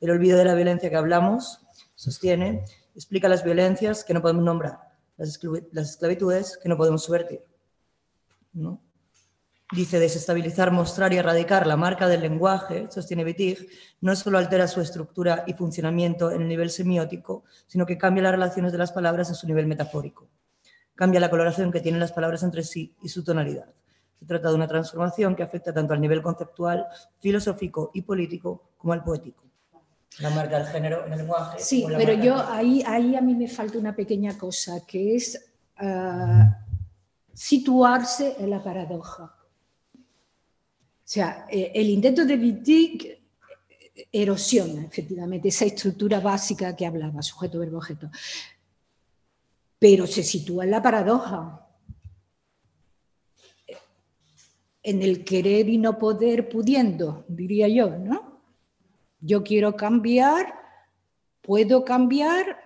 [0.00, 1.60] El olvido de la violencia que hablamos,
[1.94, 2.64] sostiene,
[2.94, 4.90] explica las violencias que no podemos nombrar
[5.20, 7.44] las, esclavitudes que no podemos subvertir.
[8.52, 8.80] ¿no?
[9.72, 13.68] Dice, desestabilizar, mostrar y erradicar la marca del lenguaje, sostiene Wittig,
[14.00, 18.32] no solo altera su estructura y funcionamiento en el nivel semiótico, sino que cambia las
[18.32, 20.28] relaciones de las palabras en su nivel metafórico.
[20.96, 23.72] Cambia la coloración que tienen las palabras entre sí y su tonalidad.
[24.18, 26.86] Se trata de una transformación que afecta tanto al nivel conceptual,
[27.20, 29.50] filosófico y político como al poético
[30.18, 31.58] la marca del género en el lenguaje.
[31.60, 36.58] Sí, pero yo ahí, ahí a mí me falta una pequeña cosa, que es ah,
[37.32, 39.34] situarse en la paradoja.
[41.10, 43.18] O sea, eh, el intento de Wittig
[44.12, 48.08] erosiona efectivamente esa estructura básica que hablaba, sujeto, verbo, objeto.
[49.76, 51.66] Pero se sitúa en la paradoja,
[54.84, 58.40] en el querer y no poder pudiendo, diría yo, ¿no?
[59.20, 60.54] Yo quiero cambiar,
[61.42, 62.56] puedo cambiar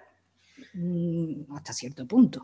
[0.74, 2.42] mm, hasta cierto punto.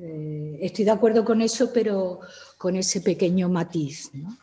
[0.00, 2.20] Eh, estoy de acuerdo con eso, pero
[2.58, 4.10] con ese pequeño matiz.
[4.12, 4.36] ¿no?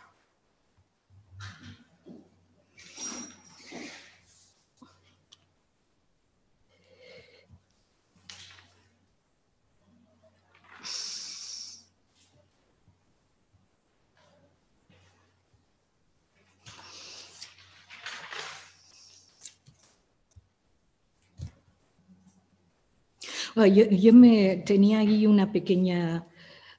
[23.56, 26.28] Yo, me tenía ahí una pequeña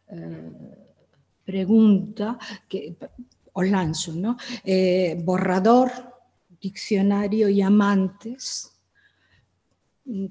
[0.09, 0.86] eh,
[1.47, 2.97] pregunta que
[3.53, 4.37] os lanzo, ¿no?
[4.65, 5.91] Eh, borrador
[6.61, 8.73] diccionario y amantes.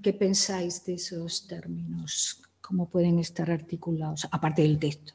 [0.04, 2.42] ¿Qué pensáis de esos términos?
[2.62, 4.28] ¿Cómo pueden estar articulados?
[4.32, 5.14] Aparte del texto.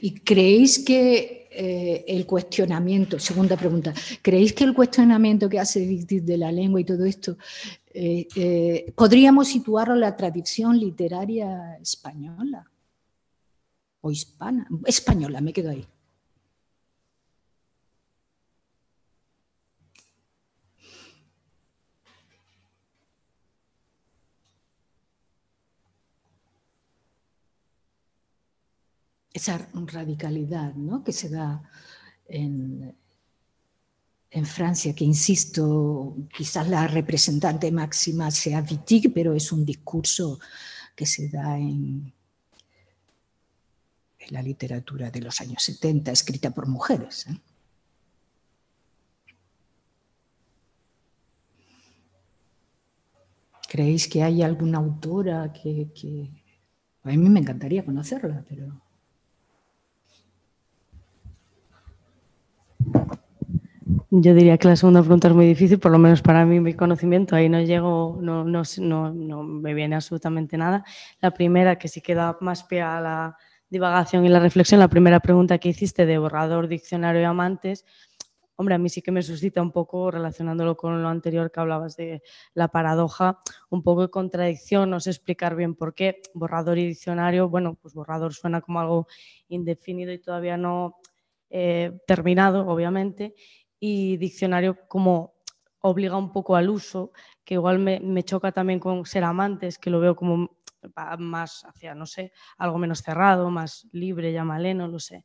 [0.00, 6.36] ¿Y creéis que eh, el cuestionamiento, segunda pregunta, ¿creéis que el cuestionamiento que hace de
[6.36, 7.38] la lengua y todo esto,
[7.94, 12.71] eh, podríamos situarlo en la tradición literaria española?
[14.02, 15.86] O hispana, española, me quedo ahí.
[29.32, 31.02] esa radicalidad ¿no?
[31.02, 31.62] que se da
[32.26, 32.94] en,
[34.44, 40.38] Francia, que insisto, quizás la representante máxima sea Wittig, pero es un discurso
[40.96, 42.14] que se da en,
[44.26, 47.26] en la literatura de los años 70, escrita por mujeres.
[47.28, 47.36] ¿eh?
[53.68, 55.88] ¿Creéis que hay alguna autora que.
[57.04, 58.80] A mí me encantaría conocerla, pero...
[64.10, 66.74] Yo diría que la segunda pregunta es muy difícil, por lo menos para mí, mi
[66.74, 70.84] conocimiento, ahí no llego, no, no, no, me viene absolutamente nada.
[71.22, 73.36] La primera, que sí queda más pie a la
[73.72, 77.86] divagación y la reflexión, la primera pregunta que hiciste de borrador, diccionario y amantes,
[78.56, 81.96] hombre, a mí sí que me suscita un poco, relacionándolo con lo anterior que hablabas
[81.96, 82.22] de
[82.52, 83.38] la paradoja,
[83.70, 86.20] un poco de contradicción, no sé explicar bien por qué.
[86.34, 89.06] Borrador y diccionario, bueno, pues borrador suena como algo
[89.48, 90.96] indefinido y todavía no
[91.48, 93.34] eh, terminado, obviamente,
[93.80, 95.32] y diccionario como
[95.80, 97.12] obliga un poco al uso,
[97.44, 100.58] que igual me, choca también con ser amantes, que lo veo como
[101.18, 105.24] más hacia, no sé, algo menos cerrado, más libre, llámale, no lo sé.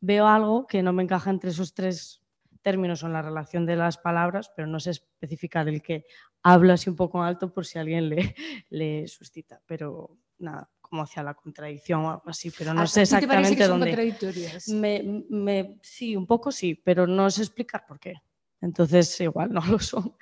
[0.00, 2.22] Veo algo que no me encaja entre esos tres
[2.62, 6.04] términos o en la relación de las palabras, pero no sé especificar el que
[6.42, 8.34] hablo así un poco alto por si alguien le,
[8.70, 9.60] le suscita.
[9.66, 13.86] Pero nada, como hacia la contradicción o algo así, pero no sé exactamente que dónde.
[13.86, 14.68] contradictorias?
[14.68, 18.14] Me, me, sí, un poco sí, pero no sé explicar por qué.
[18.60, 20.16] Entonces, igual no lo son.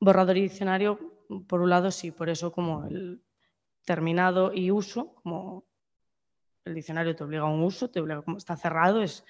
[0.00, 0.98] Borrador y diccionario,
[1.46, 3.22] por un lado, sí, por eso como el
[3.88, 5.64] terminado y uso, como
[6.66, 9.24] el diccionario te obliga a un uso, te obliga, como está cerrado, es.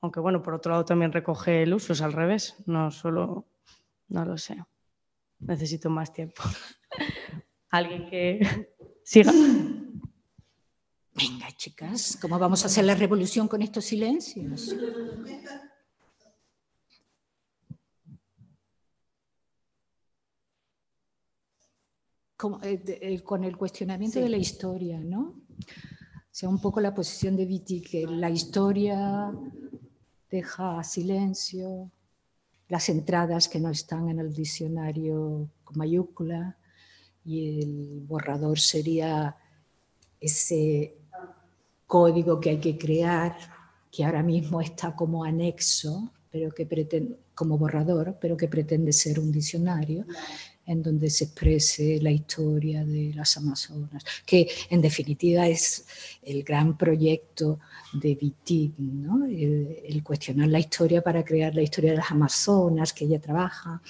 [0.00, 3.48] Aunque bueno, por otro lado también recoge el uso, es al revés, no solo.
[4.06, 4.62] No lo sé.
[5.40, 6.42] Necesito más tiempo.
[7.70, 8.38] alguien que
[9.02, 9.32] siga.
[11.16, 14.76] Venga, chicas, ¿cómo vamos a hacer la revolución con estos silencios?
[22.62, 25.20] Eh, eh, con el cuestionamiento de la historia, ¿no?
[25.20, 29.32] O sea, un poco la posición de Viti, que la historia
[30.30, 31.90] deja silencio,
[32.68, 36.56] las entradas que no están en el diccionario con mayúscula,
[37.24, 39.36] y el borrador sería
[40.20, 40.96] ese
[41.86, 43.36] código que hay que crear,
[43.90, 49.18] que ahora mismo está como anexo, pero que pretende, como borrador, pero que pretende ser
[49.18, 50.04] un diccionario
[50.66, 55.86] en donde se exprese la historia de las Amazonas, que en definitiva es
[56.22, 57.60] el gran proyecto
[57.92, 59.26] de Wittig, ¿no?
[59.26, 63.80] el, cuestionar la historia para crear la historia de las Amazonas, que ella trabaja,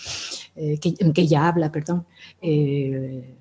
[0.57, 2.07] eh, que, que, ella habla, perdón.
[2.41, 3.35] Eh,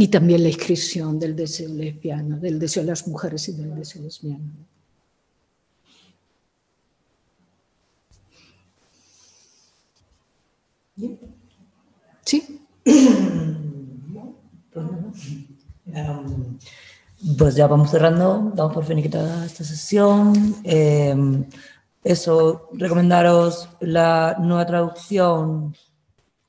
[0.00, 4.00] Y también la inscripción del deseo lesbiano, del deseo de las mujeres y del deseo
[4.00, 4.48] lesbiano.
[12.24, 12.64] Sí.
[17.36, 20.54] Pues ya vamos cerrando, damos por finiquitada esta sesión.
[20.62, 21.44] Em,
[22.04, 25.74] eso, recomendaros la nueva traducción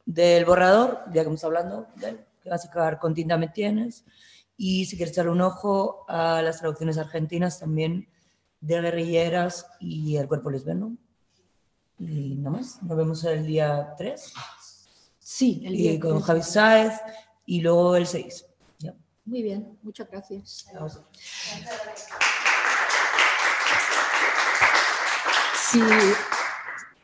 [0.05, 3.49] del borrador, ya que estamos hablando de él que vas a acabar con Tinta Me
[3.49, 4.03] Tienes.
[4.57, 8.09] Y si quieres echarle un ojo a las traducciones argentinas también
[8.59, 10.97] de Guerrilleras y El Cuerpo Lesbiano.
[11.99, 14.33] Y nada más, nos vemos el día 3.
[15.19, 16.93] Sí, el día y con Javi Sáez
[17.45, 18.45] y luego el 6.
[18.79, 18.95] ¿Ya?
[19.25, 20.65] Muy bien, muchas gracias.
[25.71, 25.81] Sí.